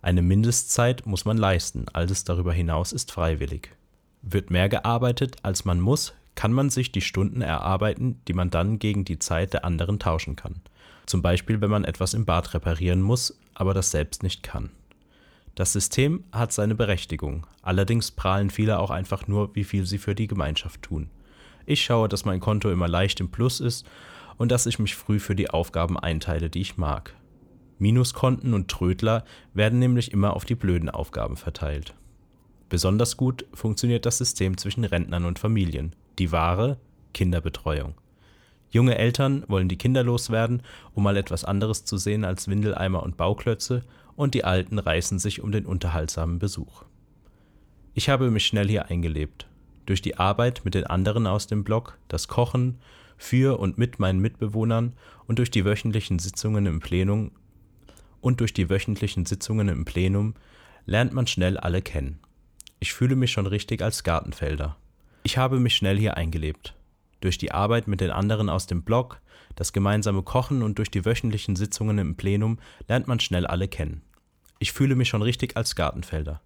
Eine 0.00 0.22
Mindestzeit 0.22 1.04
muss 1.06 1.24
man 1.24 1.36
leisten, 1.36 1.86
alles 1.92 2.24
darüber 2.24 2.52
hinaus 2.52 2.92
ist 2.92 3.12
freiwillig. 3.12 3.70
Wird 4.22 4.50
mehr 4.50 4.68
gearbeitet, 4.68 5.36
als 5.42 5.64
man 5.64 5.80
muss, 5.80 6.14
kann 6.34 6.52
man 6.52 6.70
sich 6.70 6.92
die 6.92 7.00
Stunden 7.00 7.42
erarbeiten, 7.42 8.20
die 8.28 8.32
man 8.32 8.48
dann 8.48 8.78
gegen 8.78 9.04
die 9.04 9.18
Zeit 9.18 9.52
der 9.52 9.64
anderen 9.64 9.98
tauschen 9.98 10.36
kann. 10.36 10.60
Zum 11.04 11.20
Beispiel, 11.20 11.60
wenn 11.60 11.70
man 11.70 11.84
etwas 11.84 12.14
im 12.14 12.24
Bad 12.24 12.54
reparieren 12.54 13.02
muss, 13.02 13.38
aber 13.54 13.74
das 13.74 13.90
selbst 13.90 14.22
nicht 14.22 14.42
kann. 14.42 14.70
Das 15.58 15.72
System 15.72 16.22
hat 16.30 16.52
seine 16.52 16.76
Berechtigung, 16.76 17.44
allerdings 17.62 18.12
prahlen 18.12 18.48
viele 18.48 18.78
auch 18.78 18.90
einfach 18.90 19.26
nur, 19.26 19.56
wie 19.56 19.64
viel 19.64 19.86
sie 19.86 19.98
für 19.98 20.14
die 20.14 20.28
Gemeinschaft 20.28 20.82
tun. 20.82 21.10
Ich 21.66 21.82
schaue, 21.82 22.08
dass 22.08 22.24
mein 22.24 22.38
Konto 22.38 22.70
immer 22.70 22.86
leicht 22.86 23.18
im 23.18 23.32
Plus 23.32 23.58
ist 23.58 23.84
und 24.36 24.52
dass 24.52 24.66
ich 24.66 24.78
mich 24.78 24.94
früh 24.94 25.18
für 25.18 25.34
die 25.34 25.50
Aufgaben 25.50 25.98
einteile, 25.98 26.48
die 26.48 26.60
ich 26.60 26.76
mag. 26.76 27.16
Minuskonten 27.80 28.54
und 28.54 28.68
Trödler 28.70 29.24
werden 29.52 29.80
nämlich 29.80 30.12
immer 30.12 30.36
auf 30.36 30.44
die 30.44 30.54
blöden 30.54 30.90
Aufgaben 30.90 31.36
verteilt. 31.36 31.92
Besonders 32.68 33.16
gut 33.16 33.44
funktioniert 33.52 34.06
das 34.06 34.18
System 34.18 34.58
zwischen 34.58 34.84
Rentnern 34.84 35.24
und 35.24 35.40
Familien. 35.40 35.96
Die 36.20 36.30
wahre 36.30 36.78
Kinderbetreuung. 37.14 37.96
Junge 38.70 38.98
Eltern 38.98 39.44
wollen 39.48 39.68
die 39.68 39.78
Kinder 39.78 40.02
loswerden, 40.02 40.62
um 40.94 41.02
mal 41.02 41.16
etwas 41.16 41.44
anderes 41.44 41.84
zu 41.84 41.96
sehen 41.96 42.24
als 42.24 42.48
Windeleimer 42.48 43.02
und 43.02 43.16
Bauklötze, 43.16 43.84
und 44.16 44.34
die 44.34 44.44
Alten 44.44 44.78
reißen 44.78 45.18
sich 45.20 45.42
um 45.42 45.52
den 45.52 45.64
unterhaltsamen 45.64 46.38
Besuch. 46.38 46.82
Ich 47.94 48.08
habe 48.08 48.30
mich 48.30 48.46
schnell 48.46 48.68
hier 48.68 48.86
eingelebt. 48.86 49.48
Durch 49.86 50.02
die 50.02 50.18
Arbeit 50.18 50.62
mit 50.64 50.74
den 50.74 50.86
anderen 50.86 51.26
aus 51.26 51.46
dem 51.46 51.64
Block, 51.64 51.98
das 52.08 52.28
Kochen 52.28 52.78
für 53.16 53.58
und 53.58 53.78
mit 53.78 53.98
meinen 53.98 54.20
Mitbewohnern 54.20 54.92
und 55.26 55.38
durch 55.38 55.50
die 55.50 55.64
wöchentlichen 55.64 56.18
Sitzungen 56.18 56.66
im 56.66 56.80
Plenum 56.80 57.32
und 58.20 58.40
durch 58.40 58.52
die 58.52 58.68
wöchentlichen 58.70 59.26
Sitzungen 59.26 59.68
im 59.68 59.84
Plenum 59.84 60.34
lernt 60.86 61.12
man 61.12 61.26
schnell 61.26 61.56
alle 61.56 61.82
kennen. 61.82 62.20
Ich 62.80 62.92
fühle 62.92 63.16
mich 63.16 63.32
schon 63.32 63.46
richtig 63.46 63.82
als 63.82 64.04
Gartenfelder. 64.04 64.76
Ich 65.24 65.38
habe 65.38 65.58
mich 65.58 65.74
schnell 65.74 65.98
hier 65.98 66.16
eingelebt. 66.16 66.74
Durch 67.20 67.38
die 67.38 67.52
Arbeit 67.52 67.88
mit 67.88 68.00
den 68.00 68.10
anderen 68.10 68.48
aus 68.48 68.66
dem 68.66 68.82
Blog, 68.82 69.20
das 69.56 69.72
gemeinsame 69.72 70.22
Kochen 70.22 70.62
und 70.62 70.78
durch 70.78 70.90
die 70.90 71.04
wöchentlichen 71.04 71.56
Sitzungen 71.56 71.98
im 71.98 72.16
Plenum 72.16 72.58
lernt 72.86 73.08
man 73.08 73.20
schnell 73.20 73.46
alle 73.46 73.68
kennen. 73.68 74.02
Ich 74.60 74.72
fühle 74.72 74.94
mich 74.94 75.08
schon 75.08 75.22
richtig 75.22 75.56
als 75.56 75.74
Gartenfelder. 75.74 76.40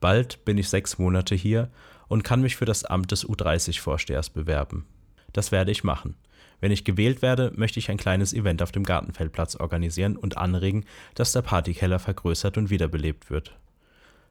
Bald 0.00 0.44
bin 0.44 0.58
ich 0.58 0.68
sechs 0.68 0.98
Monate 0.98 1.34
hier 1.34 1.70
und 2.08 2.24
kann 2.24 2.42
mich 2.42 2.56
für 2.56 2.66
das 2.66 2.84
Amt 2.84 3.10
des 3.10 3.26
U30-Vorstehers 3.26 4.30
bewerben. 4.30 4.86
Das 5.32 5.52
werde 5.52 5.72
ich 5.72 5.84
machen. 5.84 6.14
Wenn 6.60 6.72
ich 6.72 6.84
gewählt 6.84 7.20
werde, 7.20 7.52
möchte 7.56 7.78
ich 7.78 7.90
ein 7.90 7.96
kleines 7.96 8.32
Event 8.32 8.62
auf 8.62 8.72
dem 8.72 8.84
Gartenfeldplatz 8.84 9.56
organisieren 9.56 10.16
und 10.16 10.38
anregen, 10.38 10.84
dass 11.14 11.32
der 11.32 11.42
Partykeller 11.42 11.98
vergrößert 11.98 12.56
und 12.56 12.70
wiederbelebt 12.70 13.30
wird. 13.30 13.54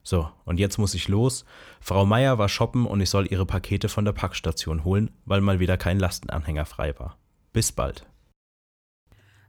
So, 0.03 0.29
und 0.43 0.59
jetzt 0.59 0.77
muss 0.77 0.93
ich 0.93 1.07
los. 1.07 1.45
Frau 1.79 2.05
Meier 2.05 2.37
war 2.37 2.49
shoppen 2.49 2.85
und 2.85 2.99
ich 2.99 3.09
soll 3.09 3.31
ihre 3.31 3.45
Pakete 3.45 3.87
von 3.87 4.03
der 4.03 4.11
Packstation 4.11 4.83
holen, 4.83 5.11
weil 5.25 5.39
mal 5.39 5.59
wieder 5.59 5.77
kein 5.77 5.97
Lastenanhänger 5.97 6.65
frei 6.65 6.97
war. 6.99 7.17
Bis 7.53 7.71
bald. 7.71 8.05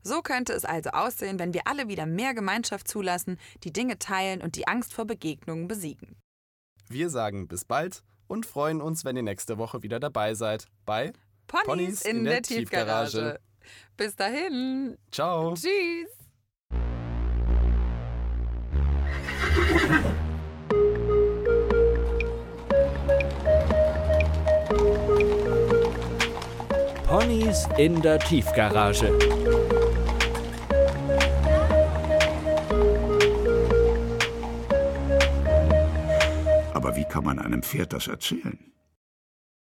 So 0.02 0.22
könnte 0.22 0.52
es 0.52 0.64
also 0.64 0.90
aussehen, 0.90 1.38
wenn 1.38 1.55
wir 1.55 1.62
alle 1.66 1.88
wieder 1.88 2.07
mehr 2.07 2.34
Gemeinschaft 2.34 2.86
zulassen, 2.86 3.38
die 3.64 3.72
Dinge 3.72 3.98
teilen 3.98 4.42
und 4.42 4.55
die 4.55 4.68
Angst 4.68 4.92
vor 4.94 5.07
Begegnungen 5.07 5.66
besiegen. 5.66 6.16
Wir 6.88 7.09
sagen 7.11 7.48
bis 7.48 7.64
bald 7.64 8.05
und 8.26 8.46
freuen 8.46 8.80
uns, 8.80 9.05
wenn 9.05 9.16
ihr 9.16 9.22
nächste 9.22 9.59
Woche 9.59 9.82
wieder 9.82 9.98
dabei 9.98 10.34
seid 10.34 10.66
bei 10.84 11.14
Ponys, 11.46 11.66
Ponys 11.66 12.02
in, 12.02 12.18
in, 12.18 12.24
der, 12.24 12.34
der 12.34 12.42
Tiefgarage. 12.42 13.11
Tiefgarage. 13.11 13.40
Bis 13.96 14.14
dahin. 14.14 14.98
Ciao. 15.11 15.55
Tschüss. 15.55 16.11
Ponys 27.14 27.68
in 27.78 28.02
der 28.02 28.18
Tiefgarage. 28.18 29.06
Aber 36.72 36.96
wie 36.96 37.04
kann 37.04 37.22
man 37.22 37.38
einem 37.38 37.62
Pferd 37.62 37.92
das 37.92 38.08
erzählen? 38.08 38.74